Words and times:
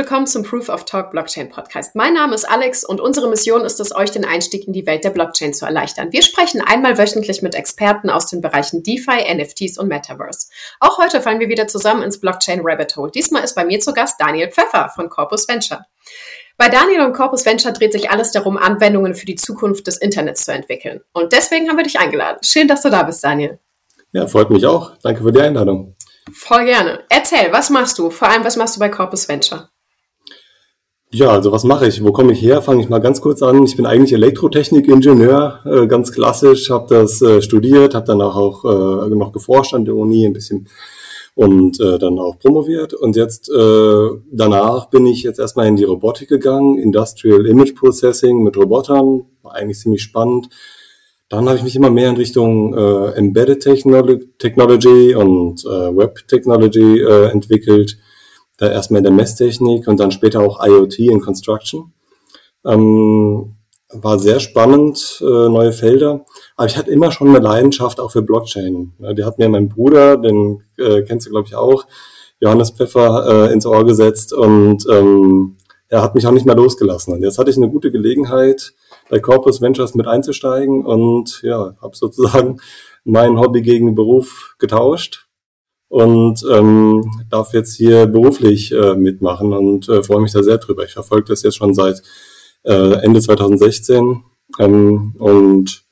Willkommen 0.00 0.26
zum 0.26 0.44
Proof 0.44 0.70
of 0.70 0.86
Talk 0.86 1.10
Blockchain 1.10 1.50
Podcast. 1.50 1.94
Mein 1.94 2.14
Name 2.14 2.34
ist 2.34 2.50
Alex 2.50 2.84
und 2.84 3.02
unsere 3.02 3.28
Mission 3.28 3.66
ist 3.66 3.80
es, 3.80 3.94
euch 3.94 4.10
den 4.10 4.24
Einstieg 4.24 4.66
in 4.66 4.72
die 4.72 4.86
Welt 4.86 5.04
der 5.04 5.10
Blockchain 5.10 5.52
zu 5.52 5.66
erleichtern. 5.66 6.10
Wir 6.10 6.22
sprechen 6.22 6.62
einmal 6.62 6.96
wöchentlich 6.96 7.42
mit 7.42 7.54
Experten 7.54 8.08
aus 8.08 8.24
den 8.24 8.40
Bereichen 8.40 8.82
DeFi, 8.82 9.30
NFTs 9.34 9.76
und 9.76 9.88
Metaverse. 9.88 10.48
Auch 10.80 10.96
heute 10.96 11.20
fallen 11.20 11.38
wir 11.38 11.50
wieder 11.50 11.68
zusammen 11.68 12.02
ins 12.02 12.18
Blockchain 12.18 12.62
Rabbit 12.62 12.96
Hole. 12.96 13.10
Diesmal 13.10 13.44
ist 13.44 13.54
bei 13.54 13.66
mir 13.66 13.78
zu 13.80 13.92
Gast 13.92 14.18
Daniel 14.18 14.50
Pfeffer 14.50 14.88
von 14.94 15.10
Corpus 15.10 15.46
Venture. 15.46 15.84
Bei 16.56 16.70
Daniel 16.70 17.02
und 17.02 17.12
Corpus 17.12 17.44
Venture 17.44 17.72
dreht 17.72 17.92
sich 17.92 18.08
alles 18.08 18.32
darum, 18.32 18.56
Anwendungen 18.56 19.14
für 19.14 19.26
die 19.26 19.36
Zukunft 19.36 19.86
des 19.86 19.98
Internets 19.98 20.46
zu 20.46 20.52
entwickeln. 20.54 21.02
Und 21.12 21.34
deswegen 21.34 21.68
haben 21.68 21.76
wir 21.76 21.84
dich 21.84 22.00
eingeladen. 22.00 22.38
Schön, 22.42 22.68
dass 22.68 22.80
du 22.80 22.88
da 22.88 23.02
bist, 23.02 23.22
Daniel. 23.22 23.58
Ja, 24.12 24.26
freut 24.26 24.48
mich 24.48 24.64
auch. 24.64 24.92
Danke 25.02 25.22
für 25.22 25.30
die 25.30 25.42
Einladung. 25.42 25.94
Voll 26.32 26.64
gerne. 26.64 27.04
Erzähl, 27.10 27.52
was 27.52 27.68
machst 27.68 27.98
du? 27.98 28.08
Vor 28.08 28.28
allem, 28.28 28.44
was 28.44 28.56
machst 28.56 28.76
du 28.76 28.80
bei 28.80 28.88
Corpus 28.88 29.28
Venture? 29.28 29.68
Ja, 31.12 31.30
also 31.30 31.50
was 31.50 31.64
mache 31.64 31.88
ich? 31.88 32.04
Wo 32.04 32.12
komme 32.12 32.32
ich 32.32 32.40
her? 32.40 32.62
Fange 32.62 32.82
ich 32.82 32.88
mal 32.88 33.00
ganz 33.00 33.20
kurz 33.20 33.42
an. 33.42 33.64
Ich 33.64 33.76
bin 33.76 33.84
eigentlich 33.84 34.12
Elektrotechnikingenieur, 34.12 35.60
äh, 35.64 35.86
ganz 35.88 36.12
klassisch, 36.12 36.70
habe 36.70 36.94
das 36.94 37.20
äh, 37.20 37.42
studiert, 37.42 37.96
habe 37.96 38.06
danach 38.06 38.36
auch 38.36 38.64
äh, 38.64 39.08
noch 39.08 39.32
geforscht 39.32 39.74
an 39.74 39.84
der 39.84 39.96
Uni 39.96 40.24
ein 40.24 40.32
bisschen 40.32 40.68
und 41.34 41.80
äh, 41.80 41.98
dann 41.98 42.20
auch 42.20 42.38
promoviert. 42.38 42.94
Und 42.94 43.16
jetzt 43.16 43.50
äh, 43.50 44.08
danach 44.30 44.88
bin 44.90 45.04
ich 45.06 45.24
jetzt 45.24 45.40
erstmal 45.40 45.66
in 45.66 45.74
die 45.74 45.82
Robotik 45.82 46.28
gegangen, 46.28 46.78
Industrial 46.78 47.44
Image 47.44 47.74
Processing 47.74 48.44
mit 48.44 48.56
Robotern, 48.56 49.24
war 49.42 49.54
eigentlich 49.54 49.80
ziemlich 49.80 50.02
spannend. 50.02 50.48
Dann 51.28 51.48
habe 51.48 51.56
ich 51.56 51.64
mich 51.64 51.74
immer 51.74 51.90
mehr 51.90 52.10
in 52.10 52.16
Richtung 52.16 52.72
äh, 52.72 53.12
Embedded 53.16 53.60
Technology 54.38 55.14
und 55.16 55.64
äh, 55.64 55.96
Web 55.96 56.28
Technology 56.28 57.00
äh, 57.00 57.30
entwickelt. 57.30 57.98
Da 58.60 58.70
erstmal 58.70 58.98
in 58.98 59.04
der 59.04 59.12
Messtechnik 59.12 59.88
und 59.88 59.98
dann 59.98 60.12
später 60.12 60.40
auch 60.40 60.62
IoT 60.62 60.98
in 60.98 61.22
Construction. 61.22 61.94
Ähm, 62.66 63.56
war 63.88 64.18
sehr 64.18 64.38
spannend, 64.38 65.18
äh, 65.22 65.48
neue 65.48 65.72
Felder. 65.72 66.26
Aber 66.56 66.66
ich 66.66 66.76
hatte 66.76 66.90
immer 66.90 67.10
schon 67.10 67.28
eine 67.28 67.38
Leidenschaft 67.38 67.98
auch 67.98 68.12
für 68.12 68.20
Blockchain. 68.20 68.92
Die 69.16 69.24
hat 69.24 69.38
mir 69.38 69.48
mein 69.48 69.70
Bruder, 69.70 70.18
den 70.18 70.62
äh, 70.76 71.02
kennst 71.02 71.26
du 71.26 71.30
glaube 71.30 71.48
ich 71.48 71.56
auch, 71.56 71.86
Johannes 72.38 72.70
Pfeffer, 72.70 73.48
äh, 73.48 73.52
ins 73.52 73.64
Ohr 73.64 73.86
gesetzt 73.86 74.34
und 74.34 74.84
ähm, 74.90 75.56
er 75.88 76.02
hat 76.02 76.14
mich 76.14 76.26
auch 76.26 76.32
nicht 76.32 76.44
mehr 76.44 76.54
losgelassen. 76.54 77.14
Und 77.14 77.22
jetzt 77.22 77.38
hatte 77.38 77.50
ich 77.50 77.56
eine 77.56 77.70
gute 77.70 77.90
Gelegenheit, 77.90 78.74
bei 79.08 79.20
Corpus 79.20 79.62
Ventures 79.62 79.94
mit 79.94 80.06
einzusteigen 80.06 80.84
und 80.84 81.40
ja, 81.42 81.74
habe 81.80 81.96
sozusagen 81.96 82.60
mein 83.04 83.40
Hobby 83.40 83.62
gegen 83.62 83.94
Beruf 83.94 84.54
getauscht 84.58 85.29
und 85.90 86.46
ähm, 86.48 87.04
darf 87.30 87.52
jetzt 87.52 87.74
hier 87.74 88.06
beruflich 88.06 88.72
äh, 88.72 88.94
mitmachen 88.94 89.52
und 89.52 89.88
äh, 89.88 90.04
freue 90.04 90.20
mich 90.20 90.32
da 90.32 90.42
sehr 90.42 90.58
drüber. 90.58 90.84
Ich 90.84 90.92
verfolge 90.92 91.26
das 91.28 91.42
jetzt 91.42 91.56
schon 91.56 91.74
seit 91.74 92.00
äh, 92.62 93.02
Ende 93.02 93.20
2016 93.20 94.22
ähm, 94.60 95.16
und 95.18 95.82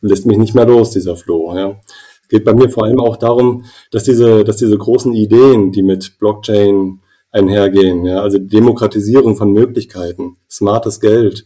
lässt 0.00 0.26
mich 0.26 0.38
nicht 0.38 0.54
mehr 0.54 0.64
los, 0.64 0.92
dieser 0.92 1.16
Flow. 1.16 1.56
Ja. 1.56 1.80
Es 2.22 2.28
geht 2.28 2.44
bei 2.44 2.54
mir 2.54 2.70
vor 2.70 2.84
allem 2.84 3.00
auch 3.00 3.16
darum, 3.16 3.64
dass 3.90 4.04
diese, 4.04 4.44
dass 4.44 4.58
diese 4.58 4.78
großen 4.78 5.12
Ideen, 5.12 5.72
die 5.72 5.82
mit 5.82 6.20
Blockchain 6.20 7.00
einhergehen, 7.32 8.04
ja, 8.04 8.22
also 8.22 8.38
Demokratisierung 8.38 9.34
von 9.34 9.52
Möglichkeiten, 9.52 10.36
smartes 10.48 11.00
Geld, 11.00 11.44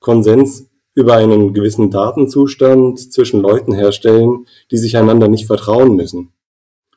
Konsens 0.00 0.68
über 0.94 1.14
einen 1.14 1.54
gewissen 1.54 1.90
Datenzustand 1.90 3.10
zwischen 3.10 3.40
Leuten 3.40 3.72
herstellen, 3.72 4.46
die 4.70 4.76
sich 4.76 4.98
einander 4.98 5.28
nicht 5.28 5.46
vertrauen 5.46 5.96
müssen. 5.96 6.33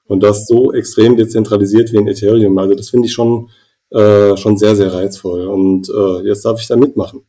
Und 0.07 0.23
das 0.23 0.47
so 0.47 0.73
extrem 0.73 1.17
dezentralisiert 1.17 1.91
wie 1.91 1.97
in 1.97 2.07
Ethereum. 2.07 2.57
Also 2.57 2.75
das 2.75 2.89
finde 2.89 3.07
ich 3.07 3.13
schon, 3.13 3.49
äh, 3.91 4.35
schon 4.37 4.57
sehr, 4.57 4.75
sehr 4.75 4.93
reizvoll. 4.93 5.47
Und 5.47 5.89
äh, 5.89 6.27
jetzt 6.27 6.45
darf 6.45 6.59
ich 6.59 6.67
da 6.67 6.75
mitmachen. 6.75 7.25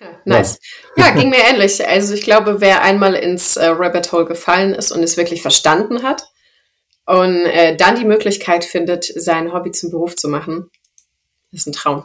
Ja, 0.00 0.08
nice. 0.24 0.58
Ja. 0.96 1.08
ja, 1.08 1.14
ging 1.14 1.30
mir 1.30 1.42
ähnlich. 1.50 1.86
Also 1.86 2.14
ich 2.14 2.22
glaube, 2.22 2.60
wer 2.60 2.82
einmal 2.82 3.14
ins 3.14 3.56
äh, 3.56 3.66
Rabbit 3.66 4.12
Hole 4.12 4.26
gefallen 4.26 4.74
ist 4.74 4.92
und 4.92 5.02
es 5.02 5.16
wirklich 5.16 5.42
verstanden 5.42 6.02
hat 6.02 6.22
und 7.06 7.46
äh, 7.46 7.76
dann 7.76 7.96
die 7.96 8.04
Möglichkeit 8.04 8.64
findet, 8.64 9.04
sein 9.04 9.52
Hobby 9.52 9.72
zum 9.72 9.90
Beruf 9.90 10.14
zu 10.14 10.28
machen, 10.28 10.70
ist 11.52 11.66
ein 11.66 11.72
Traum. 11.72 12.04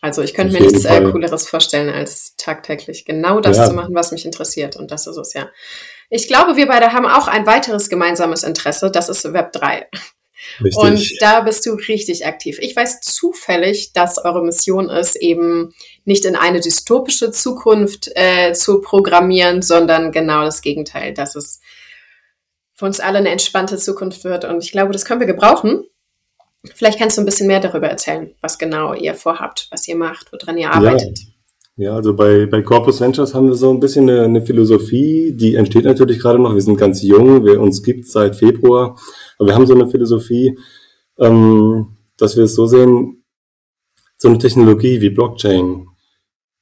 Also 0.00 0.20
ich 0.20 0.34
könnte 0.34 0.52
mir 0.52 0.62
nichts 0.62 0.84
äh, 0.84 1.00
Cooleres 1.00 1.48
vorstellen, 1.48 1.88
als 1.88 2.34
tagtäglich 2.36 3.04
genau 3.04 3.38
das 3.38 3.56
ja. 3.56 3.68
zu 3.68 3.74
machen, 3.74 3.94
was 3.94 4.10
mich 4.10 4.24
interessiert. 4.24 4.74
Und 4.74 4.90
das 4.90 5.06
ist 5.06 5.16
es 5.16 5.32
ja. 5.32 5.48
Ich 6.14 6.28
glaube, 6.28 6.56
wir 6.56 6.66
beide 6.66 6.92
haben 6.92 7.06
auch 7.06 7.26
ein 7.26 7.46
weiteres 7.46 7.88
gemeinsames 7.88 8.42
Interesse, 8.42 8.90
das 8.90 9.08
ist 9.08 9.32
Web 9.32 9.50
3. 9.52 9.88
Richtig. 10.62 10.76
Und 10.76 11.22
da 11.22 11.40
bist 11.40 11.64
du 11.64 11.72
richtig 11.72 12.26
aktiv. 12.26 12.58
Ich 12.60 12.76
weiß 12.76 13.00
zufällig, 13.00 13.94
dass 13.94 14.22
eure 14.22 14.42
Mission 14.42 14.90
ist, 14.90 15.16
eben 15.16 15.72
nicht 16.04 16.26
in 16.26 16.36
eine 16.36 16.60
dystopische 16.60 17.30
Zukunft 17.30 18.10
äh, 18.14 18.52
zu 18.52 18.82
programmieren, 18.82 19.62
sondern 19.62 20.12
genau 20.12 20.44
das 20.44 20.60
Gegenteil, 20.60 21.14
dass 21.14 21.34
es 21.34 21.60
für 22.74 22.84
uns 22.84 23.00
alle 23.00 23.18
eine 23.18 23.30
entspannte 23.30 23.78
Zukunft 23.78 24.24
wird. 24.24 24.44
Und 24.44 24.62
ich 24.62 24.72
glaube, 24.72 24.92
das 24.92 25.06
können 25.06 25.20
wir 25.20 25.26
gebrauchen. 25.26 25.82
Vielleicht 26.74 26.98
kannst 26.98 27.16
du 27.16 27.22
ein 27.22 27.26
bisschen 27.26 27.46
mehr 27.46 27.60
darüber 27.60 27.88
erzählen, 27.88 28.34
was 28.42 28.58
genau 28.58 28.92
ihr 28.92 29.14
vorhabt, 29.14 29.66
was 29.70 29.88
ihr 29.88 29.96
macht, 29.96 30.30
woran 30.30 30.58
ihr 30.58 30.72
arbeitet. 30.72 31.20
Ja, 31.20 31.31
ja 31.82 31.94
also 31.94 32.14
bei, 32.14 32.46
bei 32.46 32.62
Corpus 32.62 33.00
Ventures 33.00 33.34
haben 33.34 33.48
wir 33.48 33.54
so 33.54 33.70
ein 33.70 33.80
bisschen 33.80 34.08
eine, 34.08 34.22
eine 34.22 34.42
Philosophie, 34.42 35.32
die 35.34 35.54
entsteht 35.56 35.84
natürlich 35.84 36.18
gerade 36.18 36.38
noch. 36.38 36.54
Wir 36.54 36.62
sind 36.62 36.76
ganz 36.76 37.02
jung, 37.02 37.44
wir 37.44 37.60
uns 37.60 37.82
gibt 37.82 38.06
seit 38.06 38.36
Februar, 38.36 38.98
aber 39.38 39.48
wir 39.48 39.54
haben 39.54 39.66
so 39.66 39.74
eine 39.74 39.88
Philosophie, 39.88 40.58
ähm, 41.18 41.96
dass 42.16 42.36
wir 42.36 42.44
es 42.44 42.54
so 42.54 42.66
sehen, 42.66 43.24
so 44.16 44.28
eine 44.28 44.38
Technologie 44.38 45.00
wie 45.00 45.10
Blockchain 45.10 45.88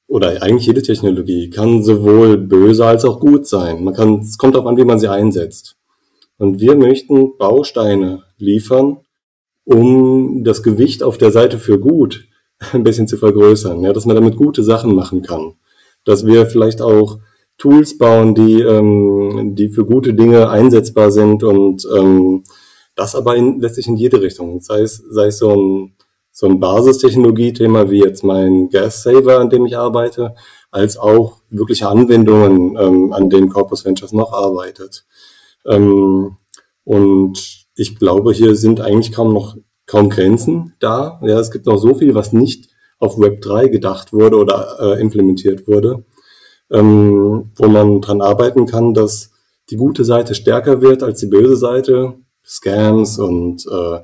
oder 0.07 0.41
eigentlich 0.41 0.65
jede 0.65 0.81
Technologie 0.81 1.49
kann 1.49 1.83
sowohl 1.83 2.37
böse 2.37 2.85
als 2.85 3.05
auch 3.05 3.19
gut 3.19 3.47
sein. 3.47 3.83
Man 3.83 3.93
kann, 3.93 4.19
es 4.19 4.37
kommt 4.37 4.55
darauf 4.55 4.67
an, 4.67 4.77
wie 4.77 4.83
man 4.83 4.99
sie 4.99 5.09
einsetzt. 5.09 5.77
Und 6.37 6.59
wir 6.59 6.75
möchten 6.75 7.37
Bausteine 7.37 8.23
liefern, 8.37 8.97
um 9.63 10.43
das 10.43 10.63
Gewicht 10.63 11.03
auf 11.03 11.17
der 11.17 11.31
Seite 11.31 11.59
für 11.59 11.79
gut 11.79 12.27
ein 12.73 12.83
bisschen 12.83 13.07
zu 13.07 13.17
vergrößern, 13.17 13.81
ja, 13.81 13.93
dass 13.93 14.05
man 14.05 14.15
damit 14.15 14.37
gute 14.37 14.63
Sachen 14.63 14.95
machen 14.95 15.21
kann. 15.21 15.53
Dass 16.05 16.25
wir 16.25 16.45
vielleicht 16.45 16.81
auch 16.81 17.19
Tools 17.57 17.97
bauen, 17.97 18.33
die, 18.33 18.61
ähm, 18.61 19.55
die 19.55 19.69
für 19.69 19.85
gute 19.85 20.13
Dinge 20.13 20.49
einsetzbar 20.49 21.11
sind 21.11 21.43
und 21.43 21.87
ähm, 21.95 22.43
das 22.95 23.15
aber 23.15 23.35
in, 23.35 23.59
letztlich 23.59 23.87
in 23.87 23.97
jede 23.97 24.21
Richtung. 24.21 24.61
Sei 24.61 24.81
es, 24.81 24.97
sei 24.97 25.27
es 25.27 25.37
so 25.37 25.55
ein, 25.55 25.95
so 26.31 26.47
ein 26.47 26.59
Basistechnologie-Thema 26.59 27.89
wie 27.91 27.99
jetzt 27.99 28.23
mein 28.23 28.69
Gas 28.69 29.03
Saver, 29.03 29.39
an 29.39 29.49
dem 29.49 29.65
ich 29.65 29.77
arbeite, 29.77 30.33
als 30.71 30.97
auch 30.97 31.37
wirkliche 31.49 31.87
Anwendungen, 31.87 32.77
ähm, 32.79 33.13
an 33.13 33.29
denen 33.29 33.49
Corpus 33.49 33.85
Ventures 33.85 34.13
noch 34.13 34.33
arbeitet. 34.33 35.05
Ähm, 35.65 36.37
und 36.83 37.67
ich 37.75 37.97
glaube, 37.99 38.33
hier 38.33 38.55
sind 38.55 38.81
eigentlich 38.81 39.11
kaum 39.11 39.33
noch 39.33 39.55
kaum 39.91 40.09
Grenzen 40.09 40.73
da. 40.79 41.19
Ja, 41.21 41.37
es 41.39 41.51
gibt 41.51 41.65
noch 41.65 41.77
so 41.77 41.93
viel, 41.95 42.15
was 42.15 42.31
nicht 42.31 42.69
auf 42.97 43.19
Web 43.19 43.41
3 43.41 43.67
gedacht 43.67 44.13
wurde 44.13 44.37
oder 44.37 44.77
äh, 44.79 45.01
implementiert 45.01 45.67
wurde, 45.67 46.05
ähm, 46.71 47.51
wo 47.55 47.67
man 47.67 47.99
dran 47.99 48.21
arbeiten 48.21 48.67
kann, 48.67 48.93
dass 48.93 49.31
die 49.69 49.75
gute 49.75 50.05
Seite 50.05 50.33
stärker 50.33 50.81
wird 50.81 51.03
als 51.03 51.19
die 51.19 51.27
böse 51.27 51.57
Seite. 51.57 52.13
Scams 52.43 53.19
und 53.19 53.65
äh, 53.67 53.99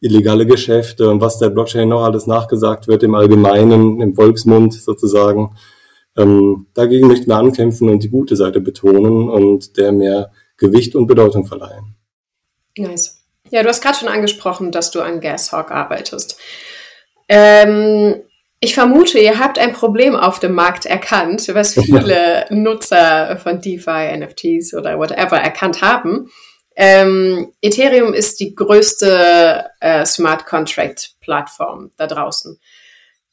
illegale 0.00 0.46
Geschäfte 0.46 1.10
und 1.10 1.20
was 1.20 1.38
der 1.38 1.50
Blockchain 1.50 1.88
noch 1.88 2.04
alles 2.04 2.26
nachgesagt 2.26 2.88
wird 2.88 3.02
im 3.02 3.14
Allgemeinen, 3.14 4.00
im 4.00 4.14
Volksmund 4.14 4.74
sozusagen. 4.74 5.56
Ähm, 6.16 6.66
dagegen 6.74 7.08
möchten 7.08 7.26
wir 7.26 7.36
ankämpfen 7.36 7.88
und 7.88 8.02
die 8.02 8.10
gute 8.10 8.36
Seite 8.36 8.60
betonen 8.60 9.28
und 9.28 9.76
der 9.76 9.92
mehr 9.92 10.30
Gewicht 10.56 10.94
und 10.94 11.06
Bedeutung 11.06 11.46
verleihen. 11.46 11.96
Nice. 12.78 13.15
Ja, 13.50 13.62
du 13.62 13.68
hast 13.68 13.82
gerade 13.82 13.98
schon 13.98 14.08
angesprochen, 14.08 14.72
dass 14.72 14.90
du 14.90 15.00
an 15.00 15.20
Gashawk 15.20 15.70
arbeitest. 15.70 16.38
Ähm, 17.28 18.22
ich 18.60 18.74
vermute, 18.74 19.18
ihr 19.18 19.38
habt 19.38 19.58
ein 19.58 19.72
Problem 19.72 20.16
auf 20.16 20.40
dem 20.40 20.52
Markt 20.52 20.86
erkannt, 20.86 21.48
was 21.52 21.74
viele 21.74 22.46
Nutzer 22.50 23.36
von 23.36 23.60
DeFi, 23.60 24.16
NFTs 24.16 24.74
oder 24.74 24.98
whatever 24.98 25.36
erkannt 25.36 25.82
haben. 25.82 26.30
Ähm, 26.74 27.52
Ethereum 27.62 28.12
ist 28.12 28.40
die 28.40 28.54
größte 28.54 29.70
äh, 29.80 30.04
Smart 30.04 30.46
Contract 30.46 31.14
Plattform 31.20 31.90
da 31.96 32.06
draußen. 32.06 32.58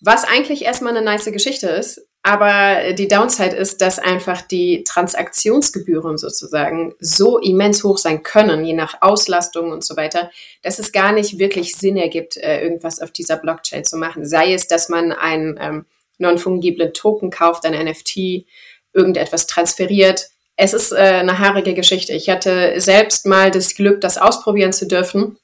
Was 0.02 0.26
eigentlich 0.26 0.64
erstmal 0.64 0.96
eine 0.96 1.06
nice 1.06 1.26
Geschichte 1.26 1.68
ist, 1.68 2.06
aber 2.26 2.94
die 2.94 3.10
Downside 3.10 3.54
ist, 3.54 3.82
dass 3.82 4.00
einfach 4.00 4.42
die 4.42 4.86
Transaktionsgebühren 4.86 6.18
sozusagen 6.18 6.96
so 7.00 7.38
immens 7.38 7.84
hoch 7.84 7.98
sein 7.98 8.24
können, 8.24 8.64
je 8.64 8.72
nach 8.72 9.02
Auslastung 9.02 9.74
und 9.74 9.84
so 9.84 9.98
weiter, 9.98 10.32
dass 10.62 10.80
es 10.80 10.94
gar 10.94 11.12
nicht 11.12 11.38
wirklich 11.38 11.76
Sinn 11.76 11.98
ergibt, 11.98 12.38
äh, 12.38 12.62
irgendwas 12.62 13.02
auf 13.02 13.12
dieser 13.12 13.36
Blockchain 13.36 13.84
zu 13.84 13.98
machen. 13.98 14.26
Sei 14.26 14.54
es, 14.54 14.68
dass 14.68 14.88
man 14.88 15.12
einen 15.12 15.60
ähm, 15.60 15.86
non-fungiblen 16.18 16.94
Token 16.94 17.30
kauft, 17.30 17.66
ein 17.66 17.74
NFT, 17.74 18.46
irgendetwas 18.94 19.46
transferiert. 19.46 20.30
Es 20.56 20.74
ist 20.74 20.94
äh, 20.94 20.96
eine 20.96 21.40
haarige 21.40 21.74
Geschichte. 21.74 22.14
Ich 22.14 22.30
hatte 22.30 22.80
selbst 22.80 23.26
mal 23.26 23.52
das 23.52 23.76
Glück, 23.76 24.00
das 24.00 24.18
ausprobieren 24.18 24.72
zu 24.72 24.88
dürfen 24.88 25.38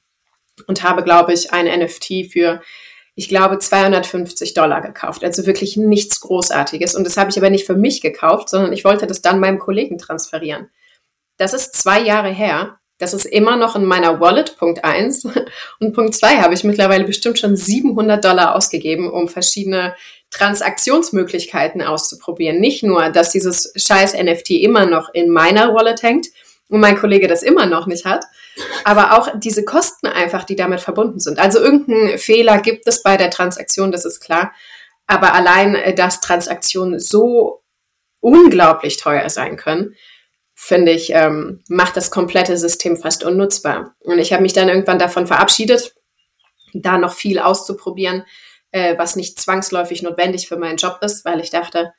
und 0.65 0.83
habe, 0.83 1.03
glaube 1.03 1.33
ich, 1.33 1.51
ein 1.51 1.65
NFT 1.65 2.31
für 2.31 2.61
ich 3.19 3.27
glaube, 3.27 3.59
250 3.59 4.53
Dollar 4.53 4.79
gekauft. 4.79 5.25
Also 5.25 5.45
wirklich 5.45 5.75
nichts 5.75 6.21
Großartiges. 6.21 6.95
Und 6.95 7.03
das 7.03 7.17
habe 7.17 7.29
ich 7.29 7.37
aber 7.37 7.49
nicht 7.49 7.65
für 7.65 7.75
mich 7.75 7.99
gekauft, 7.99 8.47
sondern 8.47 8.71
ich 8.71 8.85
wollte 8.85 9.07
das 9.07 9.21
dann 9.21 9.41
meinem 9.41 9.59
Kollegen 9.59 9.97
transferieren. 9.97 10.69
Das 11.35 11.53
ist 11.53 11.75
zwei 11.75 11.99
Jahre 11.99 12.29
her. 12.29 12.79
Das 12.97 13.13
ist 13.13 13.25
immer 13.25 13.57
noch 13.57 13.75
in 13.75 13.83
meiner 13.83 14.21
Wallet, 14.21 14.57
Punkt 14.57 14.85
eins 14.85 15.27
Und 15.81 15.93
Punkt 15.93 16.15
zwei 16.15 16.37
habe 16.37 16.53
ich 16.53 16.63
mittlerweile 16.63 17.03
bestimmt 17.03 17.37
schon 17.37 17.57
700 17.57 18.23
Dollar 18.23 18.55
ausgegeben, 18.55 19.11
um 19.11 19.27
verschiedene 19.27 19.95
Transaktionsmöglichkeiten 20.31 21.81
auszuprobieren. 21.81 22.61
Nicht 22.61 22.83
nur, 22.83 23.09
dass 23.09 23.31
dieses 23.31 23.73
scheiß 23.75 24.13
NFT 24.13 24.51
immer 24.51 24.85
noch 24.85 25.09
in 25.13 25.29
meiner 25.29 25.73
Wallet 25.73 26.03
hängt 26.03 26.27
und 26.69 26.79
mein 26.79 26.97
Kollege 26.97 27.27
das 27.27 27.43
immer 27.43 27.65
noch 27.65 27.87
nicht 27.87 28.05
hat, 28.05 28.25
aber 28.85 29.17
auch 29.17 29.29
diese 29.35 29.65
Kosten 29.65 30.07
einfach, 30.07 30.43
die 30.43 30.55
damit 30.55 30.79
verbunden 30.79 31.19
sind. 31.19 31.39
Also 31.39 31.59
irgendeinen 31.59 32.17
Fehler 32.17 32.59
gibt 32.59 32.87
es 32.87 33.03
bei 33.03 33.17
der 33.17 33.31
Transaktion, 33.31 33.91
das 33.91 34.05
ist 34.05 34.19
klar. 34.19 34.53
Aber 35.07 35.33
allein, 35.33 35.75
äh, 35.75 35.93
dass 35.93 36.21
Transaktionen 36.21 36.99
so 36.99 37.63
unglaublich 38.21 38.97
teuer 38.97 39.29
sein 39.29 39.57
können, 39.57 39.95
finde 40.53 40.91
ich, 40.91 41.11
ähm, 41.13 41.63
macht 41.67 41.97
das 41.97 42.11
komplette 42.11 42.57
System 42.57 42.97
fast 42.97 43.23
unnutzbar. 43.23 43.95
Und 44.01 44.19
ich 44.19 44.33
habe 44.33 44.43
mich 44.43 44.53
dann 44.53 44.69
irgendwann 44.69 44.99
davon 44.99 45.25
verabschiedet, 45.25 45.95
da 46.73 46.97
noch 46.97 47.13
viel 47.13 47.39
auszuprobieren, 47.39 48.25
äh, 48.71 48.97
was 48.97 49.15
nicht 49.15 49.39
zwangsläufig 49.39 50.03
notwendig 50.03 50.47
für 50.47 50.57
meinen 50.57 50.77
Job 50.77 50.99
ist, 51.01 51.25
weil 51.25 51.39
ich 51.39 51.49
dachte, 51.49 51.93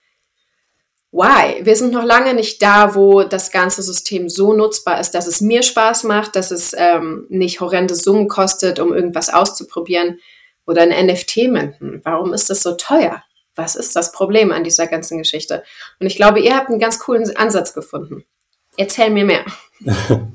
why? 1.12 1.64
Wir 1.64 1.76
sind 1.76 1.92
noch 1.92 2.04
lange 2.04 2.34
nicht 2.34 2.62
da, 2.62 2.94
wo 2.94 3.22
das 3.22 3.50
ganze 3.50 3.82
System 3.82 4.28
so 4.28 4.52
nutzbar 4.52 5.00
ist, 5.00 5.12
dass 5.12 5.26
es 5.26 5.40
mir 5.40 5.62
Spaß 5.62 6.04
macht, 6.04 6.36
dass 6.36 6.50
es 6.50 6.74
ähm, 6.76 7.26
nicht 7.28 7.60
horrende 7.60 7.94
Summen 7.94 8.28
kostet, 8.28 8.78
um 8.78 8.92
irgendwas 8.92 9.32
auszuprobieren 9.32 10.18
oder 10.66 10.82
ein 10.82 11.06
NFT 11.06 11.48
minden. 11.48 12.00
Warum 12.04 12.32
ist 12.32 12.50
das 12.50 12.62
so 12.62 12.72
teuer? 12.72 13.22
Was 13.56 13.74
ist 13.74 13.96
das 13.96 14.12
Problem 14.12 14.52
an 14.52 14.64
dieser 14.64 14.86
ganzen 14.86 15.18
Geschichte? 15.18 15.64
Und 15.98 16.06
ich 16.06 16.16
glaube, 16.16 16.40
ihr 16.40 16.56
habt 16.56 16.70
einen 16.70 16.78
ganz 16.78 17.00
coolen 17.00 17.36
Ansatz 17.36 17.74
gefunden. 17.74 18.24
Erzähl 18.76 19.10
mir 19.10 19.24
mehr. 19.24 19.44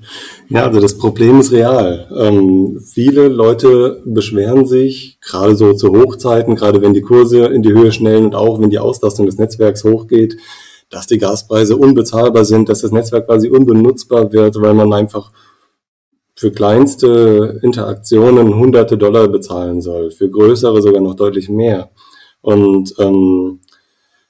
Ja, 0.48 0.68
also 0.68 0.80
das 0.80 1.00
Problem 1.00 1.40
ist 1.40 1.52
real. 1.52 2.08
Ähm, 2.16 2.80
viele 2.80 3.30
Leute 3.30 4.04
beschweren 4.06 4.68
sich, 4.68 5.18
gerade 5.20 5.56
so 5.56 5.74
zu 5.74 5.90
Hochzeiten, 5.90 6.56
gerade 6.56 6.84
wenn 6.84 6.94
die 6.94 7.02
Kurse 7.02 7.48
in 7.48 7.64
die 7.64 7.74
Höhe 7.74 7.92
schnellen 7.92 8.26
und 8.26 8.36
auch 8.36 8.62
wenn 8.62 8.70
die 8.70 8.78
Auslastung 8.78 9.26
des 9.26 9.40
Netzwerks 9.40 9.84
hochgeht, 9.84 10.38
dass 10.90 11.08
die 11.08 11.18
Gaspreise 11.18 11.78
unbezahlbar 11.78 12.46
sind, 12.46 12.70
dass 12.70 12.82
das 12.82 12.92
Netzwerk 12.92 13.26
quasi 13.26 13.50
unbenutzbar 13.50 14.32
wird, 14.32 14.62
weil 14.62 14.74
man 14.74 14.94
einfach 14.94 15.32
für 16.36 16.52
kleinste 16.52 17.60
Interaktionen 17.64 18.56
hunderte 18.56 18.98
Dollar 18.98 19.28
bezahlen 19.28 19.82
soll, 19.82 20.12
für 20.12 20.30
größere 20.30 20.82
sogar 20.82 21.02
noch 21.02 21.16
deutlich 21.16 21.50
mehr. 21.50 21.92
Und 22.42 22.94
ähm, 23.00 23.62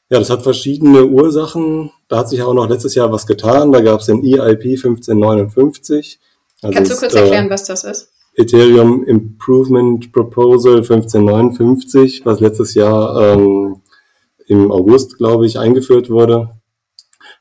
ja, 0.09 0.19
das 0.19 0.29
hat 0.29 0.43
verschiedene 0.43 1.05
Ursachen. 1.05 1.91
Da 2.07 2.19
hat 2.19 2.29
sich 2.29 2.43
auch 2.43 2.53
noch 2.53 2.69
letztes 2.69 2.93
Jahr 2.93 3.11
was 3.11 3.25
getan. 3.25 3.71
Da 3.71 3.81
gab 3.81 4.01
es 4.01 4.05
den 4.05 4.23
EIP 4.23 4.63
1559. 4.63 6.19
Also 6.61 6.73
Kannst 6.73 6.91
du 6.91 6.95
kurz 6.97 7.15
erklären, 7.15 7.47
äh, 7.47 7.49
was 7.49 7.65
das 7.65 7.83
ist? 7.83 8.09
Ethereum 8.35 9.03
Improvement 9.03 10.11
Proposal 10.11 10.77
1559, 10.77 12.25
was 12.25 12.39
letztes 12.39 12.73
Jahr 12.75 13.33
ähm, 13.33 13.81
im 14.47 14.71
August, 14.71 15.17
glaube 15.17 15.45
ich, 15.45 15.59
eingeführt 15.59 16.09
wurde, 16.09 16.61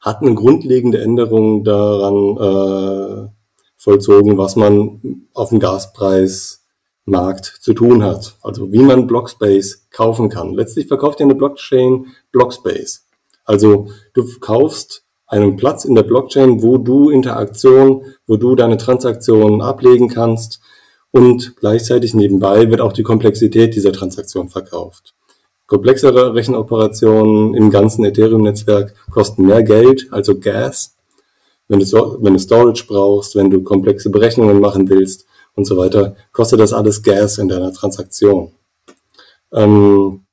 hat 0.01 0.23
eine 0.23 0.35
grundlegende 0.35 1.01
Änderung 1.01 1.65
daran 1.65 2.37
äh, 2.37 3.29
vollzogen, 3.77 4.39
was 4.39 4.56
man 4.56 5.27
auf 5.35 5.51
dem 5.51 5.61
Gaspreismarkt 5.61 7.45
zu 7.61 7.75
tun 7.75 8.03
hat. 8.03 8.37
Also 8.43 8.73
wie 8.73 8.83
man 8.83 9.06
Blockspace 9.06 9.89
kaufen 9.91 10.29
kann. 10.29 10.53
Letztlich 10.53 10.89
verkauft 10.89 11.21
ja 11.21 11.27
eine 11.27 11.35
Blockchain 11.35 12.06
Blockspace. 12.33 13.06
Also 13.45 13.89
du 14.15 14.27
kaufst 14.41 15.05
einen 15.27 15.56
Platz 15.56 15.85
in 15.85 15.95
der 15.95 16.03
Blockchain, 16.03 16.62
wo 16.62 16.79
du 16.79 17.11
Interaktion, 17.11 18.05
wo 18.27 18.37
du 18.37 18.55
deine 18.55 18.77
Transaktionen 18.77 19.61
ablegen 19.61 20.09
kannst 20.09 20.61
und 21.11 21.56
gleichzeitig 21.56 22.15
nebenbei 22.15 22.71
wird 22.71 22.81
auch 22.81 22.93
die 22.93 23.03
Komplexität 23.03 23.75
dieser 23.75 23.93
Transaktion 23.93 24.49
verkauft. 24.49 25.15
Komplexere 25.67 26.35
Rechenoperationen 26.35 27.55
im 27.55 27.71
ganzen 27.71 28.05
Ethereum-Netzwerk 28.05 28.95
kosten 29.11 29.47
mehr 29.47 29.63
Geld, 29.63 30.09
also 30.11 30.39
Gas, 30.39 30.95
wenn 31.69 31.79
du, 31.81 31.87
wenn 32.21 32.35
du 32.35 32.39
Storage 32.39 32.85
brauchst, 32.87 33.35
wenn 33.35 33.51
du 33.51 33.63
komplexe 33.63 34.11
Berechnungen 34.11 34.61
machen 34.61 34.89
willst 34.89 35.27
und 35.55 35.65
so 35.65 35.77
weiter, 35.77 36.17
kostet 36.33 36.61
das 36.61 36.73
alles 36.73 37.03
Gas 37.03 37.39
in 37.39 37.49
deiner 37.49 37.73
Transaktion. 37.73 38.53
Ähm, 39.53 40.27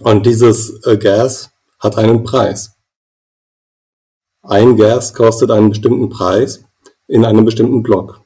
und 0.00 0.26
dieses 0.26 0.84
äh, 0.84 0.96
Gas 0.96 1.50
hat 1.78 1.96
einen 1.96 2.24
Preis. 2.24 2.72
Ein 4.42 4.76
Gas 4.76 5.14
kostet 5.14 5.52
einen 5.52 5.68
bestimmten 5.68 6.08
Preis 6.08 6.64
in 7.06 7.24
einem 7.24 7.44
bestimmten 7.44 7.82
Block. 7.82 8.22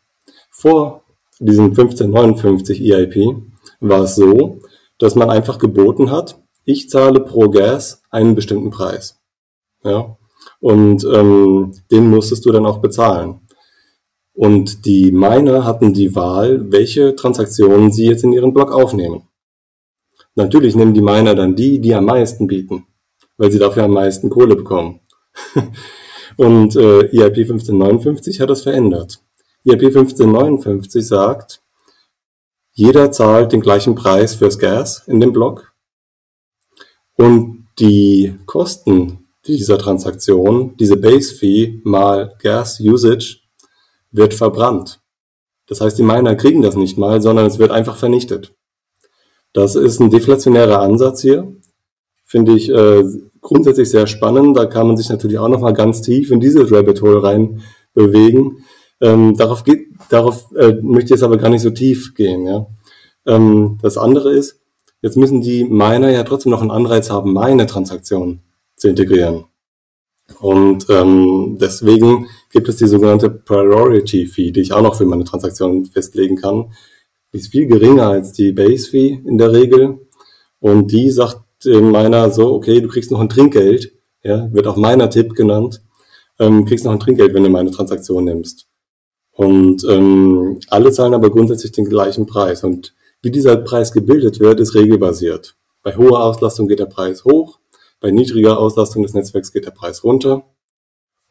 Vor 0.50 1.02
diesem 1.38 1.66
1559 1.66 2.80
EIP 2.80 3.36
war 3.80 4.04
es 4.04 4.14
so, 4.14 4.60
dass 4.98 5.14
man 5.14 5.28
einfach 5.28 5.58
geboten 5.58 6.10
hat, 6.10 6.38
ich 6.66 6.90
zahle 6.90 7.20
pro 7.20 7.48
Gas 7.48 8.02
einen 8.10 8.34
bestimmten 8.34 8.70
Preis. 8.70 9.18
Ja? 9.84 10.16
Und 10.60 11.04
ähm, 11.04 11.72
den 11.90 12.10
musstest 12.10 12.44
du 12.44 12.52
dann 12.52 12.66
auch 12.66 12.78
bezahlen. 12.78 13.40
Und 14.34 14.84
die 14.84 15.12
Miner 15.12 15.64
hatten 15.64 15.94
die 15.94 16.14
Wahl, 16.14 16.70
welche 16.70 17.14
Transaktionen 17.14 17.90
sie 17.90 18.06
jetzt 18.06 18.24
in 18.24 18.32
ihren 18.32 18.52
Block 18.52 18.72
aufnehmen. 18.72 19.22
Natürlich 20.34 20.74
nehmen 20.74 20.92
die 20.92 21.00
Miner 21.00 21.34
dann 21.34 21.56
die, 21.56 21.80
die 21.80 21.94
am 21.94 22.04
meisten 22.04 22.46
bieten, 22.46 22.84
weil 23.38 23.50
sie 23.50 23.58
dafür 23.58 23.84
am 23.84 23.92
meisten 23.92 24.28
Kohle 24.28 24.56
bekommen. 24.56 25.00
Und 26.36 26.76
äh, 26.76 27.06
EIP 27.06 27.48
1559 27.48 28.40
hat 28.40 28.50
das 28.50 28.62
verändert. 28.62 29.20
EIP 29.64 29.84
1559 29.84 31.06
sagt, 31.06 31.62
jeder 32.72 33.10
zahlt 33.10 33.52
den 33.52 33.62
gleichen 33.62 33.94
Preis 33.94 34.34
fürs 34.34 34.58
Gas 34.58 35.04
in 35.06 35.20
dem 35.20 35.32
Block 35.32 35.72
und 37.16 37.66
die 37.78 38.34
Kosten 38.46 39.26
dieser 39.46 39.78
Transaktion, 39.78 40.76
diese 40.78 40.96
Base 40.96 41.34
Fee 41.34 41.80
mal 41.84 42.34
Gas 42.42 42.80
Usage, 42.80 43.38
wird 44.10 44.34
verbrannt. 44.34 45.00
Das 45.66 45.80
heißt, 45.80 45.98
die 45.98 46.02
Miner 46.02 46.36
kriegen 46.36 46.62
das 46.62 46.76
nicht 46.76 46.96
mal, 46.96 47.20
sondern 47.20 47.46
es 47.46 47.58
wird 47.58 47.70
einfach 47.70 47.96
vernichtet. 47.96 48.54
Das 49.52 49.74
ist 49.74 50.00
ein 50.00 50.10
deflationärer 50.10 50.80
Ansatz 50.80 51.22
hier. 51.22 51.52
Finde 52.24 52.54
ich 52.54 52.68
äh, 52.68 53.04
grundsätzlich 53.40 53.90
sehr 53.90 54.06
spannend. 54.06 54.56
Da 54.56 54.66
kann 54.66 54.86
man 54.86 54.96
sich 54.96 55.08
natürlich 55.08 55.38
auch 55.38 55.48
nochmal 55.48 55.72
ganz 55.72 56.02
tief 56.02 56.30
in 56.30 56.40
dieses 56.40 56.70
Rabbit 56.70 57.00
Hole 57.02 57.22
rein 57.22 57.62
bewegen. 57.94 58.64
Ähm, 59.00 59.36
darauf 59.36 59.64
geht, 59.64 59.88
darauf 60.10 60.52
äh, 60.56 60.74
möchte 60.82 61.06
ich 61.06 61.10
jetzt 61.10 61.22
aber 61.22 61.36
gar 61.36 61.50
nicht 61.50 61.62
so 61.62 61.70
tief 61.70 62.14
gehen. 62.14 62.46
Ja? 62.46 62.66
Ähm, 63.26 63.78
das 63.82 63.98
andere 63.98 64.32
ist, 64.32 64.60
Jetzt 65.02 65.16
müssen 65.16 65.40
die 65.40 65.64
Miner 65.64 66.10
ja 66.10 66.22
trotzdem 66.22 66.50
noch 66.50 66.62
einen 66.62 66.70
Anreiz 66.70 67.10
haben, 67.10 67.32
meine 67.32 67.66
Transaktion 67.66 68.40
zu 68.76 68.88
integrieren. 68.88 69.44
Und 70.40 70.86
ähm, 70.90 71.56
deswegen 71.60 72.26
gibt 72.50 72.68
es 72.68 72.76
die 72.76 72.86
sogenannte 72.86 73.30
Priority 73.30 74.26
Fee, 74.26 74.50
die 74.50 74.60
ich 74.60 74.72
auch 74.72 74.82
noch 74.82 74.96
für 74.96 75.06
meine 75.06 75.24
Transaktion 75.24 75.86
festlegen 75.86 76.36
kann. 76.36 76.72
Die 77.32 77.38
ist 77.38 77.52
viel 77.52 77.66
geringer 77.66 78.08
als 78.08 78.32
die 78.32 78.52
Base 78.52 78.90
Fee 78.90 79.20
in 79.24 79.38
der 79.38 79.52
Regel. 79.52 80.00
Und 80.58 80.90
die 80.90 81.10
sagt 81.10 81.42
dem 81.64 81.92
Miner 81.92 82.30
so, 82.30 82.54
okay, 82.54 82.80
du 82.80 82.88
kriegst 82.88 83.10
noch 83.10 83.20
ein 83.20 83.28
Trinkgeld, 83.28 83.92
ja, 84.22 84.52
wird 84.52 84.66
auch 84.66 84.76
meiner 84.76 85.08
Tipp 85.10 85.34
genannt, 85.34 85.82
ähm, 86.38 86.64
kriegst 86.64 86.84
noch 86.84 86.92
ein 86.92 87.00
Trinkgeld, 87.00 87.34
wenn 87.34 87.44
du 87.44 87.50
meine 87.50 87.70
Transaktion 87.70 88.24
nimmst. 88.24 88.66
Und 89.32 89.84
ähm, 89.88 90.58
alle 90.68 90.90
zahlen 90.92 91.14
aber 91.14 91.30
grundsätzlich 91.30 91.72
den 91.72 91.88
gleichen 91.88 92.26
Preis. 92.26 92.64
Und 92.64 92.94
wie 93.26 93.30
dieser 93.32 93.56
Preis 93.56 93.90
gebildet 93.90 94.38
wird, 94.38 94.60
ist 94.60 94.76
regelbasiert. 94.76 95.56
Bei 95.82 95.96
hoher 95.96 96.22
Auslastung 96.22 96.68
geht 96.68 96.78
der 96.78 96.86
Preis 96.86 97.24
hoch, 97.24 97.58
bei 97.98 98.12
niedriger 98.12 98.56
Auslastung 98.56 99.02
des 99.02 99.14
Netzwerks 99.14 99.50
geht 99.50 99.66
der 99.66 99.72
Preis 99.72 100.04
runter 100.04 100.44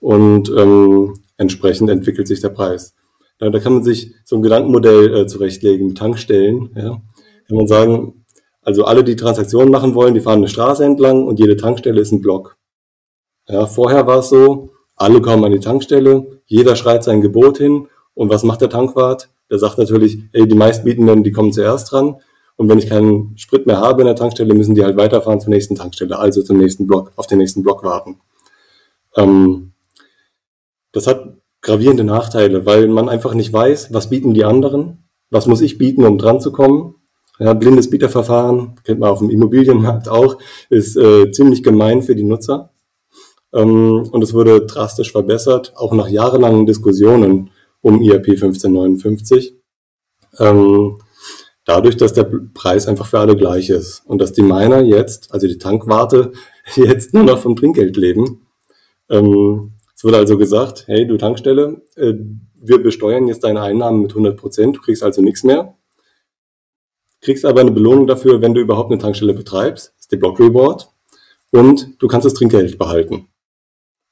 und 0.02 0.50
ähm, 0.50 1.14
entsprechend 1.38 1.90
entwickelt 1.90 2.28
sich 2.28 2.42
der 2.42 2.50
Preis. 2.50 2.96
Da, 3.38 3.50
da 3.50 3.60
kann 3.60 3.76
man 3.76 3.84
sich 3.86 4.14
so 4.26 4.36
ein 4.36 4.42
Gedankenmodell 4.42 5.16
äh, 5.16 5.26
zurechtlegen 5.26 5.88
mit 5.88 5.98
Tankstellen. 5.98 6.72
Ja. 6.76 7.02
Kann 7.48 7.58
man 7.58 7.68
sagen, 7.68 8.26
also 8.62 8.84
alle, 8.84 9.06
die 9.06 9.16
Transaktionen 9.16 9.72
machen 9.72 9.96
wollen, 9.96 10.16
die 10.16 10.20
fahren 10.20 10.40
eine 10.40 10.50
Straße 10.50 10.84
entlang 10.84 11.26
und 11.26 11.40
jede 11.40 11.56
Tankstelle 11.56 12.02
ist 12.02 12.12
ein 12.12 12.20
Block. 12.20 12.58
Ja, 13.48 13.68
vorher 13.68 14.06
war 14.06 14.20
es 14.20 14.28
so, 14.28 14.72
alle 14.98 15.22
kommen 15.22 15.46
an 15.46 15.54
die 15.54 15.62
Tankstelle, 15.62 16.42
jeder 16.46 16.76
schreit 16.76 17.06
sein 17.06 17.22
Gebot 17.22 17.60
hin 17.60 17.88
und 18.16 18.30
was 18.30 18.44
macht 18.44 18.60
der 18.60 18.70
Tankwart? 18.70 19.30
Der 19.50 19.60
sagt 19.60 19.78
natürlich, 19.78 20.20
ey, 20.34 20.48
die 20.48 20.56
meistbietenden, 20.56 21.24
die 21.24 21.32
kommen 21.32 21.54
zuerst 21.54 21.92
dran. 21.92 22.18
Und 22.58 22.70
wenn 22.70 22.80
ich 22.80 22.88
keinen 22.88 23.38
Sprit 23.38 23.66
mehr 23.66 23.80
habe 23.80 24.02
in 24.02 24.08
der 24.08 24.16
Tankstelle, 24.16 24.54
müssen 24.54 24.76
die 24.76 24.84
halt 24.84 24.98
weiterfahren 24.98 25.42
zur 25.42 25.50
nächsten 25.50 25.76
Tankstelle, 25.76 26.18
also 26.18 26.42
zum 26.42 26.58
nächsten 26.58 26.88
Block, 26.88 27.12
auf 27.16 27.28
den 27.28 27.38
nächsten 27.38 27.64
Block 27.64 27.84
warten. 27.84 28.20
Ähm, 29.16 29.74
das 30.92 31.08
hat 31.08 31.38
gravierende 31.62 32.04
Nachteile, 32.04 32.66
weil 32.66 32.88
man 32.88 33.10
einfach 33.10 33.34
nicht 33.34 33.52
weiß, 33.52 33.94
was 33.94 34.10
bieten 34.10 34.34
die 34.34 34.46
anderen, 34.46 35.10
was 35.30 35.48
muss 35.48 35.62
ich 35.62 35.78
bieten, 35.78 36.06
um 36.06 36.18
dran 36.18 36.40
zu 36.40 36.52
kommen. 36.52 36.96
Ja, 37.40 37.54
blindes 37.54 37.90
Bieterverfahren, 37.90 38.76
kennt 38.86 39.02
man 39.02 39.10
auf 39.10 39.20
dem 39.20 39.30
Immobilienmarkt 39.30 40.08
auch, 40.08 40.38
ist 40.70 40.96
äh, 40.96 41.32
ziemlich 41.32 41.64
gemein 41.64 42.02
für 42.02 42.16
die 42.16 42.24
Nutzer. 42.24 42.70
Ähm, 43.52 44.08
und 44.10 44.22
es 44.22 44.34
wurde 44.34 44.66
drastisch 44.66 45.12
verbessert, 45.12 45.74
auch 45.76 45.94
nach 45.94 46.08
jahrelangen 46.08 46.66
Diskussionen 46.66 47.50
um 47.86 48.02
IRP 48.02 48.30
1559. 48.30 49.54
Ähm, 50.40 50.98
dadurch, 51.66 51.96
dass 51.98 52.14
der 52.14 52.24
Preis 52.24 52.88
einfach 52.88 53.06
für 53.06 53.20
alle 53.20 53.36
gleich 53.36 53.70
ist 53.70 54.02
und 54.08 54.18
dass 54.18 54.34
die 54.34 54.42
Miner 54.42 54.82
jetzt, 54.82 55.32
also 55.32 55.48
die 55.48 55.60
Tankwarte, 55.60 56.32
jetzt 56.76 57.14
nur 57.14 57.24
noch 57.24 57.38
vom 57.38 57.56
Trinkgeld 57.56 57.96
leben. 57.96 58.48
Ähm, 59.08 59.74
es 59.96 60.04
wurde 60.04 60.18
also 60.18 60.36
gesagt, 60.36 60.86
hey, 60.88 61.06
du 61.06 61.18
Tankstelle, 61.18 61.84
äh, 61.96 62.16
wir 62.56 62.82
besteuern 62.82 63.28
jetzt 63.28 63.44
deine 63.44 63.62
Einnahmen 63.62 64.02
mit 64.02 64.12
100 64.12 64.36
Prozent, 64.36 64.78
du 64.78 64.82
kriegst 64.82 65.04
also 65.04 65.22
nichts 65.22 65.44
mehr, 65.44 65.78
kriegst 67.22 67.46
aber 67.46 67.62
eine 67.62 67.72
Belohnung 67.72 68.08
dafür, 68.08 68.42
wenn 68.42 68.56
du 68.56 68.62
überhaupt 68.62 68.92
eine 68.92 69.00
Tankstelle 69.00 69.36
betreibst, 69.36 69.94
ist 70.00 70.12
die 70.12 70.18
Block 70.18 70.40
Reward, 70.40 70.90
und 71.52 72.02
du 72.02 72.08
kannst 72.08 72.26
das 72.26 72.34
Trinkgeld 72.34 72.80
behalten. 72.80 73.28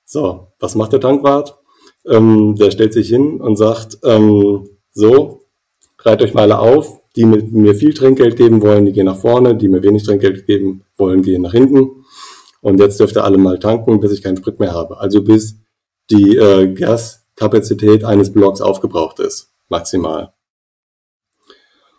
So, 0.05 0.53
was 0.59 0.75
macht 0.75 0.93
der 0.93 1.01
Tankwart? 1.01 1.62
Ähm, 2.07 2.55
der 2.55 2.71
stellt 2.71 2.93
sich 2.93 3.09
hin 3.09 3.39
und 3.39 3.55
sagt, 3.55 3.97
ähm, 4.03 4.67
so, 4.91 5.41
reiht 5.99 6.21
euch 6.21 6.33
mal 6.33 6.43
alle 6.43 6.59
auf, 6.59 7.01
die 7.15 7.25
mit 7.25 7.51
mir 7.51 7.75
viel 7.75 7.93
Trinkgeld 7.93 8.35
geben 8.35 8.61
wollen, 8.61 8.85
die 8.85 8.91
gehen 8.91 9.05
nach 9.05 9.17
vorne, 9.19 9.55
die 9.55 9.67
mir 9.67 9.83
wenig 9.83 10.03
Trinkgeld 10.03 10.45
geben 10.45 10.83
wollen, 10.97 11.21
gehen 11.21 11.43
nach 11.43 11.53
hinten. 11.53 12.03
Und 12.61 12.79
jetzt 12.79 12.99
dürft 12.99 13.15
ihr 13.15 13.23
alle 13.23 13.37
mal 13.37 13.59
tanken, 13.59 13.99
bis 13.99 14.11
ich 14.11 14.21
keinen 14.21 14.37
Sprit 14.37 14.59
mehr 14.59 14.73
habe. 14.73 14.99
Also 14.99 15.23
bis 15.23 15.57
die 16.09 16.37
äh, 16.37 16.73
Gaskapazität 16.73 18.03
eines 18.03 18.31
Blocks 18.31 18.61
aufgebraucht 18.61 19.19
ist, 19.19 19.53
maximal. 19.69 20.33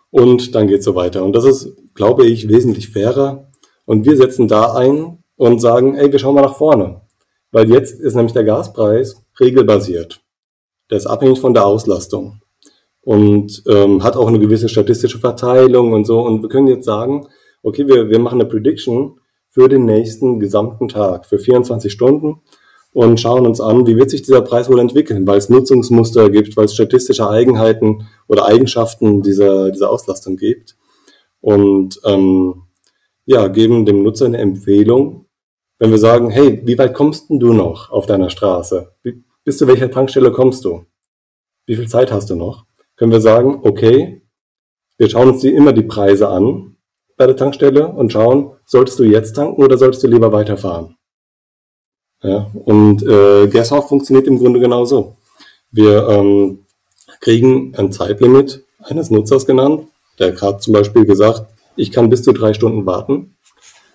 Und 0.09 0.55
dann 0.55 0.67
geht's 0.67 0.85
so 0.85 0.95
weiter. 0.95 1.23
Und 1.23 1.35
das 1.35 1.45
ist, 1.45 1.75
glaube 1.93 2.25
ich, 2.25 2.47
wesentlich 2.47 2.89
fairer. 2.89 3.51
Und 3.85 4.05
wir 4.05 4.17
setzen 4.17 4.47
da 4.47 4.73
ein 4.73 5.23
und 5.35 5.59
sagen, 5.59 5.95
ey, 5.95 6.11
wir 6.11 6.19
schauen 6.19 6.35
mal 6.35 6.41
nach 6.41 6.55
vorne. 6.55 7.01
Weil 7.51 7.69
jetzt 7.69 7.99
ist 7.99 8.15
nämlich 8.15 8.33
der 8.33 8.43
Gaspreis 8.43 9.24
regelbasiert. 9.39 10.21
Der 10.89 10.97
ist 10.97 11.07
abhängig 11.07 11.39
von 11.39 11.53
der 11.53 11.65
Auslastung 11.65 12.41
und 13.01 13.63
ähm, 13.67 14.03
hat 14.03 14.15
auch 14.17 14.27
eine 14.27 14.39
gewisse 14.39 14.69
statistische 14.69 15.19
Verteilung 15.19 15.93
und 15.93 16.05
so. 16.05 16.21
Und 16.21 16.41
wir 16.41 16.49
können 16.49 16.67
jetzt 16.67 16.85
sagen, 16.85 17.27
okay, 17.63 17.87
wir, 17.87 18.09
wir 18.09 18.19
machen 18.19 18.41
eine 18.41 18.49
Prediction 18.49 19.19
für 19.49 19.69
den 19.69 19.85
nächsten 19.85 20.39
gesamten 20.39 20.87
Tag, 20.87 21.25
für 21.25 21.39
24 21.39 21.91
Stunden 21.91 22.41
und 22.93 23.19
schauen 23.19 23.45
uns 23.45 23.59
an, 23.59 23.85
wie 23.87 23.97
wird 23.97 24.09
sich 24.09 24.21
dieser 24.21 24.41
Preis 24.41 24.69
wohl 24.69 24.79
entwickeln, 24.79 25.27
weil 25.27 25.37
es 25.37 25.49
Nutzungsmuster 25.49 26.29
gibt, 26.29 26.55
weil 26.55 26.65
es 26.65 26.73
statistische 26.73 27.29
Eigenheiten 27.29 28.07
oder 28.27 28.45
Eigenschaften 28.45 29.21
dieser, 29.21 29.71
dieser 29.71 29.89
Auslastung 29.89 30.37
gibt. 30.37 30.75
Und 31.41 31.99
ähm, 32.05 32.63
ja, 33.25 33.47
geben 33.47 33.85
dem 33.85 34.03
Nutzer 34.03 34.25
eine 34.25 34.37
Empfehlung, 34.37 35.25
wenn 35.77 35.91
wir 35.91 35.97
sagen, 35.97 36.29
hey, 36.29 36.61
wie 36.63 36.77
weit 36.77 36.93
kommst 36.93 37.29
denn 37.29 37.39
du 37.39 37.53
noch 37.53 37.91
auf 37.91 38.05
deiner 38.05 38.29
Straße? 38.29 38.93
Bis 39.45 39.57
zu 39.57 39.67
welcher 39.67 39.89
Tankstelle 39.89 40.33
kommst 40.33 40.65
du? 40.65 40.85
Wie 41.65 41.77
viel 41.77 41.87
Zeit 41.87 42.11
hast 42.11 42.29
du 42.29 42.35
noch? 42.35 42.65
können 42.95 43.11
wir 43.11 43.21
sagen, 43.21 43.59
okay, 43.63 44.21
wir 44.97 45.09
schauen 45.09 45.29
uns 45.29 45.41
die, 45.41 45.53
immer 45.53 45.73
die 45.73 45.83
Preise 45.83 46.29
an 46.29 46.77
bei 47.17 47.25
der 47.25 47.35
Tankstelle 47.35 47.87
und 47.87 48.11
schauen, 48.11 48.51
solltest 48.65 48.99
du 48.99 49.03
jetzt 49.03 49.33
tanken 49.33 49.63
oder 49.63 49.77
solltest 49.77 50.03
du 50.03 50.07
lieber 50.07 50.31
weiterfahren? 50.31 50.95
Ja, 52.21 52.49
und 52.53 53.03
äh, 53.03 53.47
Gashoff 53.47 53.89
funktioniert 53.89 54.27
im 54.27 54.39
Grunde 54.39 54.59
genauso. 54.59 55.17
Wir 55.71 56.07
ähm, 56.07 56.65
kriegen 57.19 57.75
ein 57.75 57.91
Zeitlimit 57.91 58.63
eines 58.79 59.09
Nutzers 59.11 59.45
genannt. 59.45 59.87
Der 60.17 60.39
hat 60.41 60.63
zum 60.63 60.73
Beispiel 60.73 61.05
gesagt, 61.05 61.45
ich 61.75 61.91
kann 61.91 62.09
bis 62.09 62.23
zu 62.23 62.31
drei 62.31 62.53
Stunden 62.53 62.85
warten. 62.85 63.35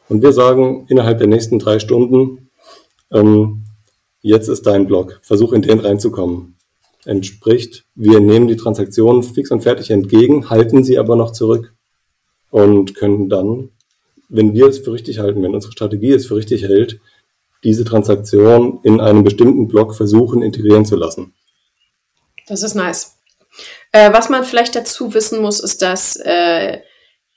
Und 0.09 0.23
wir 0.23 0.33
sagen, 0.33 0.87
innerhalb 0.89 1.19
der 1.19 1.29
nächsten 1.29 1.59
drei 1.59 1.79
Stunden, 1.79 2.51
ähm, 3.11 3.65
jetzt 4.21 4.49
ist 4.49 4.67
dein 4.67 4.87
Block, 4.87 5.21
versuch 5.23 5.53
in 5.53 5.63
den 5.63 5.81
reinzukommen 5.81 6.57
entspricht, 7.05 7.85
wir 7.95 8.21
nehmen 8.21 8.49
die 8.49 8.57
Transaktion 8.57 9.23
fix 9.23 9.51
und 9.51 9.63
fertig 9.63 9.91
entgegen, 9.91 10.51
halten 10.51 10.85
sie 10.85 10.99
aber 10.99 11.17
noch 11.17 11.33
zurück 11.33 11.75
und 12.51 12.95
können 12.95 13.29
dann, 13.29 13.71
wenn 14.29 14.55
wir 14.55 14.67
es 14.67 14.79
für 14.79 14.93
richtig 14.93 15.19
halten, 15.19 15.43
wenn 15.43 15.55
unsere 15.55 15.73
Strategie 15.73 16.13
es 16.13 16.27
für 16.27 16.37
richtig 16.37 16.63
hält, 16.63 17.01
diese 17.65 17.85
Transaktion 17.85 18.81
in 18.83 19.01
einem 19.01 19.25
bestimmten 19.25 19.69
Block 19.69 19.95
versuchen 19.95 20.43
integrieren 20.43 20.85
zu 20.85 20.97
lassen. 20.97 21.35
Das 22.47 22.63
ist 22.63 22.75
nice. 22.75 23.17
Äh, 23.93 24.13
was 24.13 24.29
man 24.29 24.45
vielleicht 24.45 24.77
dazu 24.77 25.15
wissen 25.15 25.41
muss, 25.43 25.61
ist, 25.61 25.83
dass 25.83 26.17
äh, 26.17 26.79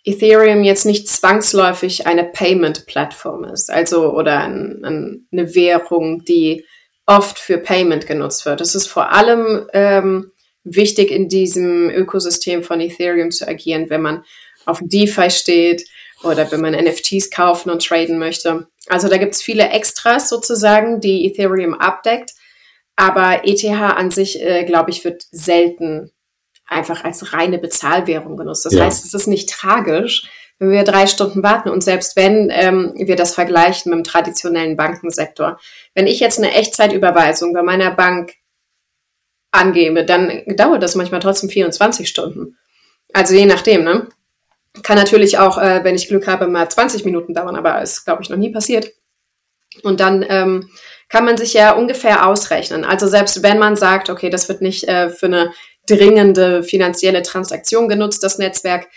Ethereum 0.06 0.64
jetzt 0.64 0.86
nicht 0.86 1.08
zwangsläufig 1.08 2.06
eine 2.08 2.26
Payment-Plattform 2.26 3.46
ist, 3.46 3.72
also 3.72 4.14
oder 4.14 4.40
ein, 4.40 4.84
ein, 4.84 5.28
eine 5.32 5.56
Währung, 5.56 6.24
die 6.26 6.66
oft 7.06 7.40
für 7.40 7.58
Payment 7.58 8.08
genutzt 8.08 8.46
wird. 8.46 8.62
Es 8.62 8.76
ist 8.76 8.88
vor 8.88 9.12
allem 9.12 9.68
ähm, 9.74 10.32
wichtig 10.64 11.12
in 11.12 11.28
diesem 11.28 11.90
Ökosystem 11.90 12.64
von 12.64 12.80
Ethereum 12.80 13.32
zu 13.32 13.48
agieren, 13.48 13.90
wenn 13.90 14.02
man 14.02 14.24
auf 14.66 14.80
DeFi 14.82 15.30
steht 15.30 15.86
oder 16.24 16.50
wenn 16.52 16.62
man 16.62 16.74
NFTs 16.74 17.30
kaufen 17.32 17.70
und 17.70 17.86
traden 17.86 18.18
möchte. 18.18 18.68
Also 18.88 19.10
da 19.10 19.18
gibt 19.18 19.36
es 19.36 19.42
viele 19.42 19.70
Extras 19.70 20.30
sozusagen, 20.30 21.02
die 21.02 21.26
Ethereum 21.26 21.74
abdeckt. 21.74 22.32
Aber 22.96 23.42
ETH 23.44 23.66
an 23.66 24.12
sich, 24.12 24.42
äh, 24.42 24.64
glaube 24.66 24.92
ich, 24.92 25.04
wird 25.04 25.24
selten 25.32 26.12
einfach 26.68 27.04
als 27.04 27.34
reine 27.34 27.58
Bezahlwährung 27.58 28.38
genutzt. 28.38 28.66
Das 28.66 28.74
ja. 28.74 28.86
heißt, 28.86 29.04
es 29.06 29.14
ist 29.14 29.28
nicht 29.28 29.50
tragisch, 29.50 30.30
wenn 30.60 30.72
wir 30.72 30.84
drei 30.84 31.08
Stunden 31.08 31.44
warten. 31.44 31.70
Und 31.70 31.84
selbst 31.84 32.16
wenn 32.16 32.50
ähm, 32.52 32.94
wir 32.96 33.16
das 33.16 33.34
vergleichen 33.34 33.90
mit 33.90 33.98
dem 33.98 34.04
traditionellen 34.04 34.78
Bankensektor, 34.78 35.60
wenn 35.94 36.08
ich 36.08 36.20
jetzt 36.20 36.38
eine 36.38 36.54
Echtzeitüberweisung 36.54 37.54
bei 37.54 37.64
meiner 37.64 37.92
Bank 37.92 38.34
angebe, 39.52 40.06
dann 40.06 40.44
dauert 40.48 40.84
das 40.84 40.96
manchmal 40.96 41.20
trotzdem 41.20 41.50
24 41.50 42.08
Stunden. 42.08 42.58
Also 43.14 43.36
je 43.36 43.46
nachdem, 43.46 43.84
ne? 43.84 44.08
Kann 44.82 44.98
natürlich 44.98 45.38
auch, 45.38 45.60
äh, 45.60 45.84
wenn 45.84 45.94
ich 45.94 46.08
Glück 46.08 46.26
habe, 46.26 46.48
mal 46.48 46.68
20 46.68 47.06
Minuten 47.06 47.36
dauern, 47.36 47.56
aber 47.56 47.80
ist, 47.84 48.06
glaube 48.06 48.24
ich, 48.24 48.30
noch 48.30 48.38
nie 48.38 48.50
passiert. 48.50 48.92
Und 49.84 50.00
dann 50.00 50.26
ähm, 50.28 50.70
kann 51.10 51.26
man 51.26 51.38
sich 51.38 51.54
ja 51.54 51.74
ungefähr 51.74 52.28
ausrechnen. 52.28 52.84
Also 52.84 53.08
selbst 53.08 53.44
wenn 53.44 53.60
man 53.60 53.76
sagt, 53.76 54.10
okay, 54.10 54.32
das 54.32 54.50
wird 54.50 54.62
nicht 54.62 54.88
äh, 54.88 55.12
für 55.12 55.28
eine 55.28 55.54
dringende 55.88 56.64
finanzielle 56.64 57.22
Transaktion 57.22 57.88
genutzt, 57.88 58.24
das 58.24 58.40
Netzwerk, 58.40 58.88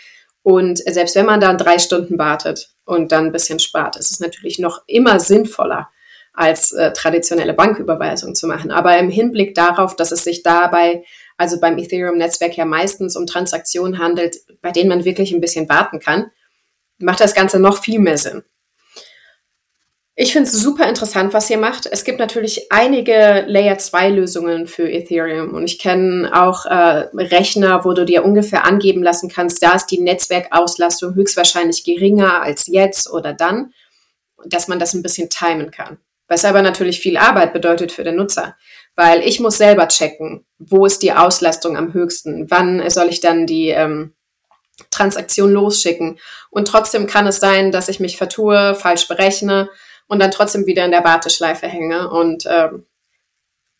und 0.47 0.77
selbst 0.77 1.13
wenn 1.17 1.25
man 1.25 1.41
dann 1.41 1.57
drei 1.57 1.77
Stunden 1.77 2.17
wartet 2.17 2.69
und 2.85 3.11
dann 3.11 3.25
ein 3.25 3.31
bisschen 3.33 3.59
spart, 3.59 3.97
ist 3.97 4.11
es 4.11 4.21
natürlich 4.21 4.59
noch 4.59 4.81
immer 4.87 5.19
sinnvoller, 5.19 5.89
als 6.31 6.71
äh, 6.71 6.93
traditionelle 6.93 7.53
Banküberweisung 7.53 8.33
zu 8.33 8.47
machen. 8.47 8.71
Aber 8.71 8.97
im 8.97 9.09
Hinblick 9.09 9.55
darauf, 9.55 9.97
dass 9.97 10.13
es 10.13 10.23
sich 10.23 10.43
dabei, 10.43 11.03
also 11.35 11.59
beim 11.59 11.77
Ethereum-Netzwerk 11.77 12.55
ja 12.55 12.63
meistens 12.63 13.17
um 13.17 13.25
Transaktionen 13.25 13.99
handelt, 13.99 14.37
bei 14.61 14.71
denen 14.71 14.87
man 14.87 15.03
wirklich 15.03 15.33
ein 15.33 15.41
bisschen 15.41 15.67
warten 15.67 15.99
kann, 15.99 16.31
macht 16.97 17.19
das 17.19 17.35
Ganze 17.35 17.59
noch 17.59 17.79
viel 17.83 17.99
mehr 17.99 18.17
Sinn. 18.17 18.41
Ich 20.19 20.33
finde 20.33 20.49
es 20.49 20.53
super 20.53 20.89
interessant, 20.89 21.31
was 21.35 21.47
ihr 21.51 21.59
macht. 21.59 21.85
Es 21.85 22.03
gibt 22.03 22.17
natürlich 22.17 22.71
einige 22.71 23.45
Layer 23.45 23.77
2 23.77 24.09
Lösungen 24.09 24.65
für 24.65 24.91
Ethereum 24.91 25.53
und 25.53 25.63
ich 25.63 25.77
kenne 25.77 26.31
auch 26.33 26.65
äh, 26.65 27.05
Rechner, 27.13 27.85
wo 27.85 27.93
du 27.93 28.03
dir 28.03 28.25
ungefähr 28.25 28.65
angeben 28.65 29.03
lassen 29.03 29.29
kannst, 29.29 29.61
da 29.61 29.73
ist 29.73 29.85
die 29.91 30.01
Netzwerkauslastung 30.01 31.13
höchstwahrscheinlich 31.13 31.83
geringer 31.83 32.41
als 32.41 32.65
jetzt 32.65 33.11
oder 33.11 33.31
dann, 33.31 33.73
dass 34.43 34.67
man 34.67 34.79
das 34.79 34.95
ein 34.95 35.03
bisschen 35.03 35.29
timen 35.29 35.69
kann. 35.69 35.99
Was 36.27 36.45
aber 36.45 36.63
natürlich 36.63 36.99
viel 36.99 37.17
Arbeit 37.17 37.53
bedeutet 37.53 37.91
für 37.91 38.03
den 38.03 38.15
Nutzer, 38.15 38.55
weil 38.95 39.21
ich 39.21 39.39
muss 39.39 39.59
selber 39.59 39.87
checken, 39.87 40.47
wo 40.57 40.87
ist 40.87 41.03
die 41.03 41.13
Auslastung 41.13 41.77
am 41.77 41.93
höchsten, 41.93 42.49
wann 42.49 42.89
soll 42.89 43.09
ich 43.09 43.19
dann 43.19 43.45
die 43.45 43.69
ähm, 43.69 44.15
Transaktion 44.89 45.51
losschicken. 45.51 46.17
Und 46.49 46.67
trotzdem 46.67 47.05
kann 47.05 47.27
es 47.27 47.39
sein, 47.39 47.71
dass 47.71 47.87
ich 47.87 47.99
mich 47.99 48.17
vertue, 48.17 48.73
falsch 48.73 49.07
berechne 49.07 49.69
und 50.07 50.19
dann 50.19 50.31
trotzdem 50.31 50.65
wieder 50.65 50.85
in 50.85 50.91
der 50.91 51.03
Warteschleife 51.03 51.67
hänge. 51.67 52.09
Und 52.09 52.45
ähm, 52.49 52.85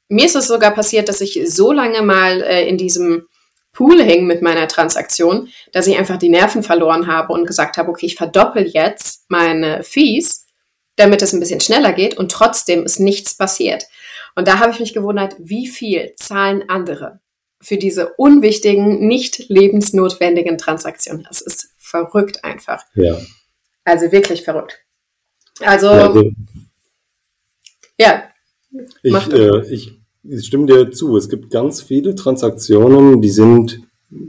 mir 0.10 0.26
ist 0.26 0.36
es 0.36 0.48
sogar 0.48 0.72
passiert, 0.72 1.10
dass 1.10 1.22
ich 1.22 1.42
so 1.46 1.72
lange 1.72 2.02
mal 2.02 2.42
äh, 2.42 2.68
in 2.68 2.78
diesem 2.78 3.28
Pool 3.74 4.02
hing 4.02 4.26
mit 4.26 4.42
meiner 4.42 4.68
Transaktion, 4.68 5.50
dass 5.72 5.88
ich 5.88 5.98
einfach 5.98 6.18
die 6.18 6.30
Nerven 6.30 6.64
verloren 6.64 7.08
habe 7.08 7.34
und 7.34 7.46
gesagt 7.46 7.78
habe, 7.78 7.90
okay, 7.90 8.08
ich 8.08 8.16
verdoppel 8.16 8.66
jetzt 8.66 9.26
meine 9.30 9.84
Fees, 9.84 10.48
damit 10.96 11.22
es 11.22 11.32
ein 11.32 11.40
bisschen 11.40 11.60
schneller 11.60 11.94
geht 11.94 12.18
und 12.18 12.32
trotzdem 12.32 12.84
ist 12.84 13.00
nichts 13.00 13.38
passiert. 13.38 13.86
Und 14.36 14.48
da 14.48 14.60
habe 14.60 14.72
ich 14.72 14.80
mich 14.80 14.94
gewundert, 14.94 15.36
wie 15.38 15.68
viel 15.68 16.14
zahlen 16.16 16.68
andere 16.70 17.20
für 17.62 17.78
diese 17.78 18.14
unwichtigen, 18.16 19.08
nicht 19.08 19.50
lebensnotwendigen 19.50 20.58
Transaktionen. 20.58 21.26
Das 21.28 21.42
ist 21.42 21.70
verrückt 21.78 22.44
einfach. 22.44 22.84
Ja. 22.96 23.20
Also 23.84 24.12
wirklich 24.12 24.44
verrückt. 24.44 24.80
Also, 25.62 25.88
ja. 25.88 26.08
Also, 26.08 26.32
ja 28.00 28.24
ich, 29.04 29.34
äh, 29.34 29.74
ich, 29.74 30.00
ich 30.24 30.46
stimme 30.46 30.66
dir 30.66 30.92
zu. 30.92 31.18
Es 31.18 31.30
gibt 31.30 31.50
ganz 31.50 31.82
viele 31.82 32.16
Transaktionen, 32.16 33.22
die 33.22 33.30
sind 33.30 33.82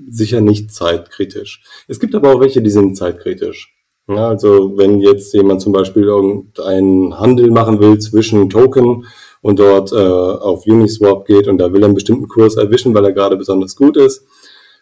sicher 0.09 0.41
nicht 0.41 0.73
zeitkritisch. 0.73 1.63
Es 1.87 2.01
gibt 2.01 2.15
aber 2.15 2.35
auch 2.35 2.41
welche, 2.41 2.63
die 2.63 2.71
sind 2.71 2.97
zeitkritisch. 2.97 3.75
Ja, 4.09 4.29
also 4.29 4.77
wenn 4.77 5.01
jetzt 5.01 5.35
jemand 5.35 5.61
zum 5.61 5.73
Beispiel 5.73 6.05
irgendeinen 6.05 7.19
Handel 7.19 7.51
machen 7.51 7.79
will 7.79 7.99
zwischen 7.99 8.49
Token 8.49 9.05
und 9.43 9.59
dort 9.59 9.93
äh, 9.93 9.97
auf 9.97 10.67
Uniswap 10.67 11.27
geht 11.27 11.47
und 11.47 11.59
da 11.59 11.73
will 11.73 11.83
er 11.83 11.87
einen 11.87 11.95
bestimmten 11.95 12.27
Kurs 12.27 12.57
erwischen, 12.57 12.95
weil 12.95 13.05
er 13.05 13.13
gerade 13.13 13.37
besonders 13.37 13.77
gut 13.77 13.99
ist, 13.99 14.25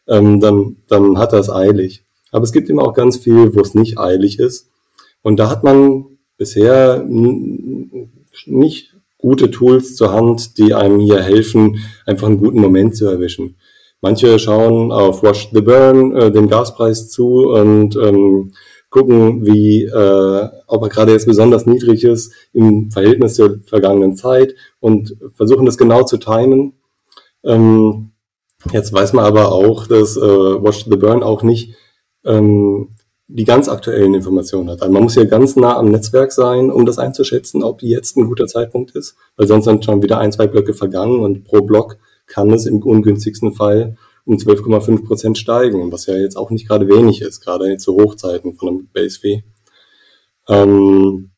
ähm, 0.06 0.40
dann, 0.40 0.76
dann 0.86 1.18
hat 1.18 1.32
er 1.32 1.40
es 1.40 1.50
eilig. 1.50 2.04
Aber 2.30 2.44
es 2.44 2.52
gibt 2.52 2.70
eben 2.70 2.78
auch 2.78 2.94
ganz 2.94 3.16
viel, 3.16 3.54
wo 3.54 3.60
es 3.60 3.74
nicht 3.74 3.98
eilig 3.98 4.38
ist. 4.38 4.70
Und 5.22 5.38
da 5.38 5.50
hat 5.50 5.64
man 5.64 6.15
bisher 6.36 7.04
nicht 8.46 8.94
gute 9.18 9.50
Tools 9.50 9.96
zur 9.96 10.12
Hand, 10.12 10.58
die 10.58 10.74
einem 10.74 11.00
hier 11.00 11.22
helfen, 11.22 11.78
einfach 12.04 12.26
einen 12.26 12.38
guten 12.38 12.60
Moment 12.60 12.96
zu 12.96 13.06
erwischen. 13.06 13.56
Manche 14.00 14.38
schauen 14.38 14.92
auf 14.92 15.22
Watch 15.22 15.48
the 15.52 15.60
Burn, 15.60 16.14
äh, 16.14 16.30
den 16.30 16.48
Gaspreis 16.48 17.08
zu 17.08 17.48
und 17.48 17.96
ähm, 17.96 18.52
gucken, 18.90 19.44
wie, 19.44 19.84
äh, 19.84 20.48
ob 20.66 20.82
er 20.82 20.88
gerade 20.88 21.12
jetzt 21.12 21.26
besonders 21.26 21.66
niedrig 21.66 22.04
ist 22.04 22.32
im 22.52 22.90
Verhältnis 22.90 23.34
zur 23.34 23.60
vergangenen 23.66 24.16
Zeit 24.16 24.54
und 24.80 25.16
versuchen 25.34 25.66
das 25.66 25.78
genau 25.78 26.04
zu 26.04 26.18
timen. 26.18 26.74
Ähm, 27.44 28.12
jetzt 28.72 28.92
weiß 28.92 29.12
man 29.12 29.24
aber 29.24 29.52
auch, 29.52 29.86
dass 29.86 30.16
äh, 30.16 30.20
Watch 30.20 30.84
the 30.84 30.96
Burn 30.96 31.22
auch 31.22 31.42
nicht 31.42 31.74
ähm, 32.24 32.90
die 33.28 33.44
ganz 33.44 33.68
aktuellen 33.68 34.14
Informationen 34.14 34.70
hat. 34.70 34.82
Also 34.82 34.92
man 34.92 35.02
muss 35.02 35.16
ja 35.16 35.24
ganz 35.24 35.56
nah 35.56 35.76
am 35.76 35.90
Netzwerk 35.90 36.32
sein, 36.32 36.70
um 36.70 36.86
das 36.86 36.98
einzuschätzen, 36.98 37.64
ob 37.64 37.82
jetzt 37.82 38.16
ein 38.16 38.26
guter 38.26 38.46
Zeitpunkt 38.46 38.92
ist, 38.92 39.16
weil 39.36 39.48
sonst 39.48 39.64
sind 39.64 39.84
schon 39.84 40.02
wieder 40.02 40.18
ein, 40.18 40.32
zwei 40.32 40.46
Blöcke 40.46 40.74
vergangen 40.74 41.20
und 41.20 41.44
pro 41.44 41.62
Block 41.62 41.98
kann 42.26 42.52
es 42.52 42.66
im 42.66 42.82
ungünstigsten 42.82 43.52
Fall 43.52 43.96
um 44.24 44.36
12,5 44.36 45.06
Prozent 45.06 45.38
steigen, 45.38 45.92
was 45.92 46.06
ja 46.06 46.16
jetzt 46.16 46.36
auch 46.36 46.50
nicht 46.50 46.68
gerade 46.68 46.88
wenig 46.88 47.22
ist, 47.22 47.40
gerade 47.40 47.76
zu 47.78 47.94
Hochzeiten 47.94 48.54
von 48.54 48.68
einem 48.68 48.88
Base 48.92 49.18
Fee. 49.20 49.44
Ähm, 50.48 51.30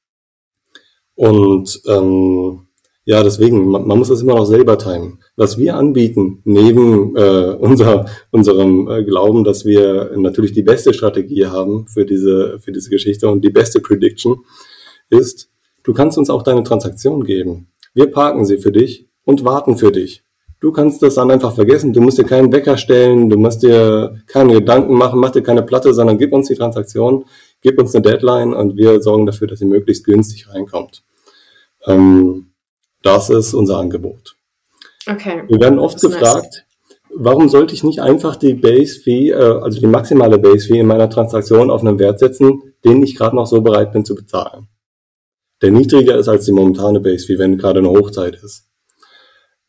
und 1.14 1.80
ähm, 1.86 2.67
ja, 3.08 3.22
deswegen, 3.22 3.68
man, 3.68 3.86
man, 3.86 3.96
muss 3.96 4.08
das 4.08 4.20
immer 4.20 4.34
noch 4.34 4.44
selber 4.44 4.76
timen. 4.76 5.20
Was 5.34 5.56
wir 5.56 5.76
anbieten, 5.76 6.42
neben 6.44 7.16
äh, 7.16 7.56
unser, 7.58 8.04
unserem 8.30 8.86
äh, 8.86 9.02
Glauben, 9.02 9.44
dass 9.44 9.64
wir 9.64 10.10
natürlich 10.14 10.52
die 10.52 10.62
beste 10.62 10.92
Strategie 10.92 11.46
haben 11.46 11.86
für 11.88 12.04
diese, 12.04 12.58
für 12.58 12.70
diese 12.70 12.90
Geschichte 12.90 13.30
und 13.30 13.42
die 13.42 13.48
beste 13.48 13.80
Prediction, 13.80 14.40
ist, 15.08 15.48
du 15.84 15.94
kannst 15.94 16.18
uns 16.18 16.28
auch 16.28 16.42
deine 16.42 16.64
Transaktion 16.64 17.24
geben. 17.24 17.68
Wir 17.94 18.10
parken 18.10 18.44
sie 18.44 18.58
für 18.58 18.72
dich 18.72 19.08
und 19.24 19.42
warten 19.42 19.78
für 19.78 19.90
dich. 19.90 20.22
Du 20.60 20.70
kannst 20.70 21.02
das 21.02 21.14
dann 21.14 21.30
einfach 21.30 21.54
vergessen. 21.54 21.94
Du 21.94 22.02
musst 22.02 22.18
dir 22.18 22.24
keinen 22.24 22.52
Wecker 22.52 22.76
stellen, 22.76 23.30
du 23.30 23.38
musst 23.38 23.62
dir 23.62 24.20
keine 24.26 24.52
Gedanken 24.52 24.92
machen, 24.92 25.18
mach 25.18 25.30
dir 25.30 25.42
keine 25.42 25.62
Platte, 25.62 25.94
sondern 25.94 26.18
gib 26.18 26.34
uns 26.34 26.48
die 26.48 26.56
Transaktion, 26.56 27.24
gib 27.62 27.78
uns 27.78 27.94
eine 27.94 28.02
Deadline 28.02 28.52
und 28.52 28.76
wir 28.76 29.00
sorgen 29.00 29.24
dafür, 29.24 29.46
dass 29.46 29.60
sie 29.60 29.64
möglichst 29.64 30.04
günstig 30.04 30.52
reinkommt. 30.52 31.04
Ähm, 31.86 32.47
das 33.02 33.30
ist 33.30 33.54
unser 33.54 33.78
Angebot. 33.78 34.36
Okay. 35.06 35.44
Wir 35.48 35.60
werden 35.60 35.78
oft 35.78 36.00
gefragt, 36.00 36.66
nice. 37.08 37.14
warum 37.14 37.48
sollte 37.48 37.74
ich 37.74 37.84
nicht 37.84 38.00
einfach 38.00 38.36
die 38.36 38.54
Base 38.54 39.00
Fee, 39.00 39.30
äh, 39.30 39.34
also 39.34 39.80
die 39.80 39.86
maximale 39.86 40.38
Base 40.38 40.66
Fee 40.66 40.80
in 40.80 40.86
meiner 40.86 41.08
Transaktion 41.08 41.70
auf 41.70 41.80
einen 41.80 41.98
Wert 41.98 42.18
setzen, 42.18 42.74
den 42.84 43.02
ich 43.02 43.16
gerade 43.16 43.36
noch 43.36 43.46
so 43.46 43.60
bereit 43.60 43.92
bin 43.92 44.04
zu 44.04 44.14
bezahlen? 44.14 44.68
Der 45.62 45.70
niedriger 45.70 46.16
ist 46.16 46.28
als 46.28 46.44
die 46.44 46.52
momentane 46.52 47.00
Base 47.00 47.26
Fee, 47.26 47.38
wenn 47.38 47.58
gerade 47.58 47.78
eine 47.80 47.90
Hochzeit 47.90 48.36
ist. 48.36 48.68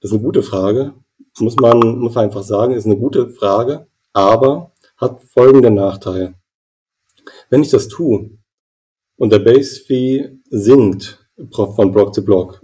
Das 0.01 0.11
ist 0.11 0.13
eine 0.13 0.23
gute 0.23 0.43
Frage. 0.43 0.93
Muss 1.39 1.55
man, 1.55 1.79
muss 1.99 2.15
man 2.15 2.25
einfach 2.25 2.43
sagen, 2.43 2.73
ist 2.73 2.85
eine 2.85 2.97
gute 2.97 3.29
Frage, 3.29 3.87
aber 4.13 4.71
hat 4.97 5.23
folgenden 5.23 5.75
Nachteil. 5.75 6.35
Wenn 7.49 7.61
ich 7.61 7.69
das 7.69 7.87
tue 7.87 8.31
und 9.17 9.31
der 9.31 9.39
Base 9.39 9.79
Fee 9.79 10.39
sinkt 10.49 11.25
von 11.51 11.91
Block 11.91 12.13
zu 12.13 12.23
Block, 12.23 12.61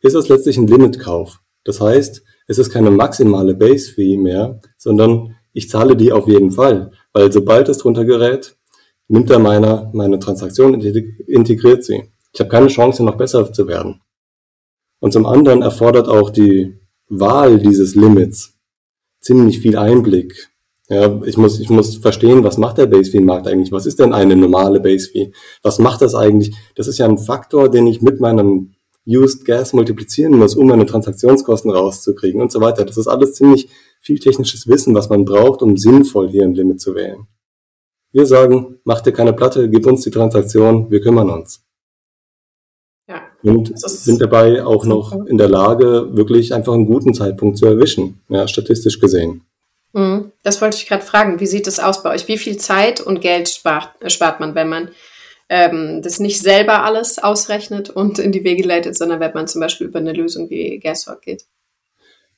ist 0.00 0.14
das 0.14 0.28
letztlich 0.28 0.56
ein 0.56 0.66
Limitkauf. 0.66 1.40
Das 1.64 1.80
heißt, 1.80 2.22
es 2.46 2.58
ist 2.58 2.70
keine 2.70 2.90
maximale 2.90 3.54
Base 3.54 3.92
Fee 3.92 4.16
mehr, 4.16 4.60
sondern 4.76 5.36
ich 5.52 5.68
zahle 5.68 5.96
die 5.96 6.12
auf 6.12 6.26
jeden 6.26 6.52
Fall, 6.52 6.92
weil 7.12 7.32
sobald 7.32 7.68
es 7.68 7.78
drunter 7.78 8.04
gerät, 8.04 8.56
nimmt 9.08 9.30
er 9.30 9.38
meine, 9.38 9.90
meine 9.92 10.18
Transaktion 10.18 10.74
integriert 10.74 11.84
sie. 11.84 12.10
Ich 12.32 12.40
habe 12.40 12.50
keine 12.50 12.68
Chance, 12.68 13.04
noch 13.04 13.16
besser 13.16 13.52
zu 13.52 13.66
werden. 13.66 14.00
Und 15.00 15.12
zum 15.12 15.26
anderen 15.26 15.62
erfordert 15.62 16.08
auch 16.08 16.30
die 16.30 16.78
Wahl 17.08 17.58
dieses 17.58 17.94
Limits 17.94 18.54
ziemlich 19.20 19.60
viel 19.60 19.76
Einblick. 19.76 20.50
Ja, 20.88 21.22
ich 21.24 21.36
muss, 21.36 21.60
ich 21.60 21.70
muss 21.70 21.96
verstehen, 21.98 22.42
was 22.42 22.58
macht 22.58 22.78
der 22.78 22.86
Base 22.86 23.10
Fee 23.10 23.20
Markt 23.20 23.46
eigentlich? 23.46 23.72
Was 23.72 23.86
ist 23.86 24.00
denn 24.00 24.12
eine 24.12 24.34
normale 24.34 24.80
Base 24.80 25.08
Fee? 25.08 25.32
Was 25.62 25.78
macht 25.78 26.02
das 26.02 26.14
eigentlich? 26.14 26.54
Das 26.74 26.88
ist 26.88 26.98
ja 26.98 27.06
ein 27.06 27.18
Faktor, 27.18 27.68
den 27.68 27.86
ich 27.86 28.02
mit 28.02 28.20
meinem 28.20 28.74
Used 29.10 29.44
Gas 29.44 29.72
multiplizieren 29.72 30.38
muss, 30.38 30.54
um 30.54 30.66
meine 30.66 30.86
Transaktionskosten 30.86 31.70
rauszukriegen 31.70 32.40
und 32.40 32.52
so 32.52 32.60
weiter. 32.60 32.84
Das 32.84 32.96
ist 32.96 33.08
alles 33.08 33.34
ziemlich 33.34 33.68
viel 34.00 34.18
technisches 34.18 34.68
Wissen, 34.68 34.94
was 34.94 35.08
man 35.08 35.24
braucht, 35.24 35.62
um 35.62 35.76
sinnvoll 35.76 36.28
hier 36.28 36.44
ein 36.44 36.54
Limit 36.54 36.80
zu 36.80 36.94
wählen. 36.94 37.26
Wir 38.12 38.26
sagen, 38.26 38.78
mach 38.84 39.00
dir 39.00 39.12
keine 39.12 39.32
Platte, 39.32 39.68
gib 39.68 39.86
uns 39.86 40.02
die 40.02 40.10
Transaktion, 40.10 40.90
wir 40.90 41.00
kümmern 41.00 41.30
uns 41.30 41.64
und 43.42 43.78
sind 43.78 44.20
dabei 44.20 44.64
auch 44.64 44.84
noch 44.84 45.12
in 45.26 45.38
der 45.38 45.48
Lage, 45.48 46.08
wirklich 46.12 46.52
einfach 46.52 46.74
einen 46.74 46.86
guten 46.86 47.14
Zeitpunkt 47.14 47.58
zu 47.58 47.66
erwischen, 47.66 48.20
ja, 48.28 48.46
statistisch 48.46 49.00
gesehen. 49.00 49.42
Hm, 49.94 50.32
das 50.42 50.60
wollte 50.60 50.76
ich 50.76 50.86
gerade 50.86 51.02
fragen. 51.02 51.40
Wie 51.40 51.46
sieht 51.46 51.66
es 51.66 51.80
aus 51.80 52.02
bei 52.02 52.14
euch? 52.14 52.28
Wie 52.28 52.38
viel 52.38 52.58
Zeit 52.58 53.00
und 53.00 53.20
Geld 53.20 53.48
spart, 53.48 53.90
spart 54.06 54.40
man, 54.40 54.54
wenn 54.54 54.68
man 54.68 54.90
ähm, 55.50 56.00
das 56.02 56.20
nicht 56.20 56.40
selber 56.40 56.84
alles 56.84 57.18
ausrechnet 57.18 57.90
und 57.90 58.20
in 58.20 58.30
die 58.32 58.44
Wege 58.44 58.62
leitet, 58.62 58.96
sondern 58.96 59.18
wenn 59.18 59.34
man 59.34 59.48
zum 59.48 59.60
Beispiel 59.60 59.88
über 59.88 59.98
eine 59.98 60.12
Lösung 60.12 60.48
wie 60.48 60.78
Gashawk 60.78 61.22
geht? 61.22 61.44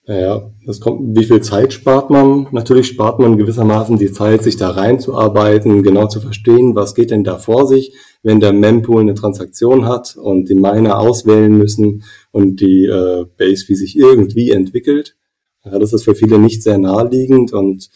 Naja, 0.04 0.50
das 0.66 0.80
kommt, 0.80 1.16
wie 1.16 1.24
viel 1.24 1.42
Zeit 1.42 1.72
spart 1.72 2.10
man? 2.10 2.48
Natürlich 2.50 2.88
spart 2.88 3.20
man 3.20 3.36
gewissermaßen 3.36 3.98
die 3.98 4.10
Zeit, 4.10 4.42
sich 4.42 4.56
da 4.56 4.70
reinzuarbeiten, 4.70 5.84
genau 5.84 6.08
zu 6.08 6.20
verstehen, 6.20 6.74
was 6.74 6.96
geht 6.96 7.12
denn 7.12 7.22
da 7.22 7.38
vor 7.38 7.68
sich, 7.68 7.94
wenn 8.22 8.40
der 8.40 8.52
Mempool 8.52 9.02
eine 9.02 9.14
Transaktion 9.14 9.86
hat 9.86 10.16
und 10.16 10.48
die 10.48 10.56
Miner 10.56 10.98
auswählen 10.98 11.56
müssen 11.56 12.02
und 12.32 12.60
die 12.60 12.86
äh, 12.86 13.26
Base 13.36 13.68
wie 13.68 13.76
sich 13.76 13.96
irgendwie 13.96 14.50
entwickelt. 14.50 15.16
Ja, 15.64 15.78
das 15.78 15.92
ist 15.92 16.04
für 16.04 16.16
viele 16.16 16.38
nicht 16.38 16.64
sehr 16.64 16.78
naheliegend 16.78 17.52
und 17.52 17.90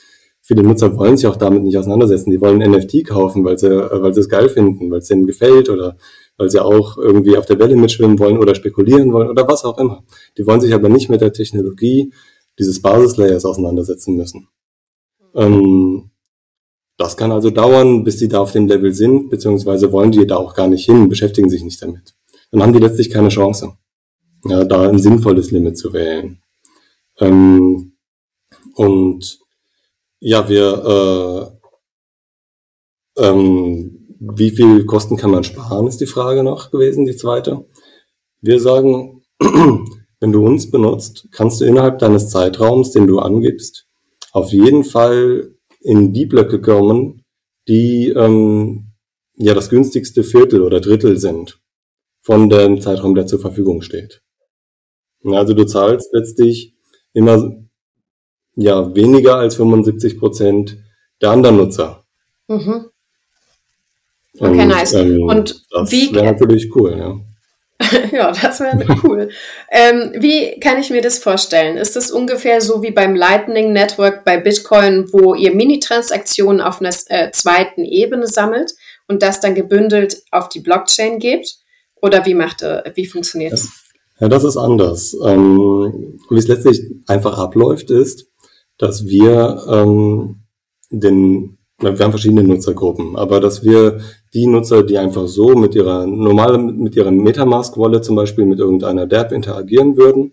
viele 0.46 0.62
Nutzer 0.62 0.96
wollen 0.96 1.16
sich 1.16 1.26
auch 1.26 1.36
damit 1.36 1.64
nicht 1.64 1.76
auseinandersetzen. 1.76 2.30
Die 2.30 2.40
wollen 2.40 2.58
NFT 2.58 3.04
kaufen, 3.04 3.44
weil 3.44 3.58
sie, 3.58 3.66
äh, 3.66 4.02
weil 4.02 4.14
sie 4.14 4.20
es 4.20 4.28
geil 4.28 4.48
finden, 4.48 4.90
weil 4.90 5.00
es 5.00 5.10
ihnen 5.10 5.26
gefällt 5.26 5.68
oder 5.68 5.96
weil 6.38 6.50
sie 6.50 6.64
auch 6.64 6.96
irgendwie 6.96 7.36
auf 7.36 7.46
der 7.46 7.58
Welle 7.58 7.76
mitschwimmen 7.76 8.18
wollen 8.18 8.38
oder 8.38 8.54
spekulieren 8.54 9.12
wollen 9.12 9.28
oder 9.28 9.48
was 9.48 9.64
auch 9.64 9.76
immer. 9.78 10.04
Die 10.38 10.46
wollen 10.46 10.60
sich 10.60 10.72
aber 10.72 10.88
nicht 10.88 11.08
mit 11.08 11.20
der 11.20 11.32
Technologie 11.32 12.12
dieses 12.58 12.80
Basislayers 12.80 13.44
auseinandersetzen 13.44 14.14
müssen. 14.16 14.48
Ähm, 15.34 16.10
das 16.96 17.16
kann 17.16 17.32
also 17.32 17.50
dauern, 17.50 18.04
bis 18.04 18.18
die 18.18 18.28
da 18.28 18.40
auf 18.40 18.52
dem 18.52 18.68
Level 18.68 18.94
sind, 18.94 19.28
beziehungsweise 19.28 19.92
wollen 19.92 20.12
die 20.12 20.26
da 20.26 20.36
auch 20.36 20.54
gar 20.54 20.68
nicht 20.68 20.86
hin, 20.86 21.08
beschäftigen 21.08 21.50
sich 21.50 21.64
nicht 21.64 21.82
damit. 21.82 22.14
Dann 22.52 22.62
haben 22.62 22.72
die 22.72 22.78
letztlich 22.78 23.10
keine 23.10 23.28
Chance, 23.28 23.76
ja, 24.44 24.64
da 24.64 24.88
ein 24.88 24.98
sinnvolles 24.98 25.50
Limit 25.50 25.76
zu 25.76 25.92
wählen. 25.92 26.38
Ähm, 27.18 27.96
und 28.74 29.45
ja, 30.20 30.48
wir 30.48 31.58
äh, 33.16 33.22
ähm, 33.22 34.06
wie 34.18 34.50
viel 34.50 34.86
Kosten 34.86 35.16
kann 35.16 35.30
man 35.30 35.44
sparen, 35.44 35.86
ist 35.86 36.00
die 36.00 36.06
Frage 36.06 36.42
noch 36.42 36.70
gewesen, 36.70 37.06
die 37.06 37.16
zweite. 37.16 37.66
Wir 38.40 38.60
sagen, 38.60 39.22
wenn 39.40 40.32
du 40.32 40.44
uns 40.44 40.70
benutzt, 40.70 41.28
kannst 41.30 41.60
du 41.60 41.64
innerhalb 41.64 41.98
deines 41.98 42.30
Zeitraums, 42.30 42.92
den 42.92 43.06
du 43.06 43.18
angibst, 43.18 43.86
auf 44.32 44.52
jeden 44.52 44.84
Fall 44.84 45.54
in 45.80 46.12
die 46.12 46.26
Blöcke 46.26 46.60
kommen, 46.60 47.24
die 47.68 48.08
ähm, 48.08 48.92
ja 49.34 49.54
das 49.54 49.68
günstigste 49.70 50.24
Viertel 50.24 50.62
oder 50.62 50.80
Drittel 50.80 51.18
sind 51.18 51.60
von 52.22 52.48
dem 52.48 52.80
Zeitraum, 52.80 53.14
der 53.14 53.26
zur 53.26 53.38
Verfügung 53.38 53.82
steht. 53.82 54.22
Also 55.24 55.54
du 55.54 55.64
zahlst 55.64 56.12
letztlich 56.12 56.74
immer 57.12 57.65
ja 58.56 58.94
weniger 58.94 59.36
als 59.36 59.56
75 59.56 60.18
Prozent 60.18 60.78
der 61.22 61.30
anderen 61.30 61.56
Nutzer. 61.56 62.04
Mhm. 62.48 62.86
Okay, 64.38 64.62
und, 64.62 64.68
nice. 64.68 64.92
Ähm, 64.94 65.22
und 65.22 65.62
das 65.70 65.92
wäre 65.92 66.24
natürlich 66.24 66.74
cool, 66.74 66.98
ja. 66.98 67.16
ja, 68.12 68.32
das 68.32 68.60
wäre 68.60 68.84
cool. 69.04 69.28
ähm, 69.70 70.12
wie 70.18 70.58
kann 70.60 70.78
ich 70.78 70.90
mir 70.90 71.02
das 71.02 71.18
vorstellen? 71.18 71.76
Ist 71.76 71.96
das 71.96 72.10
ungefähr 72.10 72.60
so 72.60 72.82
wie 72.82 72.90
beim 72.90 73.14
Lightning 73.14 73.72
Network 73.72 74.24
bei 74.24 74.38
Bitcoin, 74.38 75.06
wo 75.12 75.34
ihr 75.34 75.54
Mini-Transaktionen 75.54 76.60
auf 76.60 76.80
einer 76.80 76.94
äh, 77.08 77.30
zweiten 77.32 77.84
Ebene 77.84 78.26
sammelt 78.26 78.72
und 79.08 79.22
das 79.22 79.40
dann 79.40 79.54
gebündelt 79.54 80.22
auf 80.30 80.48
die 80.48 80.60
Blockchain 80.60 81.18
gebt? 81.18 81.56
Oder 82.00 82.24
wie 82.26 82.34
macht 82.34 82.62
äh, 82.62 82.92
wie 82.94 83.06
funktioniert 83.06 83.52
das? 83.52 83.68
Ja, 84.20 84.28
das 84.28 84.44
ist 84.44 84.56
anders. 84.56 85.14
Ähm, 85.24 86.18
wie 86.30 86.38
es 86.38 86.48
letztlich 86.48 86.80
einfach 87.06 87.38
abläuft, 87.38 87.90
ist, 87.90 88.26
dass 88.78 89.06
wir 89.06 89.62
ähm, 89.70 90.42
den, 90.90 91.58
wir 91.78 91.90
haben 91.90 92.10
verschiedene 92.10 92.42
Nutzergruppen, 92.42 93.16
aber 93.16 93.40
dass 93.40 93.64
wir 93.64 94.00
die 94.34 94.46
Nutzer, 94.46 94.82
die 94.82 94.98
einfach 94.98 95.26
so 95.26 95.54
mit 95.54 95.74
ihrer 95.74 96.06
normalen, 96.06 96.78
mit 96.78 96.96
ihrer 96.96 97.10
Metamask-Wallet 97.10 98.04
zum 98.04 98.16
Beispiel 98.16 98.44
mit 98.46 98.58
irgendeiner 98.58 99.06
DApp 99.06 99.32
interagieren 99.32 99.96
würden, 99.96 100.32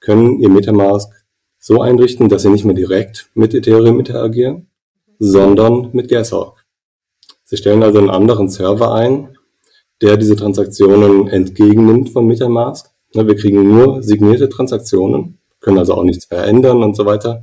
können 0.00 0.38
ihr 0.38 0.48
Metamask 0.48 1.12
so 1.58 1.80
einrichten, 1.80 2.28
dass 2.28 2.42
sie 2.42 2.50
nicht 2.50 2.64
mehr 2.64 2.74
direkt 2.74 3.30
mit 3.34 3.54
Ethereum 3.54 3.98
interagieren, 3.98 4.68
sondern 5.18 5.90
mit 5.92 6.08
Gashawk. 6.08 6.64
Sie 7.44 7.56
stellen 7.56 7.82
also 7.82 7.98
einen 7.98 8.10
anderen 8.10 8.48
Server 8.48 8.92
ein, 8.94 9.36
der 10.00 10.16
diese 10.16 10.36
Transaktionen 10.36 11.28
entgegennimmt 11.28 12.10
von 12.10 12.26
Metamask. 12.26 12.90
Wir 13.12 13.36
kriegen 13.36 13.68
nur 13.68 14.02
signierte 14.02 14.48
Transaktionen, 14.48 15.38
können 15.60 15.78
also 15.78 15.94
auch 15.94 16.04
nichts 16.04 16.26
verändern 16.26 16.82
und 16.82 16.94
so 16.94 17.04
weiter 17.06 17.42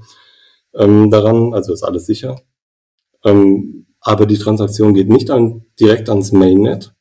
ähm, 0.75 1.09
daran, 1.09 1.53
also 1.53 1.73
ist 1.73 1.83
alles 1.83 2.05
sicher. 2.05 2.41
Ähm, 3.23 3.87
aber 4.01 4.25
die 4.25 4.37
Transaktion 4.37 4.93
geht 4.93 5.09
nicht 5.09 5.31
an, 5.31 5.65
direkt 5.79 6.09
ans 6.09 6.31
Mainnet, 6.31 6.93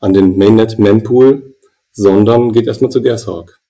an 0.00 0.12
den 0.12 0.36
Mainnet 0.36 0.78
Mempool, 0.78 1.54
sondern 1.92 2.52
geht 2.52 2.66
erstmal 2.66 2.90
zu 2.90 3.02
Gashawk. 3.02 3.60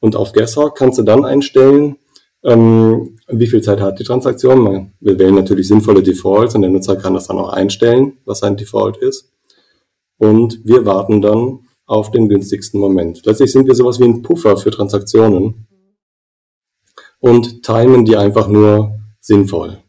Und 0.00 0.16
auf 0.16 0.32
Gashawk 0.32 0.76
kannst 0.76 0.98
du 0.98 1.02
dann 1.02 1.24
einstellen, 1.24 1.96
ähm, 2.42 3.16
wie 3.28 3.46
viel 3.46 3.62
Zeit 3.62 3.80
hat 3.80 3.98
die 3.98 4.04
Transaktion. 4.04 4.92
Wir 5.00 5.18
wählen 5.18 5.34
natürlich 5.34 5.68
sinnvolle 5.68 6.02
Defaults 6.02 6.54
und 6.54 6.62
der 6.62 6.70
Nutzer 6.70 6.96
kann 6.96 7.14
das 7.14 7.28
dann 7.28 7.38
auch 7.38 7.50
einstellen, 7.50 8.18
was 8.24 8.40
sein 8.40 8.56
Default 8.56 8.98
ist. 8.98 9.32
Und 10.18 10.60
wir 10.64 10.84
warten 10.84 11.22
dann 11.22 11.60
auf 11.86 12.10
den 12.10 12.28
günstigsten 12.28 12.80
Moment. 12.80 13.24
Letztlich 13.24 13.52
sind 13.52 13.66
wir 13.66 13.74
sowas 13.74 14.00
wie 14.00 14.04
ein 14.04 14.22
Puffer 14.22 14.56
für 14.56 14.70
Transaktionen 14.70 15.66
und 17.24 17.62
timen 17.62 18.04
die 18.04 18.18
einfach 18.18 18.48
nur 18.48 19.00
sinnvoll, 19.18 19.82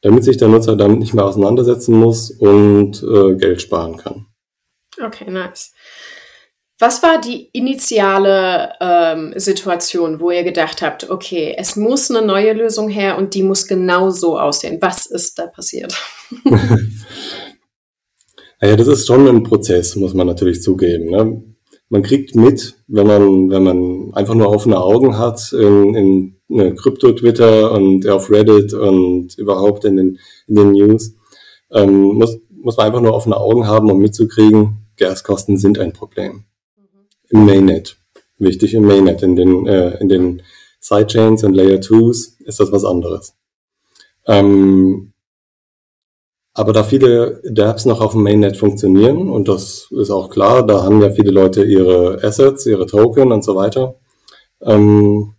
damit 0.00 0.24
sich 0.24 0.38
der 0.38 0.48
Nutzer 0.48 0.74
damit 0.74 0.98
nicht 0.98 1.12
mehr 1.12 1.26
auseinandersetzen 1.26 1.94
muss 1.94 2.30
und 2.30 3.02
äh, 3.02 3.34
Geld 3.34 3.60
sparen 3.60 3.98
kann. 3.98 4.24
Okay, 4.98 5.30
nice. 5.30 5.74
Was 6.78 7.02
war 7.02 7.20
die 7.20 7.50
initiale 7.52 8.72
ähm, 8.80 9.34
Situation, 9.36 10.18
wo 10.18 10.30
ihr 10.30 10.42
gedacht 10.42 10.80
habt, 10.80 11.10
okay, 11.10 11.54
es 11.58 11.76
muss 11.76 12.10
eine 12.10 12.26
neue 12.26 12.54
Lösung 12.54 12.88
her 12.88 13.18
und 13.18 13.34
die 13.34 13.42
muss 13.42 13.66
genau 13.66 14.08
so 14.08 14.38
aussehen? 14.38 14.78
Was 14.80 15.04
ist 15.04 15.38
da 15.38 15.48
passiert? 15.48 15.94
naja, 18.60 18.76
das 18.76 18.86
ist 18.86 19.06
schon 19.06 19.28
ein 19.28 19.42
Prozess, 19.42 19.96
muss 19.96 20.14
man 20.14 20.26
natürlich 20.26 20.62
zugeben. 20.62 21.10
Ne? 21.10 21.55
Man 21.88 22.02
kriegt 22.02 22.34
mit, 22.34 22.74
wenn 22.88 23.06
man, 23.06 23.50
wenn 23.50 23.62
man 23.62 24.14
einfach 24.14 24.34
nur 24.34 24.48
offene 24.48 24.80
Augen 24.80 25.18
hat 25.18 25.52
in, 25.52 25.94
in 25.94 26.36
ne, 26.48 26.74
Krypto-Twitter 26.74 27.72
und 27.72 28.06
auf 28.08 28.30
Reddit 28.30 28.72
und 28.72 29.36
überhaupt 29.38 29.84
in 29.84 29.96
den, 29.96 30.18
in 30.48 30.56
den 30.56 30.72
News, 30.72 31.14
ähm, 31.70 32.14
muss, 32.14 32.38
muss 32.50 32.76
man 32.76 32.86
einfach 32.86 33.00
nur 33.00 33.14
offene 33.14 33.36
Augen 33.36 33.66
haben, 33.66 33.90
um 33.90 33.98
mitzukriegen, 33.98 34.86
Gaskosten 34.96 35.58
sind 35.58 35.78
ein 35.78 35.92
Problem. 35.92 36.44
Mhm. 36.76 37.06
Im 37.28 37.46
Mainnet. 37.46 37.96
Wichtig 38.38 38.74
im 38.74 38.86
Mainnet. 38.86 39.22
In 39.22 39.36
den, 39.36 39.66
äh, 39.66 39.98
in 39.98 40.08
den 40.08 40.42
Sidechains 40.80 41.44
und 41.44 41.54
Layer 41.54 41.78
2s 41.78 42.40
ist 42.44 42.60
das 42.60 42.72
was 42.72 42.84
anderes. 42.84 43.34
Ähm, 44.26 45.12
aber 46.56 46.72
da 46.72 46.82
viele 46.82 47.42
dApps 47.44 47.84
noch 47.84 48.00
auf 48.00 48.12
dem 48.12 48.22
Mainnet 48.22 48.56
funktionieren, 48.56 49.28
und 49.28 49.46
das 49.46 49.88
ist 49.90 50.10
auch 50.10 50.30
klar, 50.30 50.66
da 50.66 50.82
haben 50.82 51.02
ja 51.02 51.10
viele 51.10 51.30
Leute 51.30 51.62
ihre 51.62 52.18
Assets, 52.24 52.64
ihre 52.64 52.86
Token 52.86 53.30
und 53.30 53.44
so 53.44 53.56
weiter, 53.56 53.96
ähm, 54.62 55.34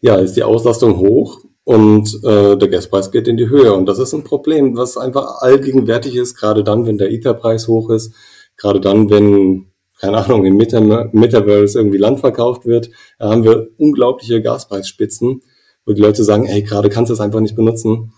ja, 0.00 0.14
ist 0.14 0.36
die 0.36 0.44
Auslastung 0.44 0.98
hoch 0.98 1.40
und 1.64 2.22
äh, 2.22 2.56
der 2.56 2.68
Gaspreis 2.68 3.10
geht 3.10 3.26
in 3.26 3.36
die 3.36 3.48
Höhe. 3.48 3.72
Und 3.72 3.86
das 3.86 3.98
ist 3.98 4.12
ein 4.12 4.22
Problem, 4.22 4.76
was 4.76 4.96
einfach 4.96 5.40
allgegenwärtig 5.40 6.14
ist, 6.14 6.36
gerade 6.36 6.62
dann, 6.62 6.86
wenn 6.86 6.98
der 6.98 7.10
Ether-Preis 7.10 7.66
hoch 7.66 7.90
ist, 7.90 8.14
gerade 8.56 8.80
dann, 8.80 9.10
wenn, 9.10 9.72
keine 9.98 10.18
Ahnung, 10.18 10.44
im 10.44 10.56
Meta 10.56 10.80
Metaverse 10.80 11.76
irgendwie 11.76 11.98
Land 11.98 12.20
verkauft 12.20 12.66
wird, 12.66 12.90
da 13.18 13.30
haben 13.30 13.42
wir 13.42 13.66
unglaubliche 13.78 14.40
Gaspreisspitzen, 14.40 15.42
wo 15.84 15.92
die 15.92 16.02
Leute 16.02 16.22
sagen, 16.22 16.46
ey, 16.46 16.62
gerade 16.62 16.88
kannst 16.88 17.10
du 17.10 17.14
es 17.14 17.20
einfach 17.20 17.40
nicht 17.40 17.56
benutzen. 17.56 18.12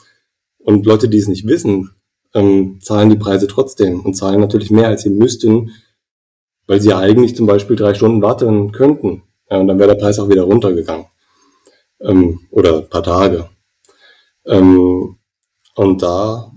Und 0.66 0.84
Leute, 0.84 1.08
die 1.08 1.18
es 1.18 1.28
nicht 1.28 1.46
wissen, 1.46 1.92
ähm, 2.34 2.80
zahlen 2.82 3.08
die 3.08 3.16
Preise 3.16 3.46
trotzdem 3.46 4.00
und 4.00 4.14
zahlen 4.14 4.40
natürlich 4.40 4.72
mehr, 4.72 4.88
als 4.88 5.02
sie 5.02 5.10
müssten, 5.10 5.70
weil 6.66 6.80
sie 6.80 6.92
eigentlich 6.92 7.36
zum 7.36 7.46
Beispiel 7.46 7.76
drei 7.76 7.94
Stunden 7.94 8.20
warten 8.20 8.72
könnten. 8.72 9.22
Ja, 9.48 9.58
und 9.58 9.68
dann 9.68 9.78
wäre 9.78 9.94
der 9.94 10.00
Preis 10.00 10.18
auch 10.18 10.28
wieder 10.28 10.42
runtergegangen. 10.42 11.06
Ähm, 12.00 12.40
oder 12.50 12.78
ein 12.78 12.90
paar 12.90 13.04
Tage. 13.04 13.48
Ähm, 14.44 15.18
und 15.76 16.02
da 16.02 16.50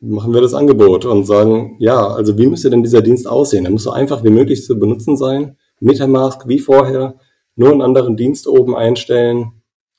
machen 0.00 0.32
wir 0.32 0.40
das 0.40 0.54
Angebot 0.54 1.04
und 1.04 1.26
sagen, 1.26 1.76
ja, 1.80 2.08
also 2.08 2.38
wie 2.38 2.46
müsste 2.46 2.70
denn 2.70 2.82
dieser 2.82 3.02
Dienst 3.02 3.28
aussehen? 3.28 3.66
Er 3.66 3.72
muss 3.72 3.82
so 3.82 3.90
einfach 3.90 4.24
wie 4.24 4.30
möglich 4.30 4.64
zu 4.64 4.78
benutzen 4.78 5.18
sein. 5.18 5.58
Metamask 5.80 6.48
wie 6.48 6.60
vorher, 6.60 7.16
nur 7.56 7.72
einen 7.72 7.82
anderen 7.82 8.16
Dienst 8.16 8.46
oben 8.46 8.74
einstellen 8.74 9.52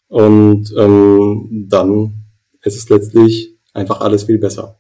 und 0.08 0.74
ähm, 0.76 1.68
dann 1.70 2.22
ist 2.64 2.78
es 2.78 2.90
letztlich 2.90 3.51
einfach 3.74 4.02
alles 4.02 4.24
viel 4.24 4.38
besser. 4.38 4.80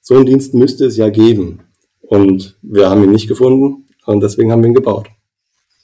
So 0.00 0.14
einen 0.14 0.26
Dienst 0.26 0.54
müsste 0.54 0.86
es 0.86 0.96
ja 0.96 1.08
geben. 1.08 1.60
Und 2.00 2.56
wir 2.62 2.88
haben 2.88 3.02
ihn 3.02 3.10
nicht 3.10 3.28
gefunden 3.28 3.88
und 4.04 4.22
deswegen 4.22 4.52
haben 4.52 4.62
wir 4.62 4.68
ihn 4.68 4.74
gebaut. 4.74 5.08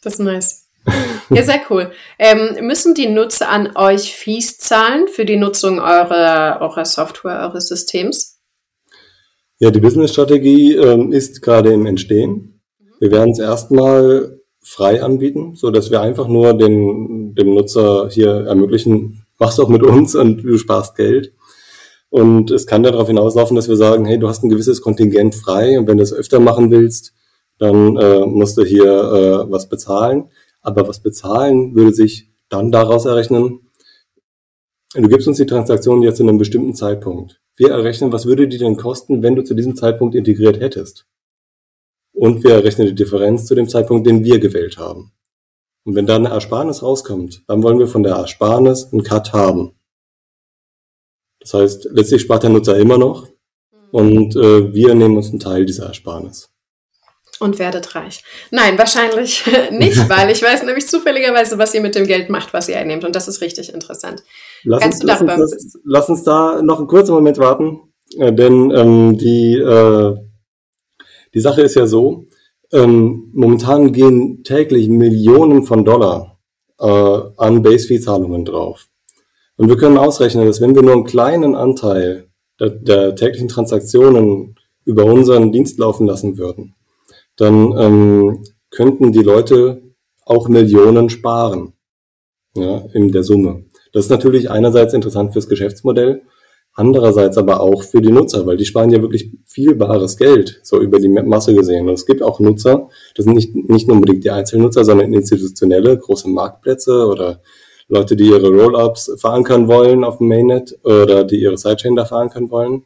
Das 0.03 0.15
ist 0.15 0.21
nice. 0.21 0.69
Ja, 1.31 1.43
sehr 1.43 1.61
cool. 1.71 1.91
Ähm, 2.19 2.67
müssen 2.67 2.95
die 2.95 3.09
Nutzer 3.09 3.49
an 3.49 3.77
euch 3.77 4.15
Fees 4.15 4.59
zahlen 4.59 5.09
für 5.09 5.25
die 5.25 5.37
Nutzung 5.37 5.79
eurer, 5.79 6.59
eurer 6.61 6.85
Software, 6.85 7.41
eures 7.49 7.69
Systems? 7.69 8.41
Ja, 9.59 9.71
die 9.71 9.81
Business-Strategie 9.81 10.75
ähm, 10.75 11.13
ist 11.13 11.41
gerade 11.41 11.73
im 11.73 11.87
Entstehen. 11.87 12.61
Wir 13.01 13.13
werden 13.13 13.31
es 13.31 13.39
erstmal 13.39 14.41
frei 14.61 15.03
anbieten, 15.03 15.55
so 15.55 15.71
dass 15.71 15.91
wir 15.91 16.01
einfach 16.01 16.29
nur 16.29 16.55
den, 16.55 17.35
dem 17.35 17.55
Nutzer 17.55 18.09
hier 18.11 18.47
ermöglichen, 18.47 19.25
mach's 19.39 19.59
auch 19.59 19.69
mit 19.69 19.83
uns 19.83 20.15
und 20.15 20.43
du 20.43 20.59
sparst 20.59 20.97
Geld. 20.97 21.33
Und 22.13 22.51
es 22.51 22.67
kann 22.67 22.83
darauf 22.83 23.07
hinauslaufen, 23.07 23.57
dass 23.57 23.71
wir 23.71 23.77
sagen, 23.77 24.05
hey, 24.05 24.19
du 24.19 24.29
hast 24.29 24.45
ein 24.45 24.51
gewisses 24.51 24.83
Kontingent 24.83 25.35
frei 25.35 25.79
und 25.79 25.87
wenn 25.87 25.97
du 25.97 26.03
es 26.03 26.13
öfter 26.13 26.41
machen 26.41 26.71
willst, 26.71 27.15
dann 27.57 27.97
äh, 27.97 28.27
musst 28.27 28.59
du 28.59 28.65
hier 28.65 28.85
äh, 28.85 29.51
was 29.51 29.71
bezahlen. 29.71 30.29
Aber 30.61 30.87
was 30.87 31.01
bezahlen 31.01 31.75
würde 31.75 31.95
sich 31.95 32.29
dann 32.51 32.71
daraus 32.71 33.07
errechnen, 33.07 33.61
du 34.95 35.09
gibst 35.09 35.27
uns 35.27 35.39
die 35.39 35.47
Transaktion 35.47 36.03
jetzt 36.03 36.21
in 36.21 36.29
einem 36.29 36.37
bestimmten 36.37 36.75
Zeitpunkt. 36.75 37.41
Wir 37.57 37.71
errechnen, 37.71 38.13
was 38.13 38.27
würde 38.27 38.47
die 38.47 38.59
denn 38.59 38.77
kosten, 38.77 39.23
wenn 39.23 39.35
du 39.35 39.43
zu 39.43 39.55
diesem 39.55 39.75
Zeitpunkt 39.75 40.15
integriert 40.15 40.61
hättest. 40.61 41.07
Und 42.13 42.45
wir 42.45 42.53
errechnen 42.53 42.89
die 42.89 42.95
Differenz 42.95 43.47
zu 43.47 43.55
dem 43.55 43.71
Zeitpunkt, 43.71 44.07
den 44.07 44.23
wir 44.23 44.39
gewählt 44.39 44.77
haben. 44.77 45.13
Und 45.85 45.95
wenn 45.95 46.05
da 46.05 46.17
eine 46.17 46.29
Ersparnis 46.29 46.83
rauskommt, 46.83 47.43
dann 47.47 47.63
wollen 47.63 47.79
wir 47.79 47.89
von 47.89 48.03
der 48.03 48.17
Ersparnis 48.17 48.93
einen 48.93 49.03
Cut 49.03 49.33
haben. 49.33 49.73
Das 51.43 51.55
heißt, 51.55 51.89
letztlich 51.93 52.23
spart 52.23 52.43
der 52.45 52.51
Nutzer 52.51 52.77
immer 52.77 52.99
noch 52.99 53.29
und 53.91 54.35
äh, 54.37 54.73
wir 54.73 54.95
nehmen 54.95 55.17
uns 55.17 55.31
einen 55.31 55.41
Teil 55.41 55.67
dieser 55.67 55.87
Ersparnis. 55.87 56.49
Und 57.41 57.59
werdet 57.59 57.95
reich. 57.97 58.23
Nein, 58.51 58.79
wahrscheinlich 58.79 59.45
nicht, 59.71 59.97
weil 60.09 60.31
ich 60.31 60.43
weiß 60.43 60.63
nämlich 60.63 60.89
zufälligerweise, 60.89 61.59
was 61.59 61.75
ihr 61.75 61.81
mit 61.81 61.95
dem 61.95 62.07
Geld 62.07 62.31
macht, 62.31 62.53
was 62.53 62.69
ihr 62.69 62.79
einnehmt. 62.79 63.05
Und 63.05 63.17
das 63.17 63.29
ist 63.29 63.41
richtig 63.41 63.75
interessant. 63.75 64.23
Lass, 64.65 64.81
Kannst 64.81 65.03
uns, 65.03 65.21
lass, 65.21 65.21
uns, 65.21 65.51
das, 65.51 65.79
lass 65.85 66.09
uns 66.09 66.25
da 66.25 66.63
noch 66.63 66.79
einen 66.79 66.87
kurzen 66.87 67.13
Moment 67.13 67.39
warten, 67.39 67.81
äh, 68.17 68.33
denn 68.33 68.71
ähm, 68.71 69.19
die, 69.19 69.57
äh, 69.57 70.17
die 71.35 71.41
Sache 71.41 71.63
ist 71.63 71.75
ja 71.75 71.87
so, 71.87 72.27
ähm, 72.73 73.31
momentan 73.35 73.93
gehen 73.93 74.45
täglich 74.45 74.89
Millionen 74.89 75.65
von 75.65 75.85
Dollar 75.85 76.39
äh, 76.79 77.21
an 77.37 77.63
Base-Fee-Zahlungen 77.63 78.45
drauf. 78.45 78.87
Und 79.63 79.69
wir 79.69 79.77
können 79.77 79.97
ausrechnen, 79.97 80.45
dass 80.45 80.61
wenn 80.61 80.75
wir 80.75 80.83
nur 80.83 80.91
einen 80.91 81.05
kleinen 81.05 81.55
Anteil 81.55 82.27
der, 82.59 82.71
der 82.71 83.15
täglichen 83.15 83.47
Transaktionen 83.47 84.57
über 84.85 85.05
unseren 85.05 85.53
Dienst 85.53 85.79
laufen 85.79 86.05
lassen 86.05 86.37
würden, 86.37 86.75
dann 87.37 87.73
ähm, 87.79 88.43
könnten 88.71 89.13
die 89.13 89.23
Leute 89.23 89.81
auch 90.25 90.49
Millionen 90.49 91.11
sparen 91.11 91.75
ja, 92.57 92.83
in 92.93 93.13
der 93.13 93.23
Summe. 93.23 93.67
Das 93.93 94.07
ist 94.07 94.11
natürlich 94.11 94.51
einerseits 94.51 94.95
interessant 94.95 95.33
fürs 95.33 95.49
Geschäftsmodell, 95.49 96.23
andererseits 96.73 97.39
aber 97.39 97.61
auch 97.61 97.85
für 97.85 98.03
die 98.03 98.11
Nutzer, 98.11 98.45
weil 98.47 98.57
die 98.57 98.65
sparen 98.65 98.91
ja 98.91 99.01
wirklich 99.01 99.31
viel 99.47 99.77
bares 99.77 100.17
Geld, 100.17 100.59
so 100.65 100.81
über 100.81 100.99
die 100.99 101.09
Masse 101.09 101.55
gesehen. 101.55 101.89
Und 101.89 101.95
es 101.95 102.07
gibt 102.07 102.25
auch 102.25 102.41
Nutzer, 102.41 102.89
das 103.15 103.27
sind 103.27 103.37
nicht, 103.37 103.55
nicht 103.55 103.89
unbedingt 103.89 104.25
die 104.25 104.33
Einzelnutzer, 104.33 104.85
sondern 104.85 105.13
institutionelle, 105.13 105.97
große 105.97 106.29
Marktplätze 106.29 107.07
oder 107.07 107.41
Leute, 107.89 108.17
die 108.17 108.29
ihre 108.29 108.49
Rollups 108.49 109.13
verankern 109.19 109.69
wollen 109.69 110.05
auf 110.05 110.19
dem 110.19 110.29
Mainnet 110.29 110.79
oder 110.85 111.25
die 111.25 111.41
ihre 111.41 111.59
Sidechain 111.59 111.97
da 111.97 112.05
verankern 112.05 112.51
wollen 112.51 112.85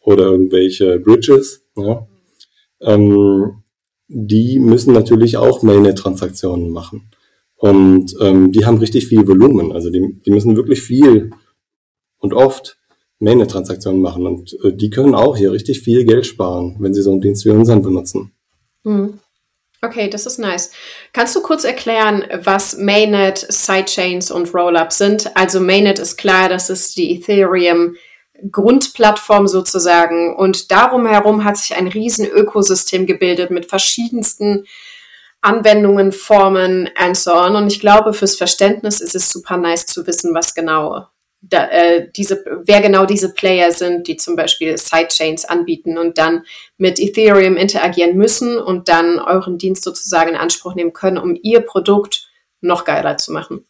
oder 0.00 0.24
irgendwelche 0.24 0.98
Bridges, 0.98 1.64
ja, 1.76 2.06
ähm, 2.80 3.62
die 4.08 4.58
müssen 4.58 4.94
natürlich 4.94 5.36
auch 5.36 5.62
Mainnet-Transaktionen 5.62 6.70
machen. 6.70 7.10
Und 7.56 8.14
ähm, 8.20 8.52
die 8.52 8.64
haben 8.64 8.78
richtig 8.78 9.08
viel 9.08 9.26
Volumen. 9.26 9.72
Also 9.72 9.90
die, 9.90 10.20
die 10.24 10.30
müssen 10.30 10.56
wirklich 10.56 10.80
viel 10.80 11.30
und 12.18 12.32
oft 12.32 12.78
Mainnet-Transaktionen 13.18 14.00
machen. 14.00 14.26
Und 14.26 14.56
äh, 14.62 14.72
die 14.72 14.90
können 14.90 15.14
auch 15.14 15.36
hier 15.36 15.52
richtig 15.52 15.80
viel 15.80 16.04
Geld 16.04 16.24
sparen, 16.24 16.76
wenn 16.78 16.94
sie 16.94 17.02
so 17.02 17.10
einen 17.10 17.20
Dienst 17.20 17.44
wie 17.44 17.50
unseren 17.50 17.82
benutzen. 17.82 18.32
Hm. 18.84 19.18
Okay, 19.80 20.10
das 20.10 20.26
ist 20.26 20.38
nice. 20.38 20.72
Kannst 21.12 21.36
du 21.36 21.42
kurz 21.42 21.62
erklären, 21.62 22.24
was 22.42 22.76
Mainnet, 22.76 23.46
Sidechains 23.48 24.30
und 24.30 24.52
Rollups 24.52 24.98
sind? 24.98 25.36
Also 25.36 25.60
Mainnet 25.60 26.00
ist 26.00 26.16
klar, 26.16 26.48
das 26.48 26.68
ist 26.68 26.96
die 26.96 27.14
Ethereum 27.14 27.94
Grundplattform 28.50 29.48
sozusagen 29.48 30.34
und 30.36 30.70
darum 30.70 31.06
herum 31.06 31.44
hat 31.44 31.56
sich 31.56 31.76
ein 31.76 31.88
riesen 31.88 32.26
Ökosystem 32.26 33.06
gebildet 33.06 33.50
mit 33.50 33.66
verschiedensten 33.66 34.64
Anwendungen, 35.40 36.12
Formen 36.12 36.90
and 36.96 37.16
so 37.16 37.32
on. 37.32 37.56
Und 37.56 37.66
ich 37.68 37.80
glaube, 37.80 38.12
fürs 38.12 38.36
Verständnis 38.36 39.00
ist 39.00 39.14
es 39.14 39.30
super 39.30 39.56
nice 39.56 39.86
zu 39.86 40.06
wissen, 40.06 40.34
was 40.34 40.54
genau 40.54 41.06
da, 41.50 41.68
äh, 41.68 42.08
diese, 42.14 42.44
wer 42.64 42.80
genau 42.80 43.06
diese 43.06 43.32
Player 43.32 43.72
sind, 43.72 44.06
die 44.06 44.16
zum 44.16 44.36
Beispiel 44.36 44.76
Sidechains 44.76 45.44
anbieten 45.44 45.98
und 45.98 46.18
dann 46.18 46.42
mit 46.76 46.98
Ethereum 46.98 47.56
interagieren 47.56 48.16
müssen 48.16 48.58
und 48.58 48.88
dann 48.88 49.18
euren 49.18 49.58
Dienst 49.58 49.84
sozusagen 49.84 50.30
in 50.30 50.36
Anspruch 50.36 50.74
nehmen 50.74 50.92
können, 50.92 51.18
um 51.18 51.38
ihr 51.42 51.60
Produkt 51.60 52.28
noch 52.60 52.84
geiler 52.84 53.16
zu 53.16 53.32
machen. 53.32 53.64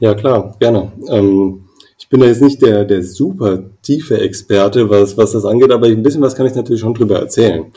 Ja, 0.00 0.14
klar, 0.14 0.56
gerne. 0.58 0.92
Ähm, 1.08 1.68
ich 1.98 2.08
bin 2.08 2.20
da 2.20 2.26
jetzt 2.26 2.42
nicht 2.42 2.60
der, 2.62 2.84
der 2.84 3.02
super 3.02 3.62
tiefe 3.82 4.18
Experte, 4.18 4.88
was, 4.90 5.16
was 5.16 5.32
das 5.32 5.44
angeht, 5.44 5.70
aber 5.70 5.86
ein 5.86 6.02
bisschen 6.02 6.22
was 6.22 6.34
kann 6.34 6.46
ich 6.46 6.54
natürlich 6.54 6.80
schon 6.80 6.94
drüber 6.94 7.18
erzählen. 7.18 7.72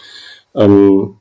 Ähm, 0.55 1.17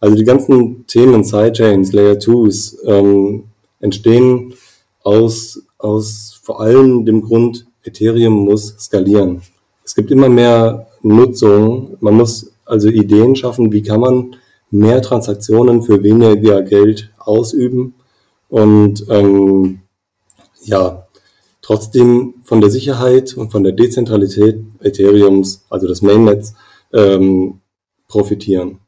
also 0.00 0.16
die 0.16 0.24
ganzen 0.24 0.86
Themen 0.86 1.24
Sidechains, 1.24 1.92
Layer 1.92 2.14
2s 2.14 2.76
ähm, 2.86 3.44
entstehen 3.80 4.54
aus, 5.02 5.62
aus 5.78 6.33
vor 6.44 6.60
allem 6.60 7.06
dem 7.06 7.22
Grund, 7.22 7.66
Ethereum 7.82 8.44
muss 8.44 8.76
skalieren. 8.78 9.40
Es 9.82 9.94
gibt 9.94 10.10
immer 10.10 10.28
mehr 10.28 10.88
Nutzung. 11.02 11.96
Man 12.00 12.14
muss 12.14 12.52
also 12.66 12.88
Ideen 12.88 13.34
schaffen, 13.34 13.72
wie 13.72 13.82
kann 13.82 14.00
man 14.00 14.36
mehr 14.70 15.00
Transaktionen 15.00 15.82
für 15.82 16.02
weniger 16.02 16.62
Geld 16.62 17.10
ausüben 17.18 17.94
und 18.48 19.06
ähm, 19.08 19.80
ja, 20.62 21.06
trotzdem 21.62 22.34
von 22.44 22.60
der 22.60 22.70
Sicherheit 22.70 23.34
und 23.34 23.50
von 23.50 23.64
der 23.64 23.72
Dezentralität 23.72 24.62
Ethereums, 24.80 25.64
also 25.70 25.86
des 25.86 26.02
Mainnets, 26.02 26.54
ähm, 26.92 27.60
profitieren. 28.06 28.80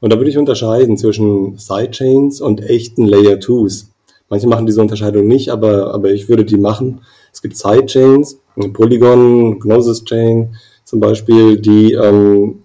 Und 0.00 0.12
da 0.12 0.16
würde 0.16 0.30
ich 0.30 0.38
unterscheiden 0.38 0.98
zwischen 0.98 1.56
Sidechains 1.56 2.40
und 2.40 2.62
echten 2.62 3.06
Layer 3.06 3.38
2s. 3.38 3.86
Manche 4.34 4.48
machen 4.48 4.66
diese 4.66 4.80
Unterscheidung 4.80 5.28
nicht, 5.28 5.50
aber, 5.50 5.94
aber 5.94 6.10
ich 6.10 6.28
würde 6.28 6.44
die 6.44 6.56
machen. 6.56 7.02
Es 7.32 7.40
gibt 7.40 7.56
Sidechains, 7.56 8.40
Polygon, 8.72 9.60
Gnosis 9.60 10.04
Chain 10.04 10.56
zum 10.82 10.98
Beispiel, 10.98 11.56
die 11.56 11.92
ähm, 11.92 12.64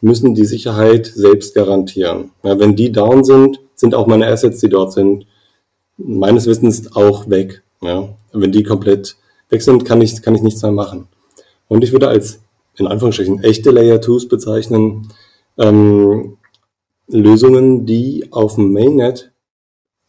müssen 0.00 0.34
die 0.34 0.46
Sicherheit 0.46 1.04
selbst 1.04 1.54
garantieren. 1.54 2.30
Ja, 2.42 2.58
wenn 2.58 2.74
die 2.74 2.90
down 2.90 3.22
sind, 3.22 3.60
sind 3.74 3.94
auch 3.94 4.06
meine 4.06 4.28
Assets, 4.28 4.60
die 4.60 4.70
dort 4.70 4.94
sind, 4.94 5.26
meines 5.98 6.46
Wissens 6.46 6.96
auch 6.96 7.28
weg. 7.28 7.62
Ja, 7.82 8.08
wenn 8.32 8.50
die 8.50 8.62
komplett 8.62 9.16
weg 9.50 9.60
sind, 9.60 9.84
kann 9.84 10.00
ich, 10.00 10.22
kann 10.22 10.34
ich 10.34 10.40
nichts 10.40 10.62
mehr 10.62 10.72
machen. 10.72 11.06
Und 11.68 11.84
ich 11.84 11.92
würde 11.92 12.08
als, 12.08 12.40
in 12.76 12.86
Anführungsstrichen, 12.86 13.44
echte 13.44 13.72
Layer 13.72 13.98
2s 13.98 14.26
bezeichnen, 14.26 15.08
ähm, 15.58 16.38
Lösungen, 17.08 17.84
die 17.84 18.28
auf 18.30 18.54
dem 18.54 18.72
Mainnet 18.72 19.29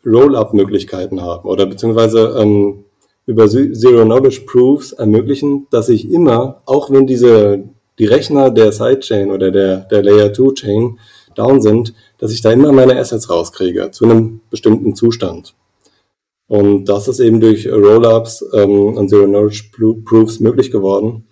Roll-up-Möglichkeiten 0.05 1.21
haben 1.21 1.47
oder 1.47 1.65
beziehungsweise 1.65 2.35
ähm, 2.39 2.85
über 3.25 3.47
Zero-Knowledge-Proofs 3.47 4.93
ermöglichen, 4.93 5.67
dass 5.69 5.89
ich 5.89 6.11
immer, 6.11 6.61
auch 6.65 6.89
wenn 6.89 7.07
diese 7.07 7.63
die 7.99 8.05
Rechner 8.05 8.49
der 8.49 8.71
Sidechain 8.71 9.31
oder 9.31 9.51
der, 9.51 9.81
der 9.81 10.01
Layer 10.01 10.33
2 10.33 10.53
Chain 10.53 10.99
down 11.35 11.61
sind, 11.61 11.93
dass 12.17 12.31
ich 12.31 12.41
da 12.41 12.51
immer 12.51 12.71
meine 12.71 12.97
Assets 12.97 13.29
rauskriege 13.29 13.91
zu 13.91 14.05
einem 14.05 14.41
bestimmten 14.49 14.95
Zustand. 14.95 15.53
Und 16.47 16.85
das 16.85 17.07
ist 17.07 17.19
eben 17.19 17.39
durch 17.39 17.71
Rollups 17.71 18.43
ähm, 18.53 18.97
und 18.97 19.09
Zero 19.09 19.25
Knowledge 19.25 19.69
Proofs 20.03 20.39
möglich 20.39 20.71
geworden, 20.71 21.27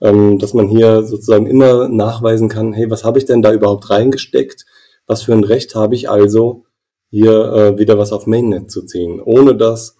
ähm, 0.00 0.38
dass 0.38 0.54
man 0.54 0.68
hier 0.68 1.02
sozusagen 1.02 1.46
immer 1.46 1.88
nachweisen 1.88 2.48
kann, 2.48 2.72
hey, 2.72 2.90
was 2.90 3.02
habe 3.02 3.18
ich 3.18 3.24
denn 3.24 3.42
da 3.42 3.52
überhaupt 3.52 3.90
reingesteckt? 3.90 4.66
Was 5.06 5.22
für 5.22 5.32
ein 5.32 5.42
Recht 5.42 5.74
habe 5.74 5.94
ich 5.94 6.08
also, 6.08 6.64
hier 7.10 7.52
äh, 7.52 7.78
wieder 7.78 7.98
was 7.98 8.12
auf 8.12 8.26
Mainnet 8.26 8.70
zu 8.70 8.82
ziehen, 8.82 9.20
ohne 9.20 9.56
dass 9.56 9.96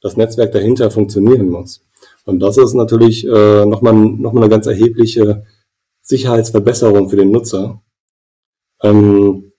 das 0.00 0.16
Netzwerk 0.16 0.52
dahinter 0.52 0.90
funktionieren 0.90 1.48
muss. 1.48 1.82
Und 2.24 2.40
das 2.40 2.56
ist 2.56 2.74
natürlich 2.74 3.26
äh, 3.26 3.66
nochmal 3.66 3.94
noch 3.94 4.32
mal 4.32 4.42
eine 4.42 4.50
ganz 4.50 4.66
erhebliche 4.66 5.44
Sicherheitsverbesserung 6.02 7.08
für 7.08 7.16
den 7.16 7.30
Nutzer, 7.30 7.82
ähm, 8.82 9.52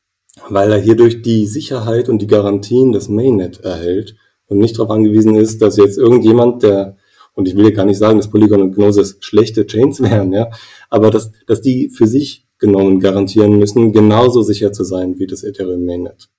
weil 0.50 0.72
er 0.72 0.80
hierdurch 0.80 1.22
die 1.22 1.46
Sicherheit 1.46 2.10
und 2.10 2.22
die 2.22 2.28
Garantien 2.28 2.92
des 2.92 3.10
Mainnet 3.10 3.62
erhält 3.62 4.16
und 4.48 4.60
nicht 4.60 4.78
darauf 4.78 4.92
angewiesen 4.92 5.36
ist, 5.36 5.62
dass 5.62 5.78
jetzt 5.78 5.98
irgendjemand, 5.98 6.64
der, 6.64 6.98
und 7.34 7.48
ich 7.48 7.56
will 7.56 7.66
ja 7.66 7.72
gar 7.72 7.86
nicht 7.86 7.98
sagen, 7.98 8.18
dass 8.18 8.30
Polygon 8.30 8.62
und 8.62 8.76
Gnosis 8.76 9.18
schlechte 9.20 9.66
Chains 9.66 10.02
wären, 10.02 10.34
ja, 10.34 10.50
aber 10.90 11.12
dass, 11.12 11.32
dass 11.48 11.62
die 11.62 11.90
für 11.90 12.08
sich 12.08 12.46
genommen 12.60 13.00
garantieren 13.00 13.58
müssen, 13.58 13.92
genauso 13.92 14.42
sicher 14.42 14.72
zu 14.72 14.84
sein 14.84 15.20
wie 15.20 15.28
das 15.28 15.44
Ethereum 15.44 15.86
Mainnet. 15.86 16.30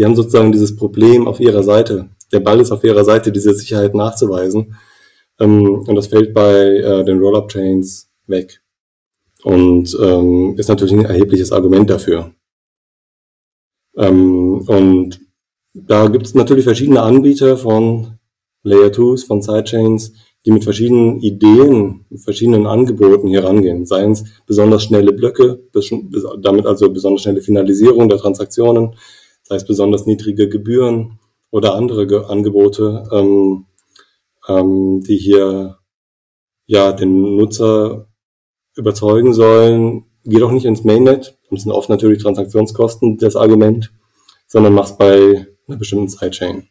Die 0.00 0.06
haben 0.06 0.16
sozusagen 0.16 0.50
dieses 0.50 0.76
Problem 0.76 1.28
auf 1.28 1.40
ihrer 1.40 1.62
Seite. 1.62 2.08
Der 2.32 2.40
Ball 2.40 2.58
ist 2.58 2.72
auf 2.72 2.82
ihrer 2.84 3.04
Seite, 3.04 3.30
diese 3.30 3.52
Sicherheit 3.52 3.94
nachzuweisen. 3.94 4.76
Ähm, 5.38 5.84
und 5.86 5.94
das 5.94 6.06
fällt 6.06 6.32
bei 6.32 6.54
äh, 6.54 7.04
den 7.04 7.18
Rollup-Chains 7.18 8.10
weg. 8.26 8.62
Und 9.42 9.94
ähm, 10.00 10.54
ist 10.56 10.70
natürlich 10.70 10.94
ein 10.94 11.04
erhebliches 11.04 11.52
Argument 11.52 11.90
dafür. 11.90 12.30
Ähm, 13.94 14.66
und 14.66 15.20
da 15.74 16.08
gibt 16.08 16.24
es 16.24 16.34
natürlich 16.34 16.64
verschiedene 16.64 17.02
Anbieter 17.02 17.58
von 17.58 18.18
Layer 18.62 18.88
2s, 18.88 19.26
von 19.26 19.42
Sidechains, 19.42 20.14
die 20.46 20.52
mit 20.52 20.64
verschiedenen 20.64 21.20
Ideen, 21.20 22.06
mit 22.08 22.22
verschiedenen 22.22 22.66
Angeboten 22.66 23.28
hier 23.28 23.44
rangehen. 23.44 23.84
Seien 23.84 24.12
es 24.12 24.24
besonders 24.46 24.82
schnelle 24.82 25.12
Blöcke, 25.12 25.60
damit 26.40 26.64
also 26.64 26.90
besonders 26.90 27.20
schnelle 27.20 27.42
Finalisierung 27.42 28.08
der 28.08 28.16
Transaktionen, 28.16 28.94
sei 29.50 29.56
es 29.56 29.66
besonders 29.66 30.06
niedrige 30.06 30.48
Gebühren 30.48 31.18
oder 31.50 31.74
andere 31.74 32.30
Angebote, 32.30 33.08
ähm, 33.10 33.66
ähm, 34.46 35.00
die 35.00 35.16
hier 35.16 35.78
ja 36.66 36.92
den 36.92 37.36
Nutzer 37.36 38.06
überzeugen 38.76 39.34
sollen, 39.34 40.04
geh 40.24 40.38
doch 40.38 40.52
nicht 40.52 40.66
ins 40.66 40.84
Mainnet, 40.84 41.36
das 41.50 41.64
sind 41.64 41.72
oft 41.72 41.88
natürlich 41.88 42.22
Transaktionskosten 42.22 43.18
das 43.18 43.34
Argument, 43.34 43.90
sondern 44.46 44.72
mach's 44.72 44.96
bei 44.96 45.48
einer 45.66 45.76
bestimmten 45.76 46.06
Sidechain. 46.06 46.68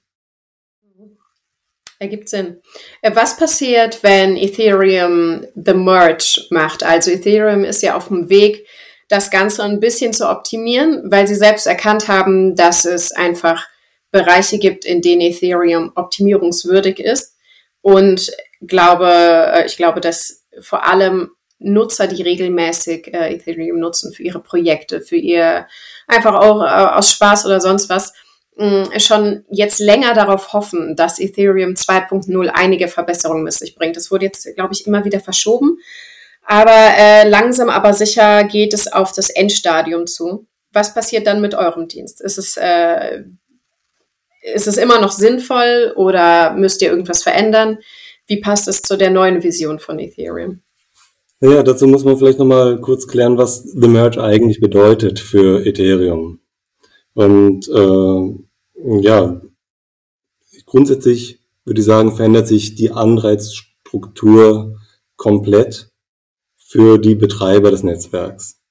Ergibt 1.99 2.29
Sinn. 2.29 2.61
Äh, 3.01 3.13
was 3.13 3.35
passiert, 3.35 4.03
wenn 4.03 4.37
Ethereum 4.37 5.45
the 5.53 5.73
Merge 5.73 6.45
macht? 6.49 6.81
Also 6.83 7.11
Ethereum 7.11 7.65
ist 7.65 7.83
ja 7.83 7.97
auf 7.97 8.07
dem 8.07 8.29
Weg, 8.29 8.65
das 9.09 9.31
Ganze 9.31 9.63
ein 9.63 9.79
bisschen 9.79 10.13
zu 10.13 10.29
optimieren, 10.29 11.11
weil 11.11 11.27
sie 11.27 11.35
selbst 11.35 11.67
erkannt 11.67 12.07
haben, 12.07 12.55
dass 12.55 12.85
es 12.85 13.11
einfach 13.11 13.67
Bereiche 14.11 14.59
gibt, 14.59 14.85
in 14.85 15.01
denen 15.01 15.21
Ethereum 15.21 15.91
optimierungswürdig 15.95 16.99
ist. 16.99 17.35
Und 17.81 18.31
glaube, 18.61 19.07
äh, 19.07 19.65
ich 19.65 19.77
glaube, 19.77 19.99
dass 19.99 20.45
vor 20.61 20.85
allem 20.85 21.31
Nutzer, 21.57 22.07
die 22.07 22.21
regelmäßig 22.21 23.13
äh, 23.13 23.33
Ethereum 23.33 23.79
nutzen 23.79 24.13
für 24.13 24.23
ihre 24.23 24.39
Projekte, 24.39 25.01
für 25.01 25.17
ihr 25.17 25.67
einfach 26.07 26.35
auch 26.35 26.61
äh, 26.61 26.97
aus 26.97 27.11
Spaß 27.11 27.45
oder 27.45 27.59
sonst 27.59 27.89
was, 27.89 28.13
mh, 28.55 28.99
schon 28.99 29.43
jetzt 29.49 29.79
länger 29.79 30.13
darauf 30.13 30.53
hoffen, 30.53 30.95
dass 30.95 31.19
Ethereum 31.19 31.73
2.0 31.73 32.47
einige 32.47 32.87
Verbesserungen 32.87 33.43
mit 33.43 33.53
sich 33.53 33.75
bringt. 33.75 33.97
Das 33.97 34.11
wurde 34.11 34.25
jetzt, 34.25 34.47
glaube 34.55 34.73
ich, 34.73 34.85
immer 34.87 35.03
wieder 35.03 35.19
verschoben. 35.19 35.79
Aber 36.51 36.71
äh, 36.97 37.29
langsam 37.29 37.69
aber 37.69 37.93
sicher 37.93 38.43
geht 38.43 38.73
es 38.73 38.91
auf 38.91 39.11
das 39.11 39.29
Endstadium 39.29 40.07
zu. 40.07 40.47
Was 40.73 40.95
passiert 40.95 41.27
dann 41.27 41.41
mit 41.41 41.53
eurem 41.53 41.87
Dienst? 41.87 42.21
Ist 42.21 42.39
es, 42.39 42.57
äh, 42.57 43.21
ist 44.55 44.67
es 44.67 44.77
immer 44.77 44.99
noch 44.99 45.11
sinnvoll 45.11 45.93
oder 45.95 46.55
müsst 46.55 46.81
ihr 46.81 46.89
irgendwas 46.89 47.21
verändern? 47.21 47.77
Wie 48.25 48.41
passt 48.41 48.67
es 48.67 48.81
zu 48.81 48.97
der 48.97 49.11
neuen 49.11 49.43
Vision 49.43 49.77
von 49.77 49.99
Ethereum? 49.99 50.63
Ja, 51.39 51.61
dazu 51.61 51.85
muss 51.85 52.03
man 52.03 52.17
vielleicht 52.17 52.39
nochmal 52.39 52.81
kurz 52.81 53.07
klären, 53.07 53.37
was 53.37 53.61
The 53.61 53.87
Merge 53.87 54.19
eigentlich 54.19 54.59
bedeutet 54.59 55.19
für 55.19 55.63
Ethereum. 55.63 56.39
Und 57.13 57.67
äh, 57.67 59.01
ja, 59.03 59.39
grundsätzlich 60.65 61.43
würde 61.63 61.81
ich 61.81 61.85
sagen, 61.85 62.15
verändert 62.15 62.47
sich 62.47 62.73
die 62.73 62.89
Anreizstruktur 62.89 64.79
komplett 65.15 65.89
für 66.69 66.99
die 66.99 67.15
Betreiber 67.15 67.71
des 67.71 67.81
Netzwerks. 67.81 68.61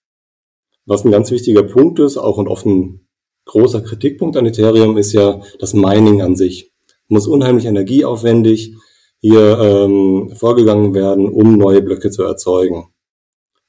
Was 0.87 1.05
ein 1.05 1.11
ganz 1.11 1.33
wichtiger 1.33 1.65
Punkt 1.65 1.99
ist, 1.99 2.17
auch 2.17 2.39
und 2.39 2.47
oft 2.47 2.65
ein 2.65 3.09
großer 3.45 3.81
Kritikpunkt 3.81 4.37
an 4.37 4.47
Ethereum 4.47 4.97
ist 4.97 5.13
ja 5.13 5.41
das 5.59 5.75
Mining 5.75 6.23
an 6.23 6.37
sich. 6.37 6.73
Muss 7.09 7.27
unheimlich 7.27 7.65
energieaufwendig 7.65 8.77
hier 9.21 9.59
ähm, 9.59 10.31
vorgegangen 10.37 10.95
werden, 10.95 11.29
um 11.29 11.57
neue 11.57 11.83
Blöcke 11.83 12.11
zu 12.11 12.23
erzeugen. 12.23 12.89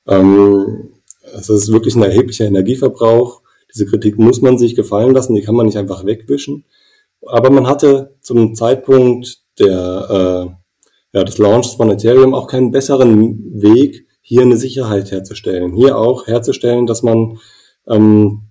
Ähm, 0.07 0.91
es 1.33 1.49
ist 1.49 1.71
wirklich 1.71 1.95
ein 1.95 2.03
erheblicher 2.03 2.45
Energieverbrauch. 2.45 3.41
Diese 3.73 3.87
Kritik 3.87 4.19
muss 4.19 4.41
man 4.41 4.59
sich 4.59 4.75
gefallen 4.75 5.13
lassen, 5.13 5.33
die 5.33 5.41
kann 5.41 5.55
man 5.55 5.65
nicht 5.65 5.77
einfach 5.77 6.05
wegwischen. 6.05 6.65
Aber 7.25 7.49
man 7.49 7.65
hatte 7.65 8.15
zum 8.21 8.53
Zeitpunkt 8.53 9.39
der, 9.57 10.53
äh, 11.13 11.17
ja, 11.17 11.23
des 11.23 11.39
Launches 11.39 11.73
von 11.73 11.89
Ethereum 11.89 12.35
auch 12.35 12.47
keinen 12.47 12.69
besseren 12.69 13.59
Weg, 13.59 14.05
hier 14.29 14.43
eine 14.43 14.57
Sicherheit 14.57 15.09
herzustellen. 15.09 15.73
Hier 15.73 15.97
auch 15.97 16.27
herzustellen, 16.27 16.85
dass 16.85 17.01
man, 17.01 17.39
ähm, 17.87 18.43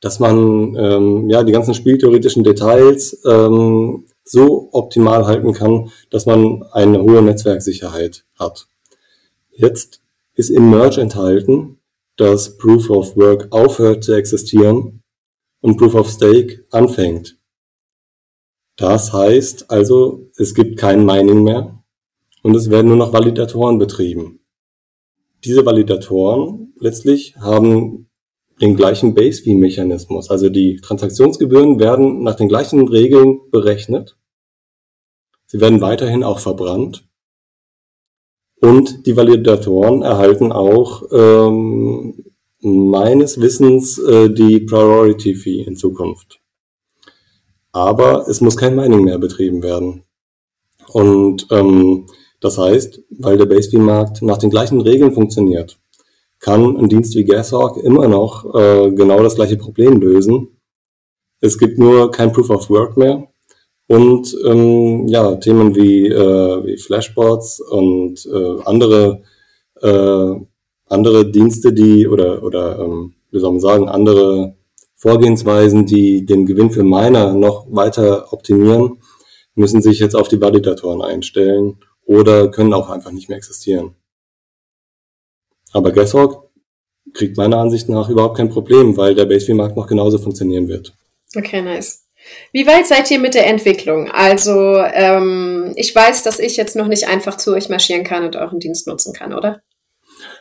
dass 0.00 0.20
man 0.20 0.74
ähm, 0.74 1.28
ja 1.28 1.42
die 1.44 1.52
ganzen 1.52 1.74
spieltheoretischen 1.74 2.44
Details 2.44 3.22
ähm, 3.26 4.06
so 4.24 4.70
optimal 4.72 5.26
halten 5.26 5.52
kann, 5.52 5.90
dass 6.08 6.24
man 6.24 6.62
eine 6.72 7.02
hohe 7.02 7.20
Netzwerksicherheit 7.20 8.24
hat. 8.38 8.68
Jetzt 9.50 10.00
ist 10.34 10.48
im 10.48 10.70
Merge 10.70 11.02
enthalten, 11.02 11.78
dass 12.16 12.56
Proof 12.56 12.88
of 12.88 13.16
Work 13.18 13.48
aufhört 13.50 14.02
zu 14.02 14.14
existieren 14.14 15.02
und 15.60 15.76
Proof 15.76 15.94
of 15.94 16.08
Stake 16.08 16.64
anfängt. 16.70 17.36
Das 18.76 19.12
heißt 19.12 19.70
also, 19.70 20.30
es 20.38 20.54
gibt 20.54 20.78
kein 20.78 21.04
Mining 21.04 21.44
mehr 21.44 21.82
und 22.42 22.54
es 22.56 22.70
werden 22.70 22.88
nur 22.88 22.96
noch 22.96 23.12
Validatoren 23.12 23.78
betrieben. 23.78 24.40
Diese 25.44 25.64
Validatoren 25.64 26.72
letztlich 26.78 27.36
haben 27.36 28.08
den 28.60 28.76
gleichen 28.76 29.14
Base-Fee-Mechanismus. 29.14 30.30
Also 30.30 30.48
die 30.48 30.76
Transaktionsgebühren 30.80 31.78
werden 31.78 32.22
nach 32.22 32.36
den 32.36 32.48
gleichen 32.48 32.88
Regeln 32.88 33.40
berechnet. 33.50 34.16
Sie 35.46 35.60
werden 35.60 35.80
weiterhin 35.80 36.24
auch 36.24 36.38
verbrannt. 36.38 37.06
Und 38.60 39.06
die 39.06 39.16
Validatoren 39.16 40.02
erhalten 40.02 40.50
auch 40.50 41.02
ähm, 41.12 42.24
meines 42.60 43.40
Wissens 43.40 43.98
äh, 43.98 44.30
die 44.30 44.60
Priority 44.60 45.34
Fee 45.34 45.62
in 45.62 45.76
Zukunft 45.76 46.40
aber 47.76 48.26
es 48.26 48.40
muss 48.40 48.56
kein 48.56 48.74
Mining 48.74 49.04
mehr 49.04 49.18
betrieben 49.18 49.62
werden. 49.62 50.04
Und 50.88 51.46
ähm, 51.50 52.06
das 52.46 52.58
heißt, 52.58 53.02
weil 53.10 53.36
der 53.38 53.46
Base-Fee-Markt 53.46 54.22
nach 54.22 54.38
den 54.38 54.50
gleichen 54.50 54.80
Regeln 54.80 55.12
funktioniert, 55.12 55.78
kann 56.38 56.76
ein 56.76 56.88
Dienst 56.88 57.16
wie 57.16 57.24
GasHawk 57.24 57.76
immer 57.82 58.06
noch 58.06 58.54
äh, 58.54 58.92
genau 58.92 59.20
das 59.22 59.34
gleiche 59.34 59.56
Problem 59.56 60.00
lösen. 60.00 60.48
Es 61.40 61.58
gibt 61.58 61.78
nur 61.78 62.10
kein 62.12 62.32
Proof 62.32 62.50
of 62.50 62.70
Work 62.70 62.96
mehr 62.96 63.26
und 63.88 64.36
ähm, 64.44 65.08
ja 65.08 65.34
Themen 65.36 65.74
wie, 65.74 66.06
äh, 66.06 66.66
wie 66.66 66.76
Flashbots 66.76 67.60
und 67.60 68.24
äh, 68.26 68.62
andere 68.64 69.22
äh, 69.82 70.34
andere 70.88 71.30
Dienste, 71.30 71.72
die 71.72 72.06
oder 72.06 72.44
oder 72.44 72.78
ähm, 72.78 73.14
wie 73.32 73.40
soll 73.40 73.50
man 73.50 73.60
sagen 73.60 73.88
andere 73.88 74.54
Vorgehensweisen, 74.94 75.84
die 75.84 76.24
den 76.24 76.46
Gewinn 76.46 76.70
für 76.70 76.84
Miner 76.84 77.32
noch 77.34 77.66
weiter 77.70 78.32
optimieren, 78.32 78.98
müssen 79.56 79.82
sich 79.82 79.98
jetzt 79.98 80.14
auf 80.14 80.28
die 80.28 80.40
Validatoren 80.40 81.02
einstellen 81.02 81.78
oder 82.06 82.48
können 82.48 82.72
auch 82.72 82.88
einfach 82.88 83.10
nicht 83.10 83.28
mehr 83.28 83.36
existieren. 83.36 83.94
Aber 85.72 85.92
Guesswork 85.92 86.44
kriegt 87.12 87.36
meiner 87.36 87.58
Ansicht 87.58 87.88
nach 87.88 88.08
überhaupt 88.08 88.36
kein 88.36 88.48
Problem, 88.48 88.96
weil 88.96 89.14
der 89.14 89.26
Basefee-Markt 89.26 89.76
noch 89.76 89.86
genauso 89.86 90.18
funktionieren 90.18 90.68
wird. 90.68 90.94
Okay, 91.36 91.60
nice. 91.60 92.04
Wie 92.52 92.66
weit 92.66 92.86
seid 92.86 93.10
ihr 93.10 93.20
mit 93.20 93.34
der 93.34 93.46
Entwicklung? 93.46 94.10
Also 94.10 94.76
ähm, 94.76 95.72
ich 95.76 95.94
weiß, 95.94 96.22
dass 96.22 96.38
ich 96.38 96.56
jetzt 96.56 96.76
noch 96.76 96.88
nicht 96.88 97.06
einfach 97.08 97.36
zu 97.36 97.52
euch 97.52 97.68
marschieren 97.68 98.04
kann 98.04 98.24
und 98.24 98.36
euren 98.36 98.58
Dienst 98.58 98.86
nutzen 98.86 99.12
kann, 99.12 99.32
oder? 99.32 99.60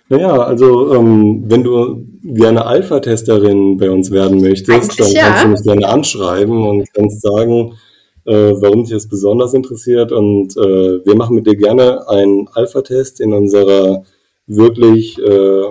Naja, 0.08 0.38
also 0.38 0.94
ähm, 0.94 1.44
wenn 1.48 1.64
du 1.64 2.08
gerne 2.24 2.66
Alpha-Testerin 2.66 3.78
bei 3.78 3.90
uns 3.90 4.12
werden 4.12 4.40
möchtest, 4.40 4.70
Eigentlich 4.70 4.98
dann 4.98 5.12
ja. 5.12 5.24
kannst 5.24 5.44
du 5.44 5.48
mich 5.50 5.64
gerne 5.64 5.88
anschreiben 5.88 6.66
und 6.66 6.94
kannst 6.94 7.22
sagen, 7.22 7.78
äh, 8.26 8.54
warum 8.62 8.84
dich 8.84 8.94
das 8.94 9.08
besonders 9.08 9.54
interessiert. 9.54 10.12
Und 10.12 10.58
äh, 10.58 11.06
wir 11.06 11.16
machen 11.16 11.36
mit 11.36 11.48
dir 11.48 11.56
gerne 11.56 12.10
einen 12.10 12.50
Alpha-Test 12.50 13.22
in 13.22 13.32
unserer 13.34 14.04
wirklich 14.48 15.18
äh, 15.20 15.64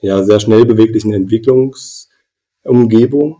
ja, 0.00 0.22
sehr 0.22 0.40
schnell 0.40 0.64
beweglichen 0.64 1.12
Entwicklungsumgebung. 1.12 3.38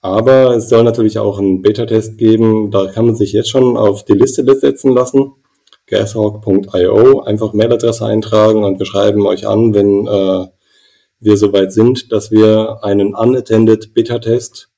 Aber 0.00 0.56
es 0.56 0.68
soll 0.68 0.82
natürlich 0.84 1.18
auch 1.18 1.38
einen 1.38 1.62
Beta-Test 1.62 2.18
geben. 2.18 2.70
Da 2.70 2.86
kann 2.86 3.06
man 3.06 3.16
sich 3.16 3.32
jetzt 3.32 3.50
schon 3.50 3.76
auf 3.76 4.04
die 4.04 4.14
Liste 4.14 4.44
setzen 4.54 4.92
lassen 4.92 5.32
gashawk.io 5.92 7.20
einfach 7.20 7.52
Mailadresse 7.52 8.06
eintragen 8.06 8.64
und 8.64 8.78
wir 8.78 8.86
schreiben 8.86 9.26
euch 9.26 9.46
an, 9.46 9.74
wenn 9.74 10.06
äh, 10.06 10.46
wir 11.20 11.36
soweit 11.36 11.72
sind, 11.72 12.10
dass 12.12 12.30
wir 12.30 12.82
einen 12.82 13.14
unattended 13.14 13.94
Beta-Test 13.94 14.70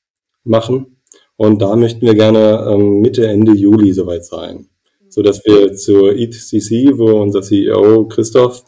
machen. 0.43 0.94
Und 1.37 1.61
da 1.61 1.75
möchten 1.75 2.05
wir 2.05 2.15
gerne 2.15 2.65
ähm, 2.69 3.01
Mitte, 3.01 3.27
Ende 3.27 3.53
Juli 3.53 3.91
soweit 3.93 4.25
sein, 4.25 4.69
so 5.09 5.21
dass 5.21 5.43
wir 5.45 5.75
zur 5.75 6.15
ETCC, 6.15 6.97
wo 6.97 7.21
unser 7.21 7.41
CEO 7.41 8.07
Christoph 8.07 8.63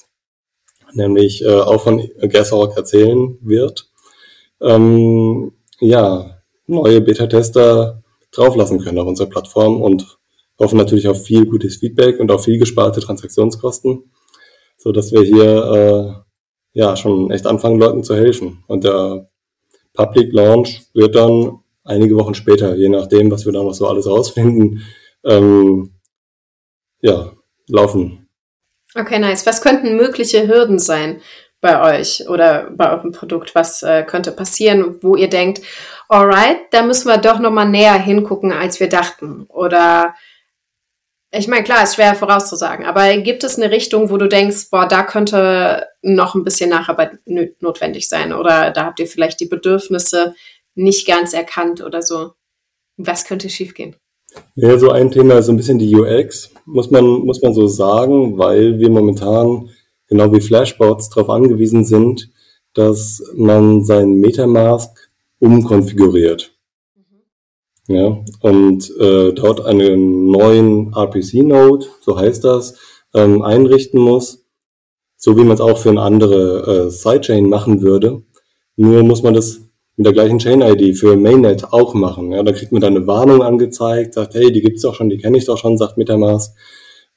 nämlich 0.93 1.43
äh, 1.43 1.53
auch 1.53 1.83
von 1.83 2.01
Gashawk 2.21 2.75
erzählen 2.75 3.37
wird, 3.41 3.89
ähm, 4.61 5.53
ja, 5.79 6.41
neue 6.65 7.01
Beta-Tester 7.01 8.03
drauflassen 8.31 8.79
können 8.79 8.99
auf 8.99 9.07
unserer 9.07 9.29
Plattform 9.29 9.81
und 9.81 10.17
hoffen 10.59 10.77
natürlich 10.77 11.07
auf 11.07 11.23
viel 11.23 11.45
gutes 11.45 11.77
Feedback 11.77 12.19
und 12.19 12.31
auf 12.31 12.43
viel 12.43 12.57
gesparte 12.57 12.99
Transaktionskosten, 12.99 14.11
so 14.77 14.91
dass 14.91 15.11
wir 15.11 15.21
hier 15.21 16.23
äh, 16.75 16.79
ja 16.79 16.95
schon 16.95 17.31
echt 17.31 17.45
anfangen, 17.45 17.79
Leuten 17.79 18.03
zu 18.03 18.15
helfen. 18.15 18.63
Und 18.67 18.83
der 18.83 19.29
Public 19.93 20.33
Launch 20.33 20.81
wird 20.93 21.15
dann 21.15 21.59
einige 21.87 22.15
Wochen 22.15 22.35
später, 22.35 22.75
je 22.75 22.89
nachdem, 22.89 23.31
was 23.31 23.45
wir 23.45 23.53
dann 23.53 23.65
noch 23.65 23.73
so 23.73 23.87
alles 23.87 24.07
rausfinden, 24.07 24.83
ähm, 25.25 25.93
ja, 27.01 27.31
laufen. 27.67 28.27
Okay, 28.95 29.19
nice. 29.19 29.45
Was 29.45 29.61
könnten 29.61 29.95
mögliche 29.95 30.47
Hürden 30.47 30.79
sein 30.79 31.21
bei 31.61 31.99
euch 31.99 32.27
oder 32.29 32.69
bei 32.71 32.91
eurem 32.91 33.11
Produkt? 33.11 33.55
Was 33.55 33.83
äh, 33.83 34.03
könnte 34.03 34.31
passieren, 34.31 34.97
wo 35.01 35.15
ihr 35.15 35.29
denkt, 35.29 35.61
alright, 36.07 36.59
da 36.71 36.83
müssen 36.83 37.07
wir 37.07 37.17
doch 37.17 37.39
nochmal 37.39 37.69
näher 37.69 37.97
hingucken, 37.97 38.51
als 38.51 38.79
wir 38.79 38.89
dachten? 38.89 39.45
Oder 39.49 40.15
ich 41.31 41.47
meine, 41.47 41.63
klar, 41.63 41.83
ist 41.83 41.95
schwer 41.95 42.15
vorauszusagen, 42.15 42.85
aber 42.85 43.17
gibt 43.17 43.43
es 43.43 43.57
eine 43.57 43.69
Richtung, 43.69 44.09
wo 44.09 44.17
du 44.17 44.27
denkst, 44.27 44.69
boah, 44.71 44.87
da 44.87 45.03
könnte 45.03 45.85
noch 46.01 46.35
ein 46.35 46.45
bisschen 46.45 46.69
Nacharbeit 46.69 47.19
notwendig 47.25 48.07
sein 48.07 48.31
oder 48.31 48.71
da 48.71 48.85
habt 48.85 48.99
ihr 48.99 49.07
vielleicht 49.07 49.41
die 49.41 49.47
Bedürfnisse 49.47 50.35
nicht 50.77 51.07
ganz 51.07 51.33
erkannt 51.33 51.83
oder 51.83 52.01
so? 52.01 52.31
Was 52.97 53.25
könnte 53.25 53.49
schiefgehen? 53.49 53.95
Ja, 54.55 54.77
so 54.77 54.91
ein 54.91 55.11
Thema 55.11 55.39
ist 55.39 55.47
so 55.47 55.51
ein 55.51 55.57
bisschen 55.57 55.79
die 55.79 55.95
UX, 55.95 56.51
muss 56.65 56.91
man, 56.91 57.05
muss 57.05 57.41
man 57.41 57.53
so 57.53 57.67
sagen, 57.67 58.37
weil 58.37 58.79
wir 58.79 58.89
momentan, 58.89 59.69
genau 60.07 60.31
wie 60.31 60.41
Flashbots, 60.41 61.09
darauf 61.09 61.29
angewiesen 61.29 61.85
sind, 61.85 62.29
dass 62.73 63.23
man 63.35 63.83
seinen 63.83 64.19
Metamask 64.19 64.91
umkonfiguriert 65.39 66.57
ja, 67.87 68.17
und 68.41 68.93
äh, 68.99 69.31
dort 69.31 69.65
einen 69.65 70.29
neuen 70.29 70.93
RPC-Node, 70.93 71.85
so 72.01 72.19
heißt 72.19 72.43
das, 72.43 72.77
ähm, 73.13 73.41
einrichten 73.41 74.01
muss, 74.01 74.45
so 75.15 75.37
wie 75.37 75.43
man 75.43 75.53
es 75.53 75.61
auch 75.61 75.77
für 75.77 75.89
eine 75.89 76.01
andere 76.01 76.87
äh, 76.87 76.89
Sidechain 76.89 77.47
machen 77.47 77.81
würde. 77.81 78.23
Nur 78.75 79.03
muss 79.03 79.23
man 79.23 79.33
das 79.33 79.61
mit 79.97 80.05
der 80.05 80.13
gleichen 80.13 80.39
Chain-ID 80.39 80.97
für 80.97 81.17
Mainnet 81.17 81.73
auch 81.73 81.93
machen. 81.93 82.31
Ja, 82.31 82.43
da 82.43 82.51
kriegt 82.51 82.71
man 82.71 82.81
dann 82.81 82.95
eine 82.95 83.07
Warnung 83.07 83.41
angezeigt, 83.41 84.13
sagt, 84.13 84.35
hey, 84.35 84.51
die 84.51 84.61
gibt's 84.61 84.83
doch 84.83 84.93
schon, 84.95 85.09
die 85.09 85.17
kenne 85.17 85.37
ich 85.37 85.45
doch 85.45 85.57
schon, 85.57 85.77
sagt 85.77 85.97
Metamask. 85.97 86.55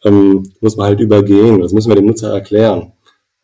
Ähm, 0.03 0.51
muss 0.61 0.77
man 0.77 0.87
halt 0.87 1.01
übergehen. 1.01 1.61
Das 1.61 1.73
müssen 1.73 1.91
wir 1.91 1.97
dem 1.97 2.07
Nutzer 2.07 2.33
erklären. 2.33 2.93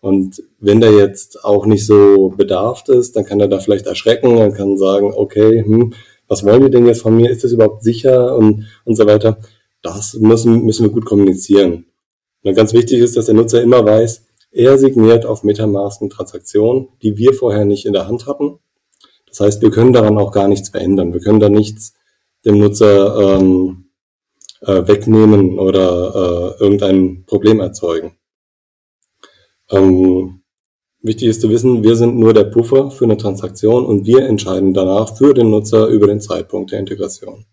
Und 0.01 0.43
wenn 0.59 0.80
der 0.80 0.93
jetzt 0.93 1.45
auch 1.45 1.66
nicht 1.66 1.84
so 1.84 2.32
bedarft 2.37 2.89
ist, 2.89 3.14
dann 3.14 3.26
kann 3.26 3.41
er 3.41 3.49
da 3.49 3.59
vielleicht 3.59 3.87
erschrecken, 3.87 4.37
dann 4.37 4.55
kann 4.55 4.78
sagen, 4.78 5.12
okay, 5.14 5.62
hm, 5.64 5.93
was 6.28 6.45
wollen 6.45 6.62
die 6.62 6.70
denn 6.70 6.87
jetzt 6.87 7.03
von 7.03 7.16
mir? 7.16 7.30
Ist 7.30 7.45
das 7.45 7.53
überhaupt 7.53 7.82
sicher 7.82 8.37
und, 8.37 8.66
und 8.84 8.97
so 8.97 9.07
weiter? 9.07 9.39
Das 9.82 10.14
müssen, 10.14 10.64
müssen 10.64 10.84
wir 10.87 10.93
gut 10.93 11.05
kommunizieren. 11.05 11.87
Und 12.43 12.55
ganz 12.55 12.72
wichtig 12.72 13.01
ist, 13.01 13.16
dass 13.16 13.26
der 13.26 13.34
Nutzer 13.34 13.62
immer 13.62 13.84
weiß, 13.84 14.24
er 14.53 14.78
signiert 14.78 15.26
auf 15.26 15.45
Metamask 15.45 16.01
eine 16.01 16.09
Transaktion, 16.09 16.89
die 17.03 17.18
wir 17.18 17.34
vorher 17.34 17.64
nicht 17.64 17.84
in 17.84 17.93
der 17.93 18.09
Hand 18.09 18.26
hatten. 18.26 18.59
Das 19.37 19.47
heißt, 19.47 19.62
wir 19.62 19.70
können 19.70 19.93
daran 19.93 20.16
auch 20.18 20.32
gar 20.32 20.49
nichts 20.49 20.70
verändern. 20.70 21.12
Wir 21.12 21.20
können 21.20 21.41
da 21.41 21.49
nichts 21.49 21.95
dem 22.45 22.59
Nutzer 22.59 23.39
ähm, 23.39 23.91
äh, 24.62 24.87
wegnehmen 24.87 25.59
oder 25.59 26.57
äh, 26.59 26.62
irgendein 26.62 27.24
Problem 27.26 27.61
erzeugen. 27.61 28.16
Ähm, 29.70 30.43
Wichtig 31.07 31.28
ist 31.28 31.41
zu 31.41 31.51
wissen, 31.51 31.84
wir 31.84 31.95
sind 31.95 32.16
nur 32.16 32.34
der 32.34 32.45
Puffer 32.45 32.91
für 32.91 33.05
eine 33.05 33.16
Transaktion 33.16 33.87
und 33.87 34.07
wir 34.07 34.26
entscheiden 34.26 34.74
danach 34.74 35.16
für 35.16 35.34
den 35.34 35.51
Nutzer 35.51 35.87
über 35.87 36.09
den 36.09 36.20
Zeitpunkt 36.20 36.72
der 36.72 36.80
Integration. 36.80 37.45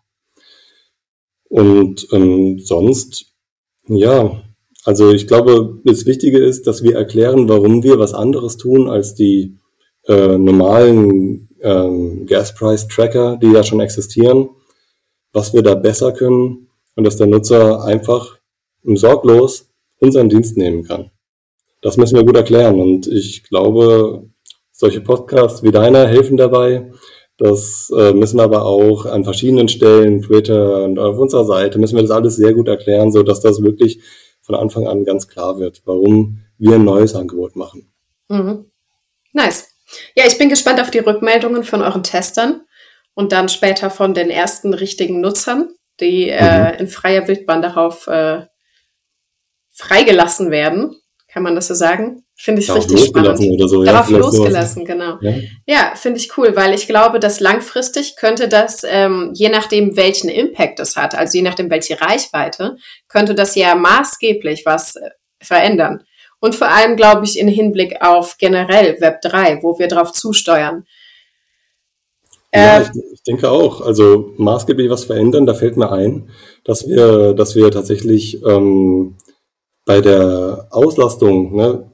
Und 1.49 2.07
ähm, 2.11 2.57
sonst, 2.57 3.27
ja, 3.87 4.41
also 4.85 5.11
ich 5.11 5.27
glaube, 5.27 5.81
das 5.83 6.07
Wichtige 6.07 6.39
ist, 6.39 6.65
dass 6.65 6.81
wir 6.81 6.95
erklären, 6.95 7.47
warum 7.47 7.83
wir 7.83 7.99
was 7.99 8.15
anderes 8.15 8.57
tun 8.57 8.89
als 8.89 9.13
die 9.13 9.59
äh, 10.07 10.35
normalen 10.39 11.49
ähm, 11.63 12.25
Gas 12.25 12.53
Price 12.53 12.87
Tracker, 12.87 13.37
die 13.37 13.51
ja 13.51 13.63
schon 13.63 13.79
existieren, 13.79 14.49
was 15.31 15.53
wir 15.53 15.63
da 15.63 15.75
besser 15.75 16.11
können 16.11 16.67
und 16.95 17.03
dass 17.03 17.17
der 17.17 17.27
Nutzer 17.27 17.83
einfach 17.83 18.37
sorglos 18.83 19.69
unseren 19.99 20.29
Dienst 20.29 20.57
nehmen 20.57 20.83
kann. 20.83 21.11
Das 21.81 21.97
müssen 21.97 22.15
wir 22.15 22.25
gut 22.25 22.35
erklären 22.35 22.79
und 22.79 23.07
ich 23.07 23.43
glaube, 23.43 24.29
solche 24.71 25.01
Podcasts 25.01 25.63
wie 25.63 25.71
deiner 25.71 26.07
helfen 26.07 26.37
dabei. 26.37 26.91
Das 27.37 27.91
äh, 27.97 28.13
müssen 28.13 28.39
aber 28.39 28.65
auch 28.65 29.05
an 29.05 29.23
verschiedenen 29.23 29.67
Stellen, 29.67 30.21
Twitter 30.21 30.83
und 30.83 30.99
auf 30.99 31.17
unserer 31.17 31.45
Seite, 31.45 31.79
müssen 31.79 31.95
wir 31.95 32.03
das 32.03 32.11
alles 32.11 32.35
sehr 32.35 32.53
gut 32.53 32.67
erklären, 32.67 33.11
so 33.11 33.23
dass 33.23 33.41
das 33.41 33.61
wirklich 33.61 34.01
von 34.41 34.55
Anfang 34.55 34.87
an 34.87 35.03
ganz 35.03 35.27
klar 35.27 35.57
wird, 35.57 35.81
warum 35.85 36.39
wir 36.57 36.75
ein 36.75 36.85
neues 36.85 37.15
Angebot 37.15 37.55
machen. 37.55 37.91
Mhm. 38.29 38.65
Nice. 39.33 39.72
Ja, 40.15 40.25
ich 40.25 40.37
bin 40.37 40.49
gespannt 40.49 40.81
auf 40.81 40.91
die 40.91 40.99
Rückmeldungen 40.99 41.63
von 41.63 41.81
euren 41.81 42.03
Testern 42.03 42.61
und 43.13 43.31
dann 43.31 43.49
später 43.49 43.89
von 43.89 44.13
den 44.13 44.29
ersten 44.29 44.73
richtigen 44.73 45.21
Nutzern, 45.21 45.69
die 45.99 46.29
äh, 46.29 46.41
mhm. 46.41 46.65
äh, 46.65 46.79
in 46.79 46.87
freier 46.87 47.27
Wildbahn 47.27 47.61
darauf 47.61 48.07
äh, 48.07 48.45
freigelassen 49.71 50.51
werden. 50.51 50.95
Kann 51.27 51.43
man 51.43 51.55
das 51.55 51.67
so 51.67 51.73
sagen? 51.73 52.23
Finde 52.35 52.61
ich 52.61 52.67
Darauf 52.67 52.83
richtig 52.83 53.07
spannend. 53.07 53.39
Oder 53.39 53.67
so, 53.67 53.83
Darauf 53.83 54.09
ja, 54.09 54.17
losgelassen, 54.17 54.85
genau. 54.85 55.17
Ja, 55.21 55.33
ja 55.65 55.93
finde 55.95 56.19
ich 56.19 56.37
cool, 56.37 56.55
weil 56.55 56.73
ich 56.73 56.87
glaube, 56.87 57.19
dass 57.19 57.39
langfristig 57.39 58.15
könnte 58.17 58.47
das, 58.47 58.83
ähm, 58.87 59.31
je 59.33 59.49
nachdem, 59.49 59.95
welchen 59.95 60.29
Impact 60.29 60.79
es 60.79 60.95
hat, 60.95 61.15
also 61.15 61.37
je 61.37 61.43
nachdem, 61.43 61.69
welche 61.71 61.99
Reichweite, 61.99 62.77
könnte 63.07 63.33
das 63.33 63.55
ja 63.55 63.75
maßgeblich 63.75 64.63
was 64.65 64.95
äh, 64.95 65.09
verändern. 65.41 66.03
Und 66.43 66.55
vor 66.55 66.67
allem, 66.67 66.97
glaube 66.97 67.23
ich, 67.23 67.39
in 67.39 67.47
Hinblick 67.47 68.01
auf 68.01 68.35
generell 68.37 68.99
Web 68.99 69.21
3, 69.21 69.59
wo 69.61 69.79
wir 69.79 69.87
darauf 69.87 70.11
zusteuern. 70.11 70.85
Ja, 72.53 72.79
äh, 72.79 72.81
ich, 72.81 72.89
ich, 73.13 73.23
denke 73.23 73.49
auch. 73.49 73.79
Also 73.79 74.33
maßgeblich 74.35 74.89
was 74.89 75.05
verändern, 75.05 75.45
da 75.45 75.53
fällt 75.53 75.77
mir 75.77 75.89
ein, 75.89 76.27
dass 76.65 76.85
wir, 76.85 77.33
dass 77.33 77.55
wir 77.55 77.71
tatsächlich 77.71 78.43
ähm, 78.43 79.15
bei 79.85 80.01
der 80.01 80.67
Auslastung 80.71 81.55
ne, 81.55 81.89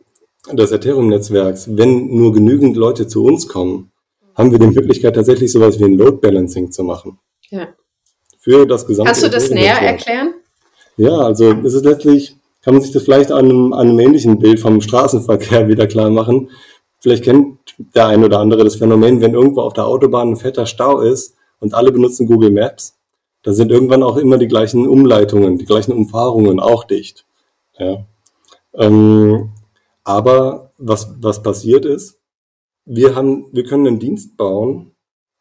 des 0.51 0.71
Ethereum-Netzwerks, 0.71 1.77
wenn 1.77 2.07
nur 2.07 2.33
genügend 2.33 2.75
Leute 2.75 3.05
zu 3.05 3.23
uns 3.25 3.47
kommen, 3.47 3.91
haben 4.33 4.51
wir 4.51 4.57
die 4.57 4.65
Möglichkeit, 4.65 5.13
tatsächlich 5.13 5.51
sowas 5.51 5.79
wie 5.79 5.85
ein 5.85 5.95
Load 5.95 6.17
Balancing 6.21 6.71
zu 6.71 6.83
machen. 6.83 7.19
Ja. 7.51 7.67
Für 8.39 8.65
das 8.65 8.87
gesamte. 8.87 9.11
Kannst 9.11 9.23
du 9.23 9.29
das 9.29 9.51
näher 9.51 9.79
erklären? 9.79 10.33
Ja, 10.97 11.19
also 11.19 11.53
es 11.63 11.75
ist 11.75 11.85
letztlich, 11.85 12.35
kann 12.69 12.75
man 12.75 12.83
sich 12.83 12.91
das 12.91 13.05
vielleicht 13.05 13.31
an 13.31 13.45
einem, 13.45 13.73
an 13.73 13.89
einem 13.89 13.99
ähnlichen 13.99 14.37
Bild 14.37 14.59
vom 14.59 14.79
Straßenverkehr 14.79 15.67
wieder 15.69 15.87
klar 15.87 16.11
machen. 16.11 16.51
Vielleicht 16.99 17.23
kennt 17.23 17.57
der 17.95 18.05
ein 18.05 18.23
oder 18.23 18.37
andere 18.37 18.63
das 18.63 18.75
Phänomen, 18.75 19.21
wenn 19.21 19.33
irgendwo 19.33 19.61
auf 19.61 19.73
der 19.73 19.87
Autobahn 19.87 20.33
ein 20.33 20.35
fetter 20.35 20.67
Stau 20.67 20.99
ist 20.99 21.33
und 21.59 21.73
alle 21.73 21.91
benutzen 21.91 22.27
Google 22.27 22.51
Maps, 22.51 22.95
da 23.41 23.53
sind 23.53 23.71
irgendwann 23.71 24.03
auch 24.03 24.17
immer 24.17 24.37
die 24.37 24.47
gleichen 24.47 24.87
Umleitungen, 24.87 25.57
die 25.57 25.65
gleichen 25.65 25.93
Umfahrungen 25.93 26.59
auch 26.59 26.83
dicht. 26.83 27.25
Ja. 27.79 28.05
Ähm, 28.75 29.49
aber 30.03 30.69
was, 30.77 31.11
was 31.21 31.41
passiert 31.41 31.85
ist, 31.85 32.19
wir 32.85 33.15
haben, 33.15 33.47
wir 33.51 33.63
können 33.63 33.87
einen 33.87 33.99
Dienst 33.99 34.37
bauen. 34.37 34.91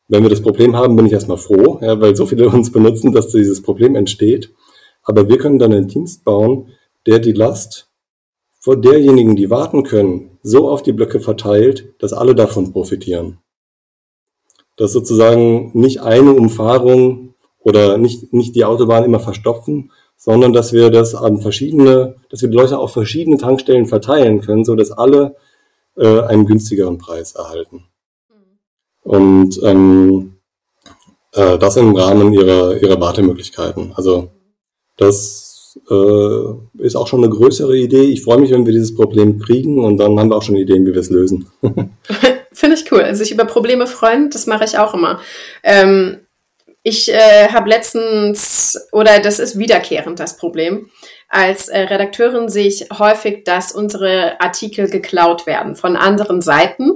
Wenn 0.06 0.22
wir 0.22 0.30
das 0.30 0.40
Problem 0.40 0.74
haben, 0.76 0.96
bin 0.96 1.04
ich 1.04 1.12
erstmal 1.12 1.36
froh, 1.36 1.78
ja, 1.82 2.00
weil 2.00 2.16
so 2.16 2.24
viele 2.24 2.48
uns 2.48 2.72
benutzen, 2.72 3.12
dass 3.12 3.28
dieses 3.28 3.60
Problem 3.60 3.96
entsteht. 3.96 4.50
Aber 5.02 5.28
wir 5.28 5.36
können 5.36 5.58
dann 5.58 5.74
einen 5.74 5.88
Dienst 5.88 6.24
bauen, 6.24 6.70
der 7.06 7.18
die 7.18 7.32
Last 7.32 7.88
vor 8.60 8.76
derjenigen, 8.76 9.36
die 9.36 9.50
warten 9.50 9.82
können, 9.82 10.38
so 10.42 10.68
auf 10.68 10.82
die 10.82 10.92
Blöcke 10.92 11.20
verteilt, 11.20 11.94
dass 12.00 12.12
alle 12.12 12.34
davon 12.34 12.72
profitieren. 12.72 13.38
Dass 14.76 14.92
sozusagen 14.92 15.70
nicht 15.74 16.00
eine 16.00 16.32
Umfahrung 16.32 17.34
oder 17.58 17.98
nicht, 17.98 18.32
nicht 18.32 18.54
die 18.54 18.64
Autobahn 18.64 19.04
immer 19.04 19.20
verstopfen, 19.20 19.92
sondern 20.16 20.52
dass 20.52 20.72
wir 20.72 20.90
das 20.90 21.14
an 21.14 21.40
verschiedene, 21.40 22.16
dass 22.28 22.42
wir 22.42 22.48
die 22.48 22.56
Leute 22.56 22.78
auf 22.78 22.92
verschiedene 22.92 23.36
Tankstellen 23.36 23.86
verteilen 23.86 24.40
können, 24.40 24.64
so 24.64 24.74
dass 24.74 24.90
alle 24.90 25.36
äh, 25.96 26.22
einen 26.22 26.46
günstigeren 26.46 26.98
Preis 26.98 27.32
erhalten. 27.32 27.84
Und 29.02 29.60
ähm, 29.62 30.38
äh, 31.32 31.58
das 31.58 31.76
im 31.76 31.94
Rahmen 31.94 32.32
ihrer, 32.32 32.76
ihrer 32.82 33.00
Wartemöglichkeiten. 33.00 33.92
Also 33.94 34.30
das 34.96 35.47
äh, 35.90 36.84
ist 36.84 36.96
auch 36.96 37.08
schon 37.08 37.24
eine 37.24 37.32
größere 37.32 37.76
Idee. 37.76 38.02
Ich 38.02 38.22
freue 38.22 38.38
mich, 38.38 38.50
wenn 38.50 38.66
wir 38.66 38.72
dieses 38.72 38.94
Problem 38.94 39.38
kriegen 39.38 39.84
und 39.84 39.98
dann 39.98 40.18
haben 40.18 40.30
wir 40.30 40.36
auch 40.36 40.42
schon 40.42 40.56
Ideen, 40.56 40.86
wie 40.86 40.92
wir 40.92 41.00
es 41.00 41.10
lösen. 41.10 41.46
Finde 42.52 42.76
ich 42.76 42.90
cool. 42.90 43.02
Also 43.02 43.22
sich 43.22 43.32
über 43.32 43.44
Probleme 43.44 43.86
freuen, 43.86 44.30
das 44.30 44.46
mache 44.46 44.64
ich 44.64 44.78
auch 44.78 44.94
immer. 44.94 45.20
Ähm, 45.62 46.18
ich 46.82 47.12
äh, 47.12 47.48
habe 47.48 47.68
letztens, 47.68 48.88
oder 48.92 49.20
das 49.20 49.38
ist 49.38 49.58
wiederkehrend 49.58 50.18
das 50.18 50.36
Problem, 50.36 50.90
als 51.28 51.68
äh, 51.68 51.80
Redakteurin 51.80 52.48
sehe 52.48 52.66
ich 52.66 52.88
häufig, 52.98 53.44
dass 53.44 53.72
unsere 53.72 54.40
Artikel 54.40 54.88
geklaut 54.88 55.46
werden 55.46 55.76
von 55.76 55.96
anderen 55.96 56.40
Seiten. 56.40 56.92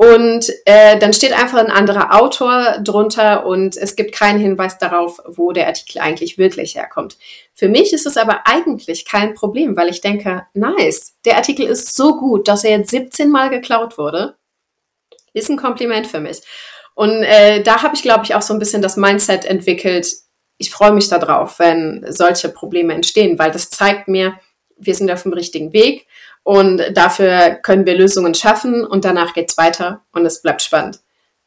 Und 0.00 0.52
äh, 0.64 0.96
dann 1.00 1.12
steht 1.12 1.32
einfach 1.32 1.58
ein 1.58 1.72
anderer 1.72 2.14
Autor 2.22 2.78
drunter 2.84 3.44
und 3.44 3.76
es 3.76 3.96
gibt 3.96 4.14
keinen 4.14 4.38
Hinweis 4.38 4.78
darauf, 4.78 5.20
wo 5.26 5.50
der 5.50 5.66
Artikel 5.66 5.98
eigentlich 5.98 6.38
wirklich 6.38 6.76
herkommt. 6.76 7.18
Für 7.52 7.68
mich 7.68 7.92
ist 7.92 8.06
es 8.06 8.16
aber 8.16 8.46
eigentlich 8.46 9.04
kein 9.04 9.34
Problem, 9.34 9.76
weil 9.76 9.88
ich 9.88 10.00
denke, 10.00 10.46
nice, 10.54 11.16
der 11.24 11.34
Artikel 11.34 11.66
ist 11.66 11.96
so 11.96 12.16
gut, 12.16 12.46
dass 12.46 12.62
er 12.62 12.78
jetzt 12.78 12.90
17 12.90 13.28
Mal 13.28 13.50
geklaut 13.50 13.98
wurde. 13.98 14.36
Ist 15.32 15.50
ein 15.50 15.56
Kompliment 15.56 16.06
für 16.06 16.20
mich. 16.20 16.42
Und 16.94 17.24
äh, 17.24 17.60
da 17.64 17.82
habe 17.82 17.96
ich, 17.96 18.02
glaube 18.02 18.24
ich, 18.24 18.36
auch 18.36 18.42
so 18.42 18.54
ein 18.54 18.60
bisschen 18.60 18.82
das 18.82 18.96
Mindset 18.96 19.46
entwickelt. 19.46 20.06
Ich 20.58 20.70
freue 20.70 20.92
mich 20.92 21.08
darauf, 21.08 21.58
wenn 21.58 22.06
solche 22.08 22.50
Probleme 22.50 22.94
entstehen, 22.94 23.36
weil 23.40 23.50
das 23.50 23.68
zeigt 23.70 24.06
mir, 24.06 24.38
wir 24.76 24.94
sind 24.94 25.10
auf 25.10 25.24
dem 25.24 25.32
richtigen 25.32 25.72
Weg 25.72 26.06
und 26.48 26.82
dafür 26.94 27.58
können 27.62 27.84
wir 27.84 27.94
Lösungen 27.94 28.32
schaffen 28.32 28.82
und 28.82 29.04
danach 29.04 29.34
geht 29.34 29.50
es 29.50 29.58
weiter 29.58 30.06
und 30.12 30.24
es 30.24 30.40
bleibt 30.40 30.62
spannend. 30.62 31.00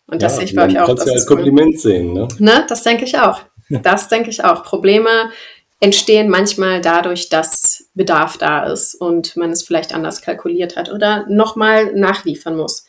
Und 0.06 0.22
das 0.22 0.34
ja, 0.34 0.38
sehe 0.38 0.46
ich 0.46 0.56
bei 0.56 0.68
euch 0.68 0.80
auch. 0.80 0.86
Kannst 0.86 1.08
du 1.08 1.10
ja 1.10 1.16
als 1.16 1.26
Kompliment 1.26 1.74
cool. 1.74 1.80
sehen, 1.80 2.14
ne? 2.14 2.28
ne? 2.38 2.66
Das 2.70 2.84
denke 2.84 3.06
ich 3.06 3.18
auch. 3.18 3.42
Das 3.70 4.10
denke 4.10 4.30
ich 4.30 4.44
auch. 4.44 4.64
Probleme 4.64 5.32
entstehen 5.80 6.30
manchmal 6.30 6.82
dadurch, 6.82 7.30
dass 7.30 7.90
Bedarf 7.96 8.38
da 8.38 8.66
ist 8.66 8.94
und 8.94 9.36
man 9.38 9.50
es 9.50 9.64
vielleicht 9.64 9.92
anders 9.96 10.22
kalkuliert 10.22 10.78
hat 10.78 10.92
oder 10.92 11.26
nochmal 11.28 11.96
nachliefern 11.96 12.56
muss. 12.56 12.86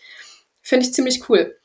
Finde 0.60 0.84
ich 0.84 0.92
ziemlich 0.92 1.30
cool. 1.30 1.56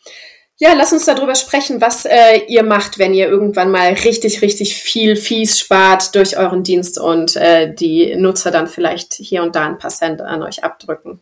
Ja, 0.60 0.74
lass 0.74 0.92
uns 0.92 1.06
darüber 1.06 1.36
sprechen, 1.36 1.82
was 1.82 2.06
äh, 2.06 2.42
ihr 2.48 2.64
macht, 2.64 2.98
wenn 2.98 3.14
ihr 3.14 3.28
irgendwann 3.28 3.70
mal 3.70 3.90
richtig, 3.94 4.42
richtig 4.42 4.74
viel 4.76 5.16
Fies 5.16 5.60
spart 5.60 6.16
durch 6.16 6.38
euren 6.38 6.64
Dienst 6.64 7.00
und 7.00 7.36
äh, 7.36 7.74
die 7.74 8.16
Nutzer 8.16 8.50
dann 8.50 8.66
vielleicht 8.66 9.14
hier 9.14 9.44
und 9.44 9.56
da 9.56 9.68
ein 9.68 9.78
paar 9.78 9.92
Cent 9.92 10.20
an 10.20 10.42
euch 10.42 10.64
abdrücken. 10.64 11.20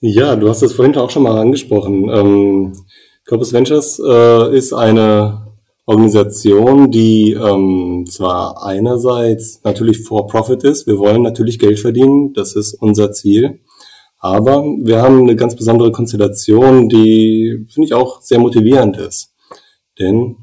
Ja, 0.00 0.36
du 0.36 0.48
hast 0.48 0.62
das 0.62 0.72
vorhin 0.72 0.96
auch 0.96 1.10
schon 1.10 1.22
mal 1.22 1.38
angesprochen. 1.38 2.08
Ähm, 2.08 2.86
Corpus 3.26 3.52
Ventures 3.52 3.98
äh, 3.98 4.56
ist 4.56 4.72
eine 4.72 5.44
Organisation, 5.86 6.90
die 6.90 7.32
ähm, 7.32 8.06
zwar 8.08 8.64
einerseits 8.64 9.60
natürlich 9.64 10.02
for 10.02 10.26
profit 10.26 10.64
ist, 10.64 10.86
wir 10.86 10.98
wollen 10.98 11.20
natürlich 11.20 11.58
Geld 11.58 11.78
verdienen, 11.78 12.32
das 12.32 12.56
ist 12.56 12.74
unser 12.74 13.12
Ziel. 13.12 13.60
Aber 14.24 14.64
wir 14.64 15.02
haben 15.02 15.20
eine 15.20 15.36
ganz 15.36 15.54
besondere 15.54 15.92
Konstellation, 15.92 16.88
die, 16.88 17.66
finde 17.68 17.86
ich, 17.86 17.92
auch 17.92 18.22
sehr 18.22 18.38
motivierend 18.38 18.96
ist. 18.96 19.34
Denn 19.98 20.36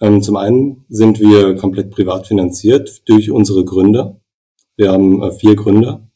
ähm, 0.00 0.22
zum 0.22 0.36
einen 0.36 0.86
sind 0.88 1.20
wir 1.20 1.54
komplett 1.56 1.90
privat 1.90 2.26
finanziert 2.26 3.06
durch 3.06 3.30
unsere 3.30 3.66
Gründer. 3.66 4.18
Wir 4.78 4.90
haben 4.90 5.22
äh, 5.22 5.32
vier 5.32 5.54
Gründer. 5.54 6.08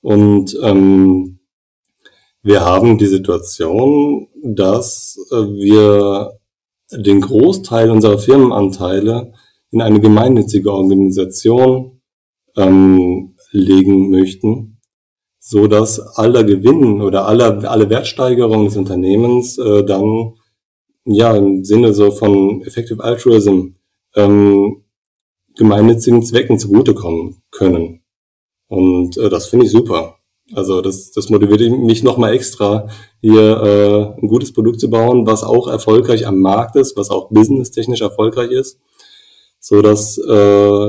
Und 0.00 0.56
ähm, 0.62 1.40
wir 2.44 2.60
haben 2.60 2.98
die 2.98 3.08
Situation, 3.08 4.28
dass 4.44 5.18
äh, 5.32 5.34
wir 5.34 6.38
den 6.92 7.20
Großteil 7.20 7.90
unserer 7.90 8.20
Firmenanteile 8.20 9.32
in 9.72 9.82
eine 9.82 9.98
gemeinnützige 9.98 10.72
Organisation 10.72 12.00
ähm, 12.56 13.34
legen 13.50 14.10
möchten, 14.10 14.73
so 15.46 15.66
dass 15.66 16.00
aller 16.00 16.42
Gewinn 16.42 17.02
oder 17.02 17.26
aller, 17.26 17.70
alle 17.70 17.90
Wertsteigerung 17.90 18.64
des 18.64 18.78
Unternehmens 18.78 19.58
äh, 19.58 19.84
dann 19.84 20.32
ja 21.04 21.36
im 21.36 21.66
Sinne 21.66 21.92
so 21.92 22.10
von 22.12 22.62
Effective 22.62 23.04
Altruism 23.04 23.74
ähm, 24.14 24.84
gemeinnützigen 25.54 26.22
Zwecken 26.22 26.58
zugutekommen 26.58 27.42
können. 27.50 28.00
Und 28.68 29.18
äh, 29.18 29.28
das 29.28 29.48
finde 29.48 29.66
ich 29.66 29.72
super. 29.72 30.16
Also 30.54 30.80
das, 30.80 31.10
das 31.10 31.28
motiviert 31.28 31.78
mich 31.78 32.02
nochmal 32.02 32.32
extra, 32.32 32.88
hier 33.20 34.14
äh, 34.16 34.22
ein 34.22 34.28
gutes 34.28 34.54
Produkt 34.54 34.80
zu 34.80 34.88
bauen, 34.88 35.26
was 35.26 35.44
auch 35.44 35.68
erfolgreich 35.68 36.26
am 36.26 36.40
Markt 36.40 36.76
ist, 36.76 36.96
was 36.96 37.10
auch 37.10 37.28
businesstechnisch 37.28 38.00
erfolgreich 38.00 38.50
ist, 38.50 38.80
so 39.60 39.80
äh, 39.80 39.82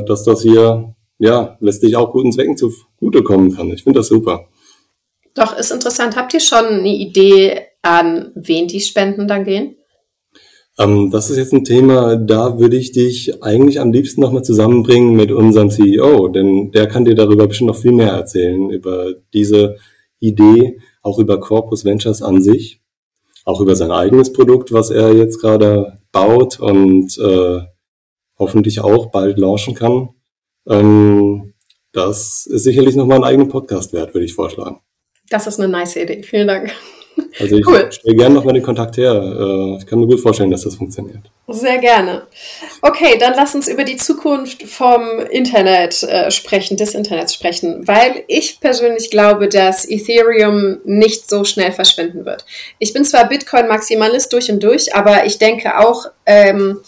dass 0.05 0.23
das 0.23 0.41
hier 0.41 0.94
ja 1.17 1.57
letztlich 1.59 1.95
auch 1.95 2.11
guten 2.11 2.31
Zwecken 2.31 2.57
zugutekommen 2.57 3.55
kann. 3.55 3.71
Ich 3.71 3.83
finde 3.83 3.99
das 3.99 4.07
super. 4.07 4.47
Doch, 5.33 5.57
ist 5.57 5.71
interessant. 5.71 6.15
Habt 6.15 6.33
ihr 6.33 6.39
schon 6.39 6.65
eine 6.65 6.95
Idee, 6.95 7.61
an 7.81 8.31
wen 8.35 8.67
die 8.67 8.79
Spenden 8.79 9.27
dann 9.27 9.43
gehen? 9.43 9.75
Ähm, 10.77 11.09
das 11.11 11.29
ist 11.29 11.37
jetzt 11.37 11.53
ein 11.53 11.63
Thema, 11.63 12.17
da 12.17 12.59
würde 12.59 12.77
ich 12.77 12.91
dich 12.91 13.43
eigentlich 13.43 13.79
am 13.79 13.91
liebsten 13.91 14.21
nochmal 14.21 14.43
zusammenbringen 14.43 15.15
mit 15.15 15.31
unserem 15.31 15.69
CEO, 15.69 16.27
denn 16.27 16.71
der 16.71 16.87
kann 16.87 17.05
dir 17.05 17.15
darüber 17.15 17.47
bestimmt 17.47 17.69
noch 17.69 17.77
viel 17.77 17.93
mehr 17.93 18.11
erzählen, 18.11 18.69
über 18.69 19.13
diese 19.33 19.77
Idee, 20.19 20.79
auch 21.01 21.19
über 21.19 21.39
Corpus 21.39 21.85
Ventures 21.85 22.21
an 22.21 22.41
sich, 22.41 22.81
auch 23.45 23.61
über 23.61 23.75
sein 23.75 23.91
eigenes 23.91 24.33
Produkt, 24.33 24.73
was 24.73 24.89
er 24.89 25.13
jetzt 25.13 25.39
gerade 25.39 25.99
baut 26.11 26.59
und 26.59 27.17
äh, 27.19 27.59
hoffentlich 28.37 28.81
auch 28.81 29.11
bald 29.11 29.37
launchen 29.37 29.75
kann. 29.75 30.09
Ähm, 30.69 31.53
das 31.91 32.45
ist 32.45 32.63
sicherlich 32.63 32.95
nochmal 32.95 33.17
einen 33.17 33.25
eigenen 33.25 33.47
Podcast 33.47 33.93
wert, 33.93 34.13
würde 34.13 34.25
ich 34.25 34.33
vorschlagen. 34.33 34.79
Das 35.29 35.47
ist 35.47 35.59
eine 35.59 35.69
nice 35.69 35.95
Idee. 35.95 36.23
Vielen 36.23 36.47
Dank. 36.47 36.71
Also 37.39 37.57
ich 37.57 37.67
cool. 37.67 37.89
stelle 37.91 38.15
gerne 38.15 38.35
noch 38.35 38.43
mal 38.43 38.53
den 38.53 38.63
Kontakt 38.63 38.97
her. 38.97 39.13
Äh, 39.13 39.77
ich 39.77 39.85
kann 39.85 39.99
mir 39.99 40.07
gut 40.07 40.19
vorstellen, 40.19 40.51
dass 40.51 40.63
das 40.63 40.75
funktioniert. 40.75 41.21
Sehr 41.47 41.77
gerne. 41.77 42.27
Okay, 42.81 43.17
dann 43.19 43.33
lass 43.35 43.55
uns 43.55 43.67
über 43.67 43.83
die 43.83 43.97
Zukunft 43.97 44.63
vom 44.63 45.19
Internet 45.29 46.03
äh, 46.03 46.31
sprechen, 46.31 46.77
des 46.77 46.93
Internets 46.93 47.33
sprechen, 47.33 47.87
weil 47.87 48.23
ich 48.27 48.59
persönlich 48.59 49.11
glaube, 49.11 49.47
dass 49.47 49.89
Ethereum 49.89 50.79
nicht 50.83 51.29
so 51.29 51.43
schnell 51.43 51.71
verschwinden 51.71 52.25
wird. 52.25 52.45
Ich 52.79 52.93
bin 52.93 53.05
zwar 53.05 53.27
Bitcoin-Maximalist 53.27 54.31
durch 54.33 54.51
und 54.51 54.63
durch, 54.63 54.95
aber 54.95 55.25
ich 55.25 55.37
denke 55.37 55.79
auch, 55.79 56.05
ähm, 56.25 56.81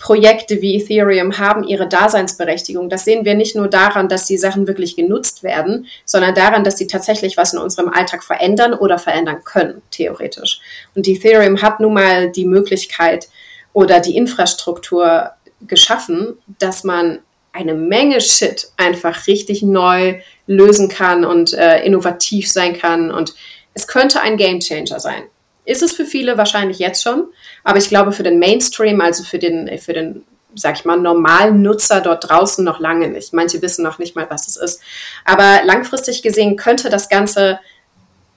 Projekte 0.00 0.62
wie 0.62 0.76
Ethereum 0.76 1.38
haben 1.38 1.62
ihre 1.62 1.86
Daseinsberechtigung. 1.86 2.88
Das 2.88 3.04
sehen 3.04 3.26
wir 3.26 3.34
nicht 3.34 3.54
nur 3.54 3.68
daran, 3.68 4.08
dass 4.08 4.24
die 4.24 4.38
Sachen 4.38 4.66
wirklich 4.66 4.96
genutzt 4.96 5.42
werden, 5.42 5.86
sondern 6.06 6.34
daran, 6.34 6.64
dass 6.64 6.78
sie 6.78 6.86
tatsächlich 6.86 7.36
was 7.36 7.52
in 7.52 7.58
unserem 7.58 7.90
Alltag 7.90 8.24
verändern 8.24 8.72
oder 8.72 8.98
verändern 8.98 9.44
können, 9.44 9.82
theoretisch. 9.90 10.60
Und 10.96 11.06
Ethereum 11.06 11.60
hat 11.60 11.80
nun 11.80 11.92
mal 11.92 12.30
die 12.30 12.46
Möglichkeit 12.46 13.28
oder 13.74 14.00
die 14.00 14.16
Infrastruktur 14.16 15.32
geschaffen, 15.60 16.38
dass 16.58 16.82
man 16.82 17.18
eine 17.52 17.74
Menge 17.74 18.22
Shit 18.22 18.72
einfach 18.78 19.26
richtig 19.26 19.62
neu 19.62 20.20
lösen 20.46 20.88
kann 20.88 21.26
und 21.26 21.52
äh, 21.52 21.84
innovativ 21.84 22.50
sein 22.50 22.76
kann. 22.76 23.10
Und 23.10 23.34
es 23.74 23.86
könnte 23.86 24.22
ein 24.22 24.38
Gamechanger 24.38 24.98
sein. 24.98 25.24
Ist 25.70 25.82
es 25.82 25.92
für 25.92 26.04
viele 26.04 26.36
wahrscheinlich 26.36 26.80
jetzt 26.80 27.00
schon, 27.00 27.28
aber 27.62 27.78
ich 27.78 27.88
glaube 27.88 28.10
für 28.10 28.24
den 28.24 28.40
Mainstream, 28.40 29.00
also 29.00 29.22
für 29.22 29.38
den, 29.38 29.78
für 29.78 29.92
den, 29.92 30.24
sag 30.56 30.74
ich 30.76 30.84
mal, 30.84 30.98
normalen 30.98 31.62
Nutzer 31.62 32.00
dort 32.00 32.28
draußen 32.28 32.64
noch 32.64 32.80
lange 32.80 33.06
nicht. 33.06 33.32
Manche 33.32 33.62
wissen 33.62 33.84
noch 33.84 34.00
nicht 34.00 34.16
mal, 34.16 34.26
was 34.28 34.48
es 34.48 34.56
ist. 34.56 34.80
Aber 35.24 35.60
langfristig 35.62 36.22
gesehen 36.22 36.56
könnte 36.56 36.90
das 36.90 37.08
Ganze 37.08 37.60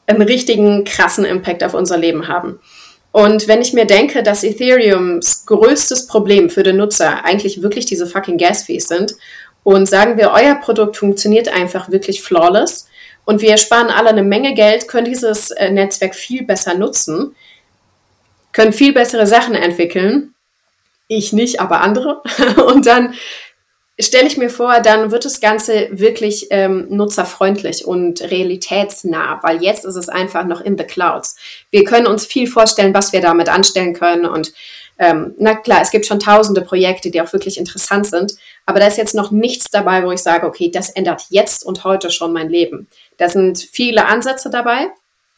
einen 0.05 0.21
richtigen 0.21 0.83
krassen 0.83 1.25
Impact 1.25 1.63
auf 1.63 1.73
unser 1.73 1.97
Leben 1.97 2.27
haben. 2.27 2.59
Und 3.11 3.47
wenn 3.47 3.63
ich 3.63 3.73
mir 3.73 3.85
denke, 3.85 4.21
dass 4.21 4.43
Ethereums 4.43 5.47
größtes 5.47 6.05
Problem 6.05 6.51
für 6.51 6.61
den 6.61 6.77
Nutzer 6.77 7.25
eigentlich 7.25 7.63
wirklich 7.63 7.87
diese 7.87 8.05
fucking 8.05 8.37
Gas-Fees 8.37 8.87
sind 8.87 9.15
und 9.63 9.87
sagen 9.87 10.17
wir, 10.17 10.33
euer 10.33 10.53
Produkt 10.53 10.97
funktioniert 10.97 11.47
einfach 11.47 11.89
wirklich 11.89 12.21
flawless, 12.21 12.87
und 13.25 13.41
wir 13.41 13.57
sparen 13.57 13.89
alle 13.89 14.09
eine 14.09 14.23
Menge 14.23 14.53
Geld, 14.53 14.87
können 14.87 15.05
dieses 15.05 15.51
äh, 15.51 15.71
Netzwerk 15.71 16.15
viel 16.15 16.43
besser 16.43 16.73
nutzen, 16.73 17.35
können 18.51 18.73
viel 18.73 18.93
bessere 18.93 19.27
Sachen 19.27 19.55
entwickeln. 19.55 20.33
Ich 21.07 21.33
nicht, 21.33 21.59
aber 21.59 21.81
andere. 21.81 22.21
Und 22.65 22.85
dann 22.85 23.13
stelle 23.99 24.27
ich 24.27 24.37
mir 24.37 24.49
vor, 24.49 24.79
dann 24.79 25.11
wird 25.11 25.25
das 25.25 25.41
Ganze 25.41 25.89
wirklich 25.91 26.47
ähm, 26.49 26.87
nutzerfreundlich 26.89 27.85
und 27.85 28.21
realitätsnah, 28.21 29.39
weil 29.43 29.61
jetzt 29.61 29.85
ist 29.85 29.95
es 29.95 30.09
einfach 30.09 30.45
noch 30.45 30.61
in 30.61 30.77
the 30.77 30.83
clouds. 30.83 31.35
Wir 31.69 31.83
können 31.83 32.07
uns 32.07 32.25
viel 32.25 32.47
vorstellen, 32.47 32.93
was 32.93 33.13
wir 33.13 33.21
damit 33.21 33.49
anstellen 33.49 33.93
können 33.93 34.25
und 34.25 34.53
ähm, 34.99 35.33
na 35.37 35.55
klar, 35.55 35.81
es 35.81 35.91
gibt 35.91 36.05
schon 36.05 36.19
tausende 36.19 36.61
Projekte, 36.61 37.09
die 37.09 37.21
auch 37.21 37.33
wirklich 37.33 37.57
interessant 37.57 38.07
sind, 38.07 38.33
aber 38.65 38.79
da 38.79 38.87
ist 38.87 38.97
jetzt 38.97 39.15
noch 39.15 39.31
nichts 39.31 39.69
dabei, 39.71 40.05
wo 40.05 40.11
ich 40.11 40.21
sage, 40.21 40.45
okay, 40.45 40.69
das 40.69 40.89
ändert 40.89 41.25
jetzt 41.29 41.65
und 41.65 41.83
heute 41.83 42.11
schon 42.11 42.33
mein 42.33 42.49
Leben. 42.49 42.87
Da 43.17 43.27
sind 43.27 43.59
viele 43.59 44.05
Ansätze 44.05 44.49
dabei 44.49 44.87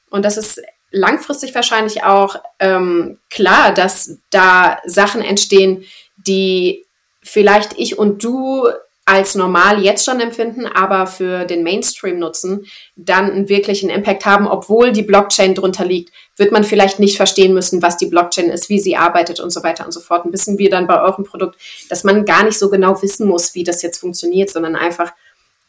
und 0.09 0.23
das 0.25 0.37
ist 0.37 0.61
langfristig 0.91 1.53
wahrscheinlich 1.55 2.03
auch 2.03 2.37
ähm, 2.59 3.19
klar, 3.29 3.73
dass 3.73 4.17
da 4.29 4.79
Sachen 4.85 5.21
entstehen, 5.21 5.83
die 6.17 6.85
vielleicht 7.21 7.73
ich 7.77 7.97
und 7.97 8.23
du 8.23 8.67
als 9.05 9.35
normal 9.35 9.83
jetzt 9.83 10.03
schon 10.03 10.19
empfinden, 10.19 10.65
aber 10.65 11.05
für 11.05 11.45
den 11.45 11.61
Mainstream 11.61 12.17
nutzen, 12.17 12.65
dann 12.95 13.31
einen 13.31 13.49
wirklichen 13.49 13.91
Impact 13.91 14.25
haben, 14.25 14.47
obwohl 14.47 14.91
die 14.91 15.03
Blockchain 15.03 15.53
drunter 15.53 15.85
liegt, 15.85 16.11
wird 16.37 16.51
man 16.51 16.63
vielleicht 16.63 16.99
nicht 16.99 17.17
verstehen 17.17 17.53
müssen, 17.53 17.81
was 17.81 17.97
die 17.97 18.07
Blockchain 18.07 18.49
ist, 18.49 18.69
wie 18.69 18.79
sie 18.79 18.97
arbeitet 18.97 19.39
und 19.39 19.51
so 19.51 19.63
weiter 19.63 19.85
und 19.85 19.91
so 19.91 19.99
fort. 19.99 20.25
Ein 20.25 20.31
bisschen 20.31 20.57
wie 20.57 20.69
dann 20.69 20.87
bei 20.87 21.01
eurem 21.01 21.23
Produkt, 21.23 21.57
dass 21.89 22.03
man 22.03 22.25
gar 22.25 22.43
nicht 22.43 22.59
so 22.59 22.69
genau 22.69 23.01
wissen 23.01 23.27
muss, 23.27 23.55
wie 23.55 23.63
das 23.63 23.81
jetzt 23.81 23.99
funktioniert, 23.99 24.49
sondern 24.49 24.75
einfach 24.75 25.13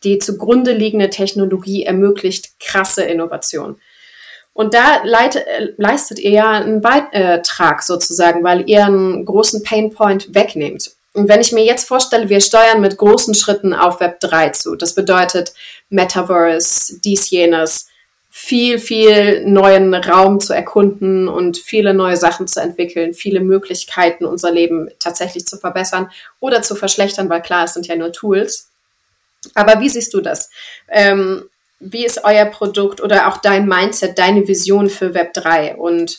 die 0.03 0.19
zugrunde 0.19 0.73
liegende 0.73 1.11
Technologie 1.11 1.85
ermöglicht 1.85 2.59
krasse 2.61 3.05
Innovation. 3.05 3.77
Und 4.53 4.73
da 4.73 5.03
leit, 5.05 5.37
äh, 5.37 5.73
leistet 5.77 6.19
ihr 6.19 6.31
ja 6.31 6.51
einen 6.53 6.81
Beitrag 6.81 7.83
sozusagen, 7.83 8.43
weil 8.43 8.69
ihr 8.69 8.87
einen 8.87 9.25
großen 9.25 9.63
Painpoint 9.63 10.35
wegnehmt. 10.35 10.93
Und 11.13 11.29
wenn 11.29 11.41
ich 11.41 11.53
mir 11.53 11.65
jetzt 11.65 11.87
vorstelle, 11.87 12.29
wir 12.29 12.41
steuern 12.41 12.81
mit 12.81 12.97
großen 12.97 13.35
Schritten 13.35 13.73
auf 13.73 14.01
Web 14.01 14.21
3 14.21 14.51
zu, 14.51 14.77
das 14.77 14.95
bedeutet 14.95 15.53
Metaverse, 15.89 17.01
dies, 17.01 17.31
jenes, 17.31 17.89
viel, 18.39 18.79
viel 18.79 19.47
neuen 19.47 19.95
Raum 19.95 20.41
zu 20.41 20.53
erkunden 20.53 21.27
und 21.27 21.57
viele 21.57 21.95
neue 21.95 22.19
Sachen 22.19 22.47
zu 22.47 22.61
entwickeln, 22.61 23.15
viele 23.15 23.41
Möglichkeiten, 23.41 24.27
unser 24.27 24.51
Leben 24.51 24.91
tatsächlich 24.99 25.47
zu 25.47 25.57
verbessern 25.57 26.11
oder 26.39 26.61
zu 26.61 26.77
verschlechtern, 26.77 27.31
weil 27.31 27.41
klar, 27.41 27.65
es 27.65 27.73
sind 27.73 27.87
ja 27.87 27.97
nur 27.97 28.13
Tools. 28.13 28.69
Aber 29.55 29.81
wie 29.81 29.89
siehst 29.89 30.13
du 30.13 30.21
das? 30.21 30.51
Ähm, 30.91 31.49
wie 31.81 32.05
ist 32.05 32.25
euer 32.25 32.45
Produkt 32.45 33.01
oder 33.01 33.29
auch 33.29 33.39
dein 33.39 33.67
Mindset, 33.67 34.19
deine 34.19 34.47
Vision 34.47 34.91
für 34.91 35.15
Web 35.15 35.33
3 35.33 35.77
und 35.77 36.19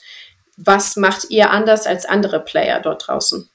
was 0.57 0.95
macht 0.95 1.29
ihr 1.29 1.51
anders 1.51 1.85
als 1.85 2.05
andere 2.05 2.39
Player 2.39 2.79
dort 2.79 3.07
draußen? 3.07 3.47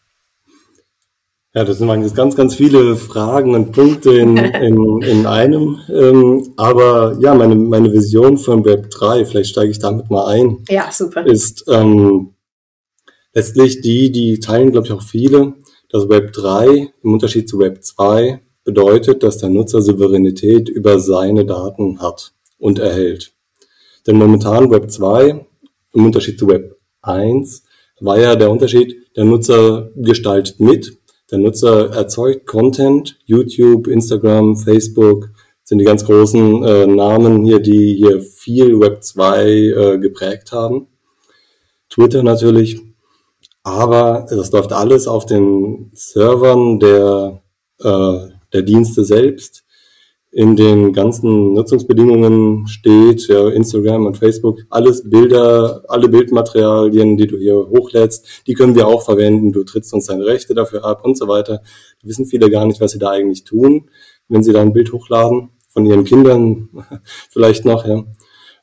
Ja, 1.55 1.65
das 1.65 1.79
sind 1.79 1.91
eigentlich 1.91 2.15
ganz, 2.15 2.35
ganz 2.35 2.55
viele 2.55 2.97
Fragen 2.97 3.55
und 3.55 3.73
Punkte 3.73 4.17
in, 4.17 4.37
in, 4.39 5.03
in 5.03 5.27
einem. 5.27 5.81
Ähm, 5.89 6.55
aber 6.57 7.19
ja, 7.21 7.35
meine, 7.35 7.55
meine 7.55 7.93
Vision 7.93 8.39
von 8.39 8.65
Web 8.65 8.89
3, 8.91 9.27
vielleicht 9.27 9.51
steige 9.51 9.71
ich 9.71 9.79
damit 9.79 10.11
mal 10.11 10.27
ein. 10.29 10.65
Ja, 10.71 10.91
super. 10.91 11.27
Ist 11.27 11.65
ähm, 11.69 12.35
letztlich 13.35 13.83
die, 13.83 14.11
die 14.11 14.41
teilen, 14.41 14.73
glaube 14.73 14.87
ich, 14.87 14.93
auch 14.93 15.03
viele, 15.03 15.55
dass 15.91 16.09
Web 16.09 16.33
3 16.33 16.91
im 17.03 17.13
Unterschied 17.13 17.49
zu 17.51 17.59
Web 17.59 17.85
2 17.85 18.41
bedeutet, 18.65 19.23
dass 19.23 19.37
der 19.37 19.51
Nutzer 19.51 19.83
Souveränität 19.83 20.71
über 20.71 20.99
seine 21.01 21.45
Daten 21.45 22.01
hat 22.01 22.33
und 22.59 22.79
erhält. 22.79 23.33
Denn 24.07 24.17
momentan 24.17 24.71
Web 24.71 24.91
2, 24.91 25.45
im 25.93 26.07
Unterschied 26.07 26.39
zu 26.39 26.49
Web 26.49 26.77
1, 27.03 27.63
war 28.01 28.19
ja 28.19 28.37
der 28.37 28.51
Unterschied, 28.51 28.97
der 29.17 29.25
Nutzer 29.25 29.91
gestaltet 29.95 30.59
mit 30.59 31.02
der 31.33 31.39
Nutzer 31.39 31.91
erzeugt 31.91 32.47
Content, 32.47 33.19
YouTube, 33.25 33.87
Instagram, 33.89 34.55
Facebook 34.55 35.31
sind 35.65 35.79
die 35.79 35.87
ganz 35.87 36.05
großen 36.05 36.63
äh, 36.63 36.87
Namen 36.87 37.43
hier, 37.43 37.59
die 37.59 37.95
hier 37.95 38.21
viel 38.21 38.79
Web 38.79 39.03
2 39.03 39.47
äh, 39.47 39.99
geprägt 39.99 40.53
haben. 40.53 40.89
Twitter 41.89 42.23
natürlich, 42.23 42.83
aber 43.63 44.27
das 44.29 44.53
läuft 44.53 44.75
alles 44.75 45.09
auf 45.09 45.25
den 45.25 45.91
Servern 45.95 46.79
der, 46.79 47.41
äh, 47.81 48.19
der 48.53 48.63
Dienste 48.63 49.03
selbst 49.03 49.65
in 50.33 50.57
den 50.57 50.95
ganzen 50.95 51.53
Nutzungsbedingungen 51.53 52.67
steht, 52.67 53.29
ja, 53.29 53.49
Instagram 53.51 54.07
und 54.07 54.17
Facebook, 54.17 54.61
alles 54.71 55.09
Bilder, 55.09 55.85
alle 55.89 56.09
Bildmaterialien, 56.09 57.19
die 57.19 57.27
du 57.27 57.37
hier 57.37 57.69
hochlädst, 57.69 58.27
die 58.47 58.55
können 58.55 58.75
wir 58.75 58.89
auch 58.89 59.03
verwenden. 59.03 59.53
Du 59.53 59.63
trittst 59.63 59.93
uns 59.93 60.07
deine 60.07 60.25
Rechte 60.25 60.55
dafür 60.55 60.85
ab 60.85 61.05
und 61.05 61.19
so 61.19 61.29
weiter. 61.29 61.61
Da 62.01 62.09
wissen 62.09 62.25
viele 62.25 62.51
gar 62.51 62.65
nicht, 62.65 62.81
was 62.81 62.93
sie 62.93 62.99
da 62.99 63.11
eigentlich 63.11 63.45
tun, 63.45 63.91
wenn 64.29 64.43
sie 64.43 64.55
da 64.55 64.63
ein 64.63 64.73
Bild 64.73 64.93
hochladen, 64.95 65.51
von 65.69 65.85
ihren 65.85 66.05
Kindern 66.05 66.71
vielleicht 67.31 67.67
noch, 67.67 67.87
ja. 67.87 68.03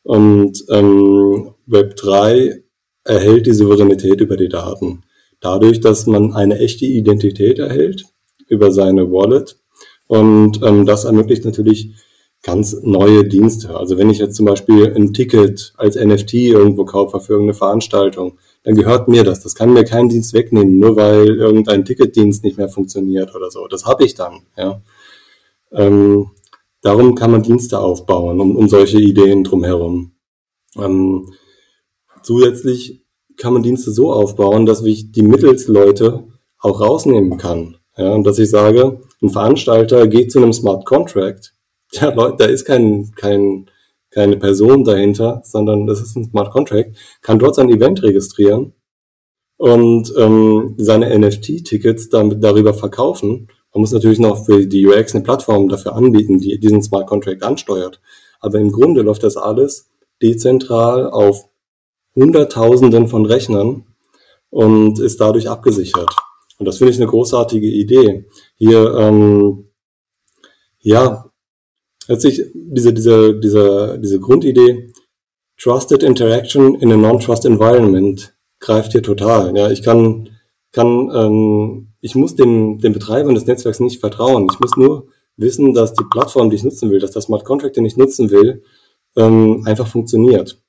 Und 0.01 0.65
ähm, 0.69 1.51
Web 1.67 1.95
3 1.97 2.63
erhält 3.03 3.45
die 3.45 3.53
Souveränität 3.53 4.21
über 4.21 4.37
die 4.37 4.49
Daten. 4.49 5.03
Dadurch, 5.39 5.81
dass 5.81 6.07
man 6.07 6.33
eine 6.33 6.57
echte 6.57 6.85
Identität 6.85 7.59
erhält 7.59 8.05
über 8.47 8.71
seine 8.71 9.11
Wallet 9.11 9.57
und 10.09 10.63
ähm, 10.63 10.87
das 10.87 11.05
ermöglicht 11.05 11.45
natürlich 11.45 11.91
ganz 12.41 12.75
neue 12.81 13.25
Dienste. 13.25 13.77
Also 13.77 13.99
wenn 13.99 14.09
ich 14.09 14.17
jetzt 14.17 14.35
zum 14.35 14.47
Beispiel 14.47 14.91
ein 14.95 15.13
Ticket 15.13 15.71
als 15.77 15.95
NFT 15.95 16.33
irgendwo 16.33 16.83
kaufe 16.83 17.19
für 17.19 17.33
irgendeine 17.33 17.53
Veranstaltung, 17.53 18.39
dann 18.63 18.73
gehört 18.73 19.07
mir 19.07 19.23
das. 19.23 19.41
Das 19.41 19.53
kann 19.53 19.71
mir 19.71 19.83
kein 19.83 20.09
Dienst 20.09 20.33
wegnehmen, 20.33 20.79
nur 20.79 20.95
weil 20.95 21.27
irgendein 21.27 21.85
Ticketdienst 21.85 22.43
nicht 22.43 22.57
mehr 22.57 22.69
funktioniert 22.69 23.35
oder 23.35 23.51
so. 23.51 23.67
Das 23.67 23.85
habe 23.85 24.03
ich 24.03 24.15
dann. 24.15 24.41
Ja. 24.57 24.81
Ähm, 25.71 26.31
darum 26.81 27.13
kann 27.13 27.29
man 27.29 27.43
Dienste 27.43 27.77
aufbauen, 27.79 28.41
um, 28.41 28.55
um 28.55 28.67
solche 28.67 28.99
Ideen 28.99 29.43
drumherum. 29.43 30.13
Ähm, 30.75 31.31
zusätzlich 32.23 33.03
kann 33.37 33.53
man 33.53 33.61
Dienste 33.61 33.91
so 33.91 34.11
aufbauen, 34.11 34.65
dass 34.65 34.81
ich 34.81 35.11
die 35.11 35.21
Mittelsleute 35.21 36.23
auch 36.57 36.81
rausnehmen 36.81 37.37
kann. 37.37 37.77
Ja, 37.95 38.11
und 38.15 38.25
dass 38.25 38.39
ich 38.39 38.49
sage, 38.49 39.01
ein 39.21 39.29
Veranstalter 39.29 40.07
geht 40.07 40.31
zu 40.31 40.39
einem 40.39 40.53
Smart 40.53 40.85
Contract. 40.85 41.53
Ja, 41.91 42.13
Leute, 42.13 42.37
da 42.37 42.45
ist 42.45 42.65
kein, 42.65 43.11
kein, 43.15 43.69
keine 44.11 44.37
Person 44.37 44.83
dahinter, 44.83 45.41
sondern 45.43 45.87
das 45.87 46.01
ist 46.01 46.15
ein 46.15 46.29
Smart 46.29 46.51
Contract, 46.51 46.95
kann 47.21 47.39
dort 47.39 47.55
sein 47.55 47.69
Event 47.69 48.03
registrieren 48.03 48.73
und 49.57 50.13
ähm, 50.17 50.75
seine 50.77 51.17
NFT-Tickets 51.17 52.09
damit 52.09 52.43
darüber 52.43 52.73
verkaufen. 52.73 53.47
Man 53.73 53.81
muss 53.81 53.91
natürlich 53.91 54.19
noch 54.19 54.45
für 54.45 54.65
die 54.65 54.85
UX 54.87 55.13
eine 55.13 55.23
Plattform 55.23 55.67
dafür 55.67 55.95
anbieten, 55.95 56.39
die 56.39 56.59
diesen 56.59 56.81
Smart 56.81 57.07
Contract 57.07 57.43
ansteuert. 57.43 57.99
Aber 58.39 58.59
im 58.59 58.71
Grunde 58.71 59.01
läuft 59.01 59.23
das 59.23 59.35
alles 59.35 59.89
dezentral 60.21 61.09
auf 61.09 61.45
Hunderttausenden 62.15 63.07
von 63.07 63.25
Rechnern 63.25 63.85
und 64.49 64.99
ist 64.99 65.19
dadurch 65.19 65.49
abgesichert. 65.49 66.09
Und 66.59 66.65
das 66.65 66.77
finde 66.77 66.91
ich 66.91 66.99
eine 66.99 67.09
großartige 67.09 67.67
Idee. 67.67 68.25
Hier, 68.55 68.93
ähm, 68.95 69.69
ja, 70.81 71.31
letztlich 72.07 72.43
diese, 72.53 72.93
diese, 72.93 73.39
diese, 73.39 73.99
diese 74.01 74.19
Grundidee, 74.19 74.91
Trusted 75.57 76.03
Interaction 76.03 76.75
in 76.75 76.91
a 76.91 76.97
Non-Trust 76.97 77.45
Environment 77.45 78.33
greift 78.59 78.91
hier 78.91 79.03
total. 79.03 79.55
Ja, 79.57 79.71
ich 79.71 79.83
kann, 79.83 80.29
kann, 80.71 81.09
ähm, 81.13 81.93
ich 82.01 82.15
muss 82.15 82.35
dem, 82.35 82.79
dem 82.79 82.93
Betreibern 82.93 83.35
des 83.35 83.45
Netzwerks 83.45 83.79
nicht 83.79 83.99
vertrauen. 83.99 84.47
Ich 84.51 84.59
muss 84.59 84.77
nur 84.77 85.07
wissen, 85.37 85.73
dass 85.73 85.93
die 85.93 86.05
Plattform, 86.09 86.49
die 86.49 86.57
ich 86.57 86.63
nutzen 86.63 86.91
will, 86.91 86.99
dass 86.99 87.11
das 87.11 87.25
Smart 87.25 87.45
Contract, 87.45 87.77
den 87.77 87.85
ich 87.85 87.97
nutzen 87.97 88.31
will, 88.31 88.63
ähm, 89.15 89.63
einfach 89.65 89.87
funktioniert. 89.87 90.61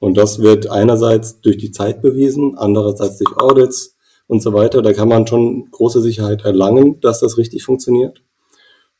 Und 0.00 0.16
das 0.16 0.40
wird 0.40 0.70
einerseits 0.70 1.40
durch 1.40 1.58
die 1.58 1.72
Zeit 1.72 2.00
bewiesen, 2.02 2.56
andererseits 2.56 3.18
durch 3.18 3.36
Audits 3.36 3.97
und 4.28 4.40
so 4.40 4.52
weiter. 4.52 4.82
Da 4.82 4.92
kann 4.92 5.08
man 5.08 5.26
schon 5.26 5.68
große 5.72 6.00
Sicherheit 6.00 6.44
erlangen, 6.44 7.00
dass 7.00 7.18
das 7.20 7.36
richtig 7.36 7.64
funktioniert. 7.64 8.22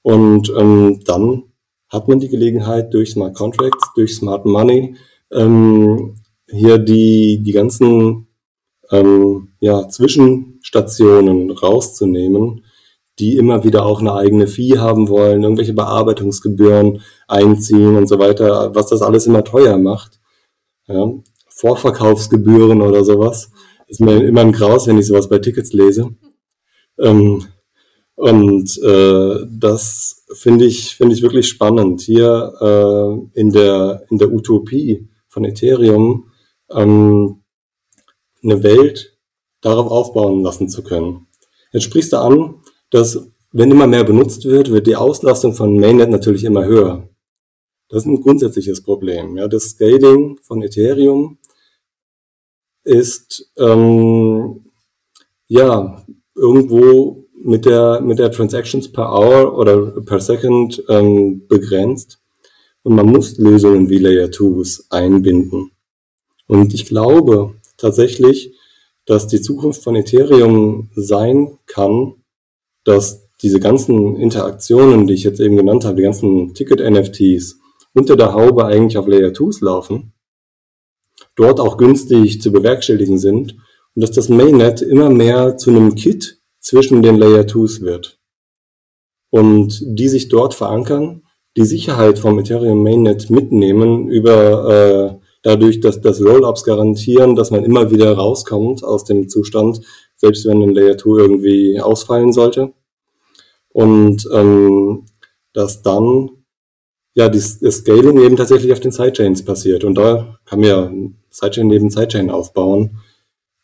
Und 0.03 0.53
ähm, 0.57 1.01
dann 1.05 1.45
hat 1.89 2.09
man 2.09 2.19
die 2.19 2.29
Gelegenheit, 2.29 2.93
durch 2.93 3.13
Smart 3.13 3.35
Contracts, 3.35 3.93
durch 3.95 4.15
Smart 4.17 4.45
Money, 4.45 4.97
ähm, 5.33 6.17
hier 6.51 6.79
die, 6.79 7.43
die 7.43 7.53
ganzen 7.53 8.29
ähm, 8.91 9.53
ja, 9.61 9.89
Zwischenstationen 9.89 11.51
rauszunehmen, 11.51 12.65
die 13.19 13.37
immer 13.37 13.65
wieder 13.65 13.85
auch 13.85 14.01
eine 14.01 14.15
eigene 14.15 14.47
Fee 14.47 14.79
haben 14.79 15.09
wollen, 15.09 15.43
irgendwelche 15.43 15.75
Bearbeitungsgebühren 15.75 17.03
einziehen 17.27 17.97
und 17.97 18.07
so 18.07 18.19
weiter, 18.19 18.75
was 18.75 18.87
das 18.87 19.03
alles 19.03 19.27
immer 19.27 19.45
teuer 19.45 19.77
macht. 19.77 20.21
Ja, 20.87 21.11
Vorverkaufsgebühren 21.49 22.81
oder 22.81 23.05
sowas. 23.05 23.51
Ist 23.89 24.01
mir 24.01 24.23
immer 24.25 24.43
ein 24.43 24.53
Graus, 24.53 24.87
wenn 24.87 24.99
ich 24.99 25.07
sowas 25.07 25.29
bei 25.29 25.39
Tickets 25.39 25.73
lese. 25.73 26.15
Ähm, 26.99 27.45
und 28.15 28.79
äh, 28.83 29.47
das 29.49 30.25
finde 30.33 30.67
ich, 30.67 30.97
finde 30.97 31.15
ich 31.15 31.23
wirklich 31.23 31.49
spannend. 31.49 32.01
Hier 32.01 32.53
äh, 32.61 33.41
in, 33.41 33.51
der, 33.51 34.05
in 34.11 34.19
der 34.19 34.33
Utopie 34.33 35.09
von 35.29 35.45
Ethereum 35.45 36.31
ähm, 36.71 37.43
eine 38.43 38.63
Welt 38.63 39.17
darauf 39.61 39.91
aufbauen 39.91 40.43
lassen 40.43 40.69
zu 40.69 40.83
können. 40.83 41.27
Jetzt 41.73 41.85
sprichst 41.85 42.13
du 42.13 42.19
an, 42.19 42.57
dass 42.91 43.19
wenn 43.53 43.71
immer 43.71 43.87
mehr 43.87 44.05
benutzt 44.05 44.45
wird, 44.45 44.71
wird 44.71 44.87
die 44.87 44.97
Auslastung 44.97 45.55
von 45.55 45.79
Mainnet 45.79 46.11
natürlich 46.11 46.45
immer 46.45 46.65
höher. 46.65 47.09
Das 47.89 48.03
ist 48.03 48.07
ein 48.07 48.21
grundsätzliches 48.21 48.83
Problem. 48.83 49.37
Ja, 49.37 49.49
das 49.49 49.71
Scaling 49.71 50.39
von 50.43 50.63
Ethereum 50.63 51.38
ist 52.89 53.53
ähm, 53.59 54.65
ja 55.47 56.05
irgendwo 56.35 57.27
mit 57.45 57.67
der 57.67 58.01
mit 58.01 58.19
der 58.19 58.33
Transactions 58.33 58.91
per 58.91 59.13
Hour 59.13 59.57
oder 59.57 60.01
per 60.01 60.21
Second 60.21 60.83
ähm, 60.89 61.47
begrenzt 61.47 62.19
und 62.83 62.95
man 62.95 63.07
muss 63.07 63.37
Lösungen 63.39 63.91
wie 63.91 63.99
Layer 63.99 64.29
2s 64.29 64.87
einbinden. 64.91 65.73
Und 66.47 66.73
ich 66.73 66.87
glaube 66.87 67.55
tatsächlich, 67.77 68.55
dass 69.05 69.27
die 69.27 69.43
Zukunft 69.43 69.83
von 69.83 69.95
Ethereum 69.95 70.91
sein 70.95 71.59
kann, 71.67 72.15
dass 72.85 73.29
diese 73.43 73.61
ganzen 73.61 74.17
Interaktionen, 74.17 75.07
die 75.07 75.15
ich 75.15 75.25
jetzt 75.25 75.41
eben 75.41 75.57
genannt 75.57 75.85
habe, 75.85 75.97
die 75.97 76.03
ganzen 76.03 76.55
Ticket-NFTs 76.55 77.59
unter 77.95 78.17
der 78.17 78.33
Haube 78.33 78.65
eigentlich 78.65 78.97
auf 78.97 79.07
Layer 79.07 79.31
2s 79.31 79.63
laufen 79.63 80.13
dort 81.39 81.61
auch 81.61 81.77
günstig 81.77 82.43
zu 82.43 82.53
bewerkstelligen 82.53 83.19
sind 83.19 83.57
und 83.95 84.03
dass 84.03 84.11
das 84.11 84.29
Mainnet 84.29 84.83
immer 84.83 85.11
mehr 85.11 85.57
zu 85.57 85.71
einem 85.71 85.95
Kit 85.95 86.39
zwischen 86.61 87.03
den 87.03 87.17
Layer 87.17 87.43
2s 87.43 87.81
wird 87.83 88.19
und 89.31 89.81
die 89.83 90.09
sich 90.09 90.29
dort 90.29 90.55
verankern, 90.55 91.23
die 91.57 91.65
Sicherheit 91.65 92.19
vom 92.19 92.39
Ethereum 92.39 92.83
Mainnet 92.83 93.31
mitnehmen 93.31 94.09
über 94.09 95.19
äh, 95.21 95.27
dadurch, 95.43 95.81
dass 95.81 96.01
das 96.01 96.21
Rollups 96.21 96.65
garantieren, 96.65 97.37
dass 97.37 97.51
man 97.51 97.65
immer 97.65 97.91
wieder 97.91 98.13
rauskommt 98.13 98.85
aus 98.85 99.05
dem 99.05 99.29
Zustand, 99.29 99.81
selbst 100.17 100.47
wenn 100.47 100.63
ein 100.63 100.75
Layer 100.75 100.99
2 100.99 101.21
irgendwie 101.21 101.81
ausfallen 101.81 102.33
sollte. 102.33 102.73
Und 103.71 104.29
ähm, 104.33 105.07
dass 105.53 105.83
dann 105.83 106.31
ja 107.15 107.29
das, 107.29 107.59
Scaling 107.59 108.21
eben 108.21 108.37
tatsächlich 108.37 108.73
auf 108.73 108.81
den 108.81 108.93
Sidechains 108.93 109.45
passiert. 109.45 109.85
Und 109.85 109.97
da 109.97 110.39
kann 110.45 110.63
ja 110.63 110.91
Sidechain 111.39 111.69
neben 111.69 111.91
Sidechain 111.91 112.31
aufbauen, 112.31 112.99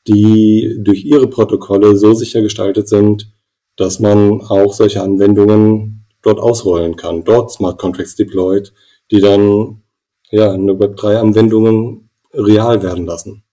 die 0.07 0.77
durch 0.81 1.05
ihre 1.05 1.29
Protokolle 1.29 1.97
so 1.97 2.13
sicher 2.15 2.43
gestaltet 2.43 2.89
sind, 2.89 3.33
dass 3.77 4.01
man 4.01 4.41
auch 4.41 4.75
solche 4.75 5.03
Anwendungen 5.03 6.07
dort 6.23 6.39
ausrollen 6.39 6.97
kann, 6.97 7.25
dort 7.25 7.53
Smart 7.53 7.79
Contracts 7.79 8.17
deployed, 8.17 8.73
die 9.11 9.21
dann 9.21 9.83
ja 10.31 10.53
eine 10.53 10.73
Web3-Anwendungen 10.73 12.11
real 12.33 12.83
werden 12.83 13.07
lassen. 13.07 13.45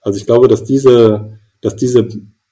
Also 0.00 0.18
ich 0.18 0.26
glaube, 0.26 0.48
dass 0.48 0.64
diese, 0.64 1.38
dass 1.60 1.76
diese 1.76 2.08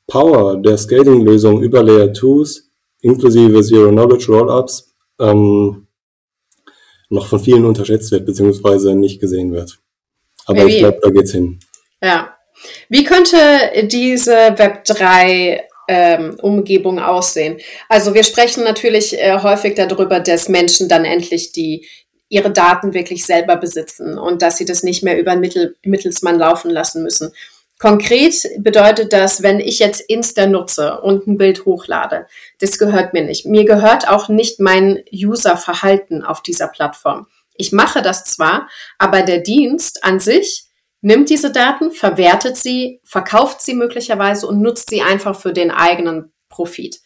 Power 0.07 0.57
der 0.57 0.79
Scaling-Lösung 0.79 1.63
über 1.63 1.83
Layer 1.83 2.13
2s 2.13 2.63
inklusive 3.01 3.63
Zero-Knowledge 3.63 4.33
Rollups 4.33 4.95
ähm, 5.19 5.87
noch 7.11 7.27
von 7.27 7.41
vielen 7.41 7.67
unterschätzt 7.67 8.11
wird, 8.11 8.25
beziehungsweise 8.25 8.95
nicht 8.95 9.21
gesehen 9.21 9.53
wird. 9.53 9.82
Aber 10.47 10.59
Maybe. 10.59 10.71
ich 10.71 10.79
glaube, 10.79 10.99
da 11.03 11.11
geht's 11.11 11.33
hin. 11.33 11.61
Ja. 12.03 12.37
Wie 12.89 13.05
könnte 13.05 13.37
diese 13.85 14.35
Web3 14.35 15.61
ähm, 15.89 16.37
Umgebung 16.41 17.01
aussehen? 17.01 17.59
Also 17.89 18.15
wir 18.15 18.23
sprechen 18.23 18.63
natürlich 18.65 19.19
äh, 19.19 19.39
häufig 19.43 19.75
darüber, 19.75 20.21
dass 20.21 20.49
Menschen 20.49 20.89
dann 20.89 21.05
endlich 21.05 21.53
die 21.53 21.87
ihre 22.29 22.51
Daten 22.51 22.95
wirklich 22.95 23.27
selber 23.27 23.57
besitzen 23.57 24.17
und 24.17 24.41
dass 24.41 24.57
sie 24.57 24.65
das 24.65 24.83
nicht 24.83 25.03
mehr 25.03 25.19
über 25.19 25.33
einen 25.33 25.43
Mittel, 25.43 25.77
Mittelsmann 25.85 26.39
laufen 26.39 26.71
lassen 26.71 27.03
müssen. 27.03 27.33
Konkret 27.79 28.49
bedeutet 28.59 29.13
das, 29.13 29.43
wenn 29.43 29.61
ich 29.61 29.81
jetzt 29.81 30.01
Insta 30.01 30.47
nutze 30.47 31.01
und 31.01 31.27
ein 31.27 31.37
Bild 31.37 31.67
hochlade, 31.67 32.27
das 32.61 32.79
gehört 32.79 33.13
mir 33.13 33.25
nicht. 33.25 33.45
Mir 33.45 33.65
gehört 33.65 34.09
auch 34.09 34.29
nicht 34.29 34.61
mein 34.61 35.03
Userverhalten 35.13 36.25
auf 36.25 36.43
dieser 36.43 36.69
Plattform. 36.69 37.27
Ich 37.63 37.71
mache 37.71 38.03
das 38.03 38.25
zwar, 38.25 38.69
aber 38.99 39.23
der 39.23 39.39
Dienst 39.39 40.03
an 40.03 40.19
sich 40.19 40.65
nimmt 41.01 41.31
diese 41.31 41.53
Daten, 41.53 41.93
verwertet 41.93 42.57
sie, 42.57 43.01
verkauft 43.05 43.63
sie 43.63 43.75
möglicherweise 43.75 44.49
und 44.49 44.61
nutzt 44.61 44.91
sie 44.91 45.01
einfach 45.01 45.39
für 45.39 45.53
den 45.53 45.71
eigenen 45.71 46.33
Profit. 46.49 46.99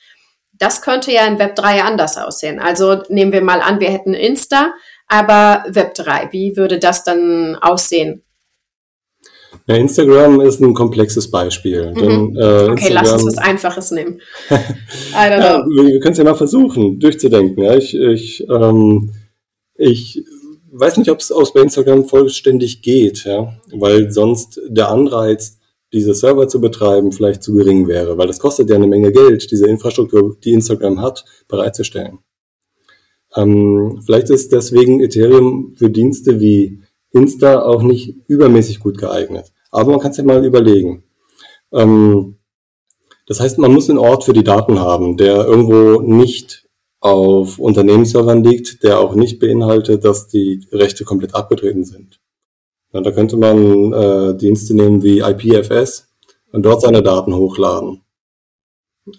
Das 0.55 0.81
könnte 0.81 1.13
ja 1.13 1.27
in 1.27 1.39
Web 1.39 1.57
3 1.57 1.83
anders 1.83 2.17
aussehen. 2.17 2.59
Also 2.59 3.03
nehmen 3.11 3.33
wir 3.33 3.43
mal 3.43 3.61
an, 3.61 3.81
wir 3.81 3.91
hätten 3.91 4.15
Insta, 4.15 4.73
aber 5.09 5.67
Web 5.69 5.93
3. 5.93 6.29
Wie 6.33 6.57
würde 6.57 6.79
das 6.79 7.05
dann 7.05 7.57
aussehen? 7.57 8.23
Ja, 9.67 9.75
Instagram 9.75 10.41
ist 10.41 10.61
ein 10.61 10.73
komplexes 10.73 11.31
Beispiel. 11.31 11.91
Mhm. 11.91 11.95
Denn, 11.95 12.37
äh, 12.37 12.71
okay, 12.71 12.89
lass 12.93 13.13
uns 13.13 13.27
was 13.27 13.39
Einfaches 13.39 13.91
nehmen. 13.91 14.23
ja, 14.49 15.67
wir 15.67 16.01
können 16.01 16.13
es 16.13 16.19
ja 16.19 16.25
mal 16.25 16.35
versuchen, 16.35 16.99
durchzudenken. 16.99 17.63
Ja, 17.63 17.77
ich, 17.77 17.95
ich, 17.95 18.49
ähm, 18.49 19.13
ich 19.79 20.25
weiß 20.79 20.97
nicht, 20.99 21.11
ob 21.11 21.21
es 21.21 21.33
aus 21.33 21.53
bei 21.53 21.61
Instagram 21.61 22.05
vollständig 22.05 22.83
geht, 22.83 23.25
ja, 23.25 23.55
weil 23.73 24.11
sonst 24.11 24.61
der 24.69 24.91
Anreiz, 24.91 25.59
diese 25.93 26.15
Server 26.15 26.49
zu 26.49 26.61
betreiben, 26.61 27.13
vielleicht 27.13 27.43
zu 27.43 27.55
gering 27.55 27.89
wäre, 27.89 28.19
weil 28.19 28.27
das 28.27 28.41
kostet 28.41 28.69
ja 28.69 28.77
eine 28.77 28.87
Menge 28.87 29.13
Geld, 29.13 29.51
diese 29.51 29.69
Infrastruktur, 29.69 30.37
die 30.45 30.53
Instagram 30.53 31.01
hat, 31.01 31.25
bereitzustellen. 31.49 32.19
Ähm, 33.35 34.01
vielleicht 34.05 34.31
ist 34.31 34.53
deswegen 34.53 35.01
Ethereum 35.01 35.75
für 35.77 35.91
Dienste 35.91 36.41
wie 36.41 36.83
Insta 37.13 37.63
auch 37.63 37.83
nicht 37.83 38.17
übermäßig 38.27 38.81
gut 38.81 38.99
geeignet. 38.99 39.53
Aber 39.71 39.93
man 39.93 40.01
kann 40.01 40.11
es 40.11 40.17
ja 40.17 40.25
mal 40.25 40.45
überlegen. 40.45 41.05
Ähm, 41.73 42.37
das 43.27 43.41
heißt, 43.41 43.59
man 43.59 43.73
muss 43.73 43.91
einen 43.91 43.99
Ort 43.99 44.25
für 44.25 44.33
die 44.33 44.45
Daten 44.45 44.79
haben, 44.79 45.17
der 45.17 45.45
irgendwo 45.47 46.01
nicht 46.01 46.66
auf 47.01 47.59
Unternehmensservern 47.59 48.43
liegt, 48.43 48.83
der 48.83 48.99
auch 49.01 49.15
nicht 49.15 49.39
beinhaltet, 49.39 50.05
dass 50.05 50.29
die 50.29 50.67
Rechte 50.73 51.05
komplett 51.05 51.35
abgetreten 51.35 51.85
sind. 51.85 52.21
Ja, 52.93 53.01
da 53.01 53.11
könnte 53.11 53.37
man 53.37 53.93
äh, 53.93 54.37
Dienste 54.37 54.75
nehmen 54.75 55.03
wie 55.03 55.21
IPFS 55.21 56.09
und 56.53 56.65
dort 56.65 56.83
seine 56.83 57.03
Daten 57.03 57.35
hochladen. 57.35 58.03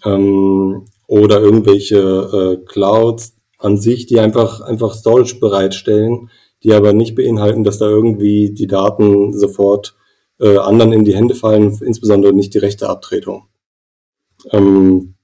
Ähm, 0.04 0.86
oder 1.06 1.40
irgendwelche 1.40 1.98
äh, 1.98 2.64
Clouds 2.66 3.34
an 3.58 3.78
sich, 3.78 4.06
die 4.06 4.20
einfach, 4.20 4.60
einfach 4.60 4.94
Storage 4.94 5.36
bereitstellen, 5.40 6.30
die 6.62 6.72
aber 6.72 6.92
nicht 6.92 7.14
beinhalten, 7.14 7.64
dass 7.64 7.78
da 7.78 7.88
irgendwie 7.88 8.52
die 8.52 8.66
Daten 8.66 9.32
sofort 9.32 9.96
äh, 10.40 10.58
anderen 10.58 10.92
in 10.92 11.04
die 11.04 11.14
Hände 11.14 11.34
fallen, 11.34 11.78
insbesondere 11.82 12.32
nicht 12.32 12.54
die 12.54 12.58
rechte 12.58 12.88
Abtretung. 12.88 13.48
Ähm, 14.50 15.14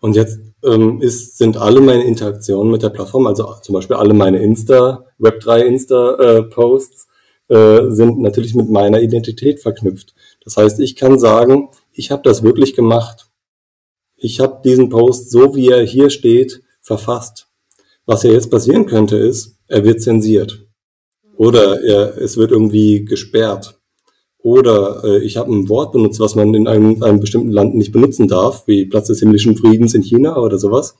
und 0.00 0.16
jetzt 0.16 0.40
ähm, 0.64 1.00
ist, 1.00 1.38
sind 1.38 1.56
alle 1.56 1.80
meine 1.80 2.04
Interaktionen 2.04 2.70
mit 2.70 2.82
der 2.82 2.90
Plattform, 2.90 3.26
also 3.26 3.54
zum 3.62 3.74
Beispiel 3.74 3.96
alle 3.96 4.14
meine 4.14 4.38
Insta, 4.38 5.04
Web3 5.18 5.60
Insta-Posts, 5.60 7.06
äh, 7.48 7.90
sind 7.90 8.18
natürlich 8.20 8.54
mit 8.54 8.68
meiner 8.70 9.00
Identität 9.00 9.60
verknüpft. 9.60 10.14
Das 10.44 10.56
heißt, 10.56 10.80
ich 10.80 10.96
kann 10.96 11.18
sagen, 11.18 11.68
ich 11.92 12.10
habe 12.10 12.22
das 12.22 12.42
wirklich 12.42 12.74
gemacht. 12.74 13.28
Ich 14.16 14.40
habe 14.40 14.60
diesen 14.64 14.88
Post, 14.88 15.30
so 15.30 15.54
wie 15.54 15.68
er 15.68 15.82
hier 15.82 16.10
steht, 16.10 16.62
verfasst. 16.80 17.48
Was 18.06 18.22
ja 18.22 18.32
jetzt 18.32 18.50
passieren 18.50 18.86
könnte, 18.86 19.16
ist, 19.16 19.56
er 19.68 19.84
wird 19.84 20.00
zensiert. 20.00 20.66
Oder 21.36 21.82
er, 21.82 22.16
es 22.18 22.36
wird 22.36 22.50
irgendwie 22.50 23.04
gesperrt. 23.04 23.75
Oder 24.46 25.02
äh, 25.02 25.24
ich 25.24 25.36
habe 25.38 25.52
ein 25.52 25.68
Wort 25.68 25.90
benutzt, 25.90 26.20
was 26.20 26.36
man 26.36 26.54
in 26.54 26.68
einem, 26.68 27.02
einem 27.02 27.18
bestimmten 27.18 27.50
Land 27.50 27.74
nicht 27.74 27.90
benutzen 27.90 28.28
darf, 28.28 28.64
wie 28.68 28.86
Platz 28.86 29.08
des 29.08 29.18
himmlischen 29.18 29.56
Friedens 29.56 29.92
in 29.92 30.02
China 30.02 30.36
oder 30.36 30.56
sowas. 30.56 30.94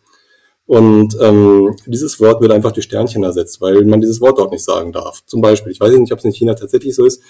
Und 0.66 1.16
ähm, 1.20 1.76
dieses 1.86 2.18
Wort 2.18 2.40
wird 2.40 2.50
einfach 2.50 2.72
durch 2.72 2.86
Sternchen 2.86 3.22
ersetzt, 3.22 3.60
weil 3.60 3.84
man 3.84 4.00
dieses 4.00 4.20
Wort 4.20 4.40
dort 4.40 4.50
nicht 4.50 4.64
sagen 4.64 4.90
darf. 4.90 5.24
Zum 5.26 5.42
Beispiel, 5.42 5.70
ich 5.70 5.78
weiß 5.78 5.92
nicht, 5.96 6.12
ob 6.12 6.18
es 6.18 6.24
in 6.24 6.32
China 6.32 6.54
tatsächlich 6.54 6.96
so 6.96 7.04
ist. 7.04 7.22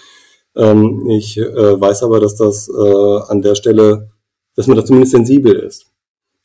Ähm, 0.57 1.07
ich 1.11 1.37
äh, 1.37 1.79
weiß 1.79 2.03
aber, 2.03 2.19
dass 2.19 2.35
das 2.35 2.71
äh, 2.71 3.19
an 3.29 3.43
der 3.43 3.55
Stelle, 3.55 4.09
dass 4.55 4.69
man 4.69 4.79
da 4.79 4.87
zumindest 4.87 5.13
sensibel 5.13 5.55
ist. 5.55 5.85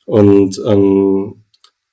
Und 0.06 0.62
ähm, 0.68 1.46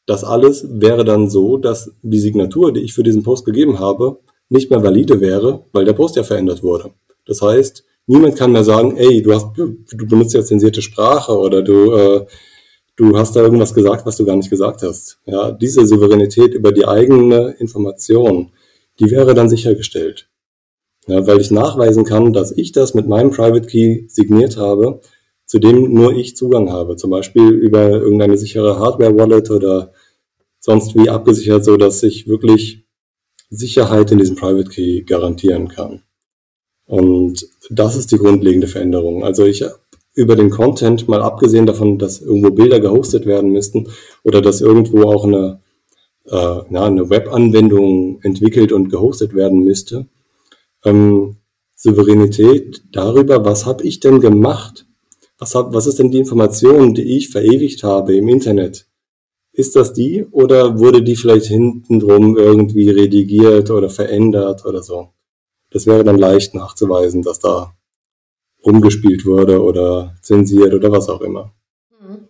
das 0.04 0.24
alles 0.24 0.66
wäre 0.68 1.04
dann 1.04 1.30
so, 1.30 1.58
dass 1.58 1.92
die 2.02 2.18
Signatur, 2.18 2.72
die 2.72 2.80
ich 2.80 2.92
für 2.92 3.04
diesen 3.04 3.22
Post 3.22 3.44
gegeben 3.44 3.78
habe, 3.78 4.18
nicht 4.48 4.68
mehr 4.68 4.82
valide 4.82 5.20
wäre, 5.20 5.62
weil 5.70 5.84
der 5.84 5.92
Post 5.92 6.16
ja 6.16 6.24
verändert 6.24 6.64
wurde. 6.64 6.90
Das 7.28 7.42
heißt, 7.42 7.84
niemand 8.06 8.36
kann 8.36 8.52
mehr 8.52 8.64
sagen, 8.64 8.96
ey, 8.96 9.22
du 9.22 9.32
hast, 9.32 9.46
du 9.56 10.06
benutzt 10.08 10.34
ja 10.34 10.42
zensierte 10.42 10.82
Sprache 10.82 11.36
oder 11.38 11.62
du, 11.62 11.92
äh, 11.92 12.26
du 12.96 13.16
hast 13.16 13.36
da 13.36 13.42
irgendwas 13.42 13.74
gesagt, 13.74 14.04
was 14.06 14.16
du 14.16 14.24
gar 14.24 14.34
nicht 14.34 14.50
gesagt 14.50 14.82
hast. 14.82 15.20
Ja, 15.26 15.52
diese 15.52 15.86
Souveränität 15.86 16.54
über 16.54 16.72
die 16.72 16.86
eigene 16.86 17.54
Information, 17.58 18.50
die 18.98 19.10
wäre 19.10 19.34
dann 19.34 19.48
sichergestellt. 19.48 20.28
Ja, 21.06 21.26
weil 21.26 21.40
ich 21.40 21.50
nachweisen 21.50 22.04
kann, 22.04 22.32
dass 22.32 22.50
ich 22.50 22.72
das 22.72 22.94
mit 22.94 23.06
meinem 23.06 23.30
Private 23.30 23.66
Key 23.66 24.08
signiert 24.08 24.56
habe, 24.56 25.00
zu 25.46 25.58
dem 25.58 25.92
nur 25.92 26.14
ich 26.14 26.36
Zugang 26.36 26.70
habe. 26.70 26.96
Zum 26.96 27.10
Beispiel 27.10 27.48
über 27.48 27.90
irgendeine 27.90 28.36
sichere 28.36 28.78
Hardware-Wallet 28.78 29.50
oder 29.50 29.92
sonst 30.60 30.94
wie 30.94 31.08
abgesichert, 31.08 31.64
so 31.64 31.76
dass 31.76 32.02
ich 32.02 32.26
wirklich 32.26 32.86
Sicherheit 33.50 34.10
in 34.12 34.18
diesem 34.18 34.36
Private 34.36 34.68
Key 34.68 35.02
garantieren 35.02 35.68
kann. 35.68 36.02
Und 36.88 37.46
das 37.68 37.96
ist 37.96 38.10
die 38.12 38.16
grundlegende 38.16 38.66
Veränderung. 38.66 39.22
Also 39.22 39.44
ich 39.44 39.62
über 40.14 40.34
den 40.34 40.50
Content, 40.50 41.06
mal 41.06 41.22
abgesehen 41.22 41.66
davon, 41.66 41.98
dass 41.98 42.20
irgendwo 42.20 42.50
Bilder 42.50 42.80
gehostet 42.80 43.24
werden 43.26 43.52
müssten 43.52 43.88
oder 44.24 44.40
dass 44.42 44.62
irgendwo 44.62 45.02
auch 45.02 45.24
eine, 45.24 45.60
äh, 46.24 46.62
na, 46.70 46.86
eine 46.86 47.08
Web-Anwendung 47.08 48.20
entwickelt 48.22 48.72
und 48.72 48.88
gehostet 48.88 49.34
werden 49.34 49.62
müsste, 49.62 50.06
ähm, 50.84 51.36
Souveränität 51.76 52.82
darüber, 52.90 53.44
was 53.44 53.66
habe 53.66 53.84
ich 53.84 54.00
denn 54.00 54.18
gemacht? 54.20 54.86
Was, 55.38 55.54
hab, 55.54 55.72
was 55.72 55.86
ist 55.86 55.98
denn 56.00 56.10
die 56.10 56.18
Information, 56.18 56.94
die 56.94 57.16
ich 57.16 57.28
verewigt 57.28 57.84
habe 57.84 58.16
im 58.16 58.28
Internet? 58.28 58.86
Ist 59.52 59.76
das 59.76 59.92
die 59.92 60.24
oder 60.32 60.78
wurde 60.78 61.02
die 61.02 61.16
vielleicht 61.16 61.46
hintendrum 61.46 62.36
irgendwie 62.36 62.90
redigiert 62.90 63.70
oder 63.70 63.90
verändert 63.90 64.64
oder 64.64 64.82
so? 64.82 65.10
Das 65.70 65.86
wäre 65.86 66.04
dann 66.04 66.18
leicht 66.18 66.54
nachzuweisen, 66.54 67.22
dass 67.22 67.40
da 67.40 67.74
rumgespielt 68.64 69.24
wurde 69.24 69.62
oder 69.62 70.16
zensiert 70.22 70.74
oder 70.74 70.90
was 70.90 71.08
auch 71.08 71.20
immer. 71.20 71.54
Mhm. 72.00 72.28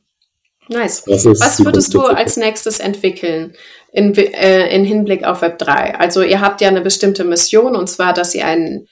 Nice. 0.69 1.05
Was 1.07 1.65
würdest 1.65 1.95
du 1.95 2.03
als 2.03 2.37
nächstes 2.37 2.81
entwickeln 2.81 3.55
in, 3.93 4.15
äh, 4.15 4.75
in 4.75 4.85
Hinblick 4.85 5.25
auf 5.25 5.43
Web 5.43 5.59
3? 5.59 5.95
Also 5.95 6.23
ihr 6.23 6.41
habt 6.41 6.61
ja 6.61 6.69
eine 6.69 6.83
bestimmte 6.83 7.25
Mission 7.25 7.75
und 7.77 7.89
zwar, 7.89 8.13
dass 8.13 8.35
ihr 8.35 8.45
einen 8.45 8.89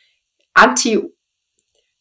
Anti, 0.55 1.03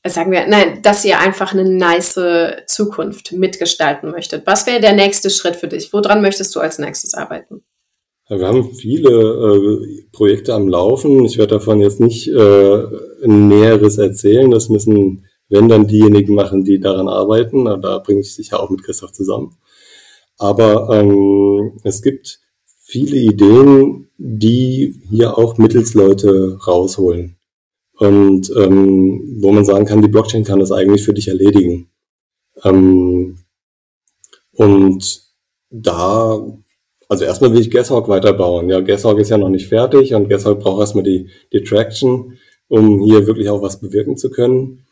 äh, 0.03 0.09
sagen 0.09 0.31
wir, 0.31 0.47
nein, 0.47 0.81
dass 0.81 1.03
ihr 1.03 1.19
einfach 1.19 1.51
eine 1.53 1.65
nice 1.65 2.19
Zukunft 2.67 3.33
mitgestalten 3.33 4.11
möchtet. 4.11 4.47
Was 4.47 4.65
wäre 4.65 4.79
der 4.79 4.93
nächste 4.93 5.29
Schritt 5.29 5.57
für 5.57 5.67
dich? 5.67 5.91
Woran 5.91 6.21
möchtest 6.21 6.55
du 6.55 6.61
als 6.61 6.79
nächstes 6.79 7.13
arbeiten? 7.13 7.65
Wir 8.27 8.47
haben 8.47 8.73
viele 8.73 9.09
äh, 9.11 10.03
Projekte 10.11 10.55
am 10.55 10.67
Laufen. 10.67 11.25
Ich 11.25 11.37
werde 11.37 11.55
davon 11.55 11.79
jetzt 11.79 11.99
nicht 11.99 12.27
äh, 12.27 12.83
Näheres 13.23 13.99
erzählen. 13.99 14.49
Das 14.49 14.69
müssen, 14.69 15.25
wenn 15.47 15.69
dann 15.69 15.87
diejenigen 15.87 16.33
machen, 16.33 16.63
die 16.63 16.79
daran 16.79 17.07
arbeiten. 17.07 17.65
Da 17.65 17.99
bringe 17.99 18.21
ich 18.21 18.33
sicher 18.33 18.59
auch 18.59 18.71
mit 18.71 18.83
Christoph 18.83 19.11
zusammen. 19.11 19.55
Aber 20.37 20.89
ähm, 20.91 21.79
es 21.83 22.01
gibt 22.01 22.39
viele 22.79 23.17
Ideen, 23.17 24.09
die 24.17 24.99
hier 25.09 25.37
auch 25.37 25.57
Mittelsleute 25.59 26.57
rausholen. 26.65 27.37
Und 27.97 28.51
ähm, 28.57 29.37
wo 29.39 29.51
man 29.51 29.65
sagen 29.65 29.85
kann, 29.85 30.01
die 30.01 30.07
Blockchain 30.07 30.43
kann 30.43 30.59
das 30.59 30.71
eigentlich 30.71 31.03
für 31.03 31.13
dich 31.13 31.27
erledigen. 31.27 31.89
Ähm, 32.63 33.37
und 34.51 35.21
da 35.69 36.39
also 37.07 37.25
erstmal 37.25 37.53
will 37.53 37.61
ich 37.61 37.71
Gashawk 37.71 38.07
weiterbauen. 38.07 38.69
Ja, 38.69 38.81
Gashawk 38.81 39.19
ist 39.19 39.29
ja 39.29 39.37
noch 39.37 39.49
nicht 39.49 39.67
fertig 39.67 40.13
und 40.13 40.29
Gashawk 40.29 40.59
braucht 40.59 40.79
erstmal 40.81 41.03
die, 41.03 41.29
die 41.53 41.63
Traction, 41.63 42.37
um 42.67 43.01
hier 43.03 43.27
wirklich 43.27 43.49
auch 43.49 43.61
was 43.61 43.79
bewirken 43.79 44.17
zu 44.17 44.29
können. 44.29 44.85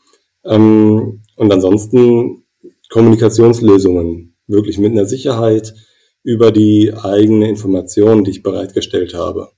Ähm, 0.45 1.21
und 1.35 1.51
ansonsten 1.51 2.43
Kommunikationslösungen, 2.89 4.35
wirklich 4.47 4.77
mit 4.77 4.91
einer 4.91 5.05
Sicherheit 5.05 5.73
über 6.23 6.51
die 6.51 6.93
eigene 6.93 7.49
Information, 7.49 8.23
die 8.23 8.31
ich 8.31 8.43
bereitgestellt 8.43 9.13
habe, 9.13 9.49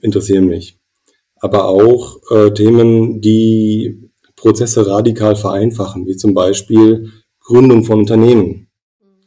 interessieren 0.00 0.46
mich. 0.46 0.78
Aber 1.36 1.66
auch 1.66 2.18
äh, 2.30 2.52
Themen, 2.52 3.20
die 3.20 4.10
Prozesse 4.36 4.86
radikal 4.86 5.36
vereinfachen, 5.36 6.06
wie 6.06 6.16
zum 6.16 6.34
Beispiel 6.34 7.10
Gründung 7.40 7.84
von 7.84 8.00
Unternehmen. 8.00 8.68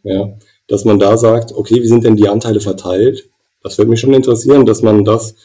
Ja, 0.03 0.37
dass 0.67 0.85
man 0.85 0.99
da 0.99 1.17
sagt, 1.17 1.51
okay, 1.53 1.75
wie 1.75 1.87
sind 1.87 2.03
denn 2.03 2.15
die 2.15 2.29
Anteile 2.29 2.59
verteilt? 2.59 3.29
Das 3.61 3.77
würde 3.77 3.89
mich 3.89 3.99
schon 3.99 4.13
interessieren, 4.13 4.65
dass 4.65 4.81
man 4.81 5.03
das 5.03 5.35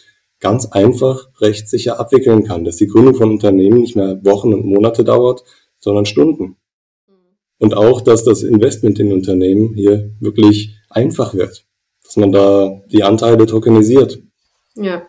ganz 0.40 0.66
einfach 0.66 1.28
rechtssicher 1.40 2.00
abwickeln 2.00 2.44
kann, 2.44 2.64
dass 2.64 2.76
die 2.76 2.86
Gründung 2.86 3.14
von 3.14 3.30
Unternehmen 3.30 3.80
nicht 3.80 3.96
mehr 3.96 4.24
Wochen 4.24 4.54
und 4.54 4.64
Monate 4.64 5.04
dauert, 5.04 5.44
sondern 5.78 6.06
Stunden. 6.06 6.56
Und 7.58 7.76
auch, 7.76 8.00
dass 8.00 8.24
das 8.24 8.42
Investment 8.42 8.98
in 8.98 9.12
Unternehmen 9.12 9.74
hier 9.74 10.10
wirklich 10.20 10.76
einfach 10.88 11.34
wird, 11.34 11.66
dass 12.02 12.16
man 12.16 12.32
da 12.32 12.80
die 12.90 13.02
Anteile 13.02 13.44
tokenisiert. 13.44 14.18
Ja. 14.74 15.06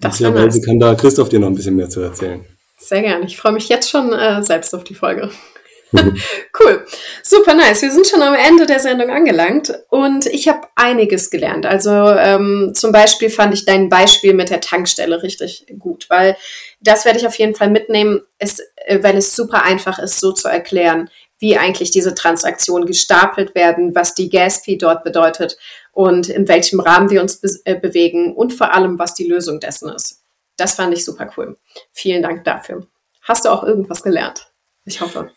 Das 0.00 0.18
nice. 0.18 0.62
kann 0.64 0.80
da 0.80 0.94
Christoph 0.94 1.28
dir 1.28 1.38
noch 1.38 1.48
ein 1.48 1.54
bisschen 1.54 1.76
mehr 1.76 1.90
zu 1.90 2.00
erzählen. 2.00 2.44
Sehr 2.78 3.02
gerne. 3.02 3.26
Ich 3.26 3.36
freue 3.36 3.52
mich 3.52 3.68
jetzt 3.68 3.90
schon 3.90 4.14
äh, 4.14 4.42
selbst 4.42 4.74
auf 4.74 4.82
die 4.82 4.94
Folge. 4.94 5.30
cool. 6.60 6.86
Super 7.22 7.54
nice. 7.54 7.82
Wir 7.82 7.90
sind 7.90 8.06
schon 8.06 8.22
am 8.22 8.34
Ende 8.34 8.66
der 8.66 8.80
Sendung 8.80 9.10
angelangt 9.10 9.72
und 9.88 10.26
ich 10.26 10.48
habe 10.48 10.68
einiges 10.76 11.30
gelernt. 11.30 11.66
Also 11.66 11.90
ähm, 11.90 12.72
zum 12.74 12.92
Beispiel 12.92 13.30
fand 13.30 13.54
ich 13.54 13.64
dein 13.64 13.88
Beispiel 13.88 14.34
mit 14.34 14.50
der 14.50 14.60
Tankstelle 14.60 15.22
richtig 15.22 15.66
gut, 15.78 16.06
weil 16.08 16.36
das 16.80 17.04
werde 17.04 17.18
ich 17.18 17.26
auf 17.26 17.38
jeden 17.38 17.54
Fall 17.54 17.70
mitnehmen, 17.70 18.20
ist, 18.38 18.62
äh, 18.76 19.02
weil 19.02 19.16
es 19.16 19.34
super 19.34 19.64
einfach 19.64 19.98
ist, 19.98 20.20
so 20.20 20.32
zu 20.32 20.48
erklären, 20.48 21.10
wie 21.38 21.56
eigentlich 21.56 21.90
diese 21.90 22.14
Transaktionen 22.14 22.86
gestapelt 22.86 23.54
werden, 23.54 23.94
was 23.94 24.14
die 24.14 24.28
Gas-Fee 24.28 24.76
dort 24.76 25.02
bedeutet 25.02 25.56
und 25.92 26.28
in 26.28 26.46
welchem 26.48 26.80
Rahmen 26.80 27.10
wir 27.10 27.22
uns 27.22 27.40
be 27.40 27.48
äh, 27.64 27.74
bewegen 27.74 28.34
und 28.34 28.52
vor 28.52 28.72
allem, 28.74 28.98
was 28.98 29.14
die 29.14 29.26
Lösung 29.26 29.58
dessen 29.58 29.88
ist. 29.88 30.22
Das 30.56 30.74
fand 30.74 30.92
ich 30.92 31.04
super 31.04 31.30
cool. 31.36 31.56
Vielen 31.92 32.22
Dank 32.22 32.44
dafür. 32.44 32.86
Hast 33.22 33.44
du 33.44 33.48
auch 33.48 33.64
irgendwas 33.64 34.02
gelernt? 34.02 34.52
Ich 34.84 35.00
hoffe. 35.00 35.30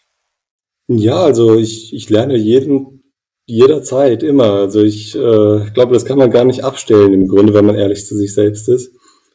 Ja, 0.88 1.22
also 1.24 1.56
ich, 1.56 1.94
ich 1.94 2.10
lerne 2.10 2.38
jeden 2.38 3.04
Jederzeit, 3.46 4.24
immer. 4.24 4.54
Also 4.54 4.82
ich 4.82 5.16
äh, 5.16 5.70
glaube, 5.74 5.94
das 5.94 6.06
kann 6.06 6.18
man 6.18 6.32
gar 6.32 6.46
nicht 6.46 6.64
abstellen 6.64 7.14
im 7.14 7.28
Grunde, 7.28 7.54
wenn 7.54 7.66
man 7.66 7.76
ehrlich 7.76 8.06
zu 8.06 8.16
sich 8.16 8.34
selbst 8.34 8.70
ist. 8.70 8.94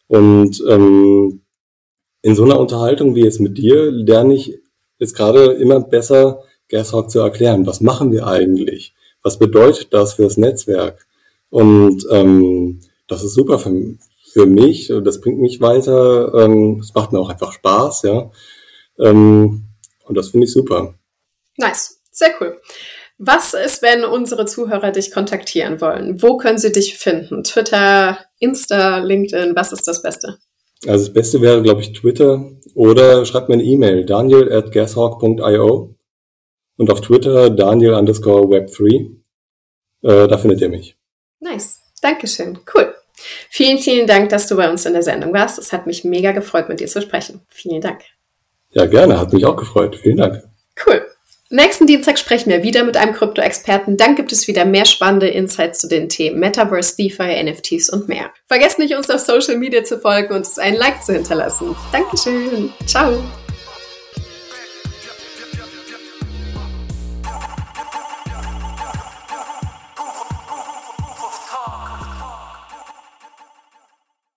Und 0.08 0.62
ähm, 0.68 1.42
in 2.22 2.34
so 2.34 2.44
einer 2.44 2.58
Unterhaltung 2.58 3.14
wie 3.14 3.22
jetzt 3.24 3.40
mit 3.40 3.58
dir 3.58 3.90
lerne 3.90 4.34
ich 4.34 4.58
jetzt 4.98 5.14
gerade 5.14 5.52
immer 5.52 5.80
besser 5.80 6.42
Gashawk 6.68 7.10
zu 7.10 7.20
erklären. 7.20 7.66
Was 7.66 7.80
machen 7.80 8.12
wir 8.12 8.26
eigentlich? 8.26 8.94
Was 9.22 9.38
bedeutet 9.38 9.92
das 9.92 10.14
für 10.14 10.22
das 10.22 10.36
Netzwerk? 10.36 11.06
Und 11.50 12.06
ähm, 12.10 12.80
das 13.06 13.24
ist 13.24 13.34
super 13.34 13.58
für, 13.58 13.96
für 14.32 14.46
mich. 14.46 14.92
Das 15.02 15.20
bringt 15.20 15.40
mich 15.40 15.60
weiter. 15.60 16.34
Ähm, 16.34 16.80
es 16.80 16.94
macht 16.94 17.12
mir 17.12 17.20
auch 17.20 17.30
einfach 17.30 17.52
Spaß, 17.52 18.02
ja. 18.02 18.30
Ähm, 18.98 19.64
und 20.04 20.16
das 20.16 20.28
finde 20.28 20.46
ich 20.46 20.52
super. 20.52 20.97
Nice, 21.58 22.00
sehr 22.10 22.30
cool. 22.40 22.60
Was 23.18 23.52
ist, 23.52 23.82
wenn 23.82 24.04
unsere 24.04 24.46
Zuhörer 24.46 24.92
dich 24.92 25.10
kontaktieren 25.10 25.80
wollen? 25.80 26.22
Wo 26.22 26.36
können 26.36 26.58
sie 26.58 26.72
dich 26.72 26.96
finden? 26.96 27.42
Twitter, 27.42 28.18
Insta, 28.38 28.98
LinkedIn, 28.98 29.54
was 29.56 29.72
ist 29.72 29.86
das 29.86 30.02
Beste? 30.02 30.38
Also 30.86 31.06
das 31.06 31.12
Beste 31.12 31.42
wäre, 31.42 31.60
glaube 31.60 31.80
ich, 31.80 31.92
Twitter 31.92 32.52
oder 32.74 33.26
schreibt 33.26 33.48
mir 33.48 33.54
eine 33.54 33.64
E-Mail, 33.64 34.06
daniel 34.06 34.52
at 34.52 34.70
gashawk.io 34.70 35.96
und 36.76 36.90
auf 36.90 37.00
Twitter 37.00 37.50
daniel 37.50 37.94
underscore 37.94 38.46
web3. 38.46 39.10
Äh, 40.02 40.28
da 40.28 40.38
findet 40.38 40.60
ihr 40.60 40.68
mich. 40.68 40.96
Nice. 41.40 41.80
Dankeschön. 42.00 42.60
Cool. 42.72 42.94
Vielen, 43.50 43.78
vielen 43.78 44.06
Dank, 44.06 44.28
dass 44.28 44.46
du 44.46 44.56
bei 44.56 44.70
uns 44.70 44.86
in 44.86 44.92
der 44.92 45.02
Sendung 45.02 45.32
warst. 45.32 45.58
Es 45.58 45.72
hat 45.72 45.88
mich 45.88 46.04
mega 46.04 46.30
gefreut, 46.30 46.68
mit 46.68 46.78
dir 46.78 46.86
zu 46.86 47.02
sprechen. 47.02 47.40
Vielen 47.48 47.80
Dank. 47.80 48.02
Ja, 48.70 48.86
gerne. 48.86 49.18
Hat 49.18 49.32
mich 49.32 49.44
auch 49.44 49.56
gefreut. 49.56 49.96
Vielen 49.96 50.18
Dank. 50.18 50.44
Cool. 50.86 51.04
Nächsten 51.50 51.86
Dienstag 51.86 52.18
sprechen 52.18 52.50
wir 52.50 52.62
wieder 52.62 52.84
mit 52.84 52.98
einem 52.98 53.14
Krypto-Experten. 53.14 53.96
Dann 53.96 54.16
gibt 54.16 54.32
es 54.32 54.48
wieder 54.48 54.66
mehr 54.66 54.84
spannende 54.84 55.28
Insights 55.28 55.80
zu 55.80 55.88
den 55.88 56.10
Themen 56.10 56.38
Metaverse, 56.38 56.94
DeFi, 56.96 57.42
NFTs 57.42 57.88
und 57.88 58.06
mehr. 58.06 58.30
Vergesst 58.46 58.78
nicht, 58.78 58.94
uns 58.94 59.08
auf 59.08 59.20
Social 59.20 59.56
Media 59.56 59.82
zu 59.82 59.98
folgen 59.98 60.34
und 60.34 60.46
ein 60.58 60.74
Like 60.74 61.02
zu 61.02 61.14
hinterlassen. 61.14 61.74
Dankeschön. 61.90 62.70
Ciao. 62.86 63.24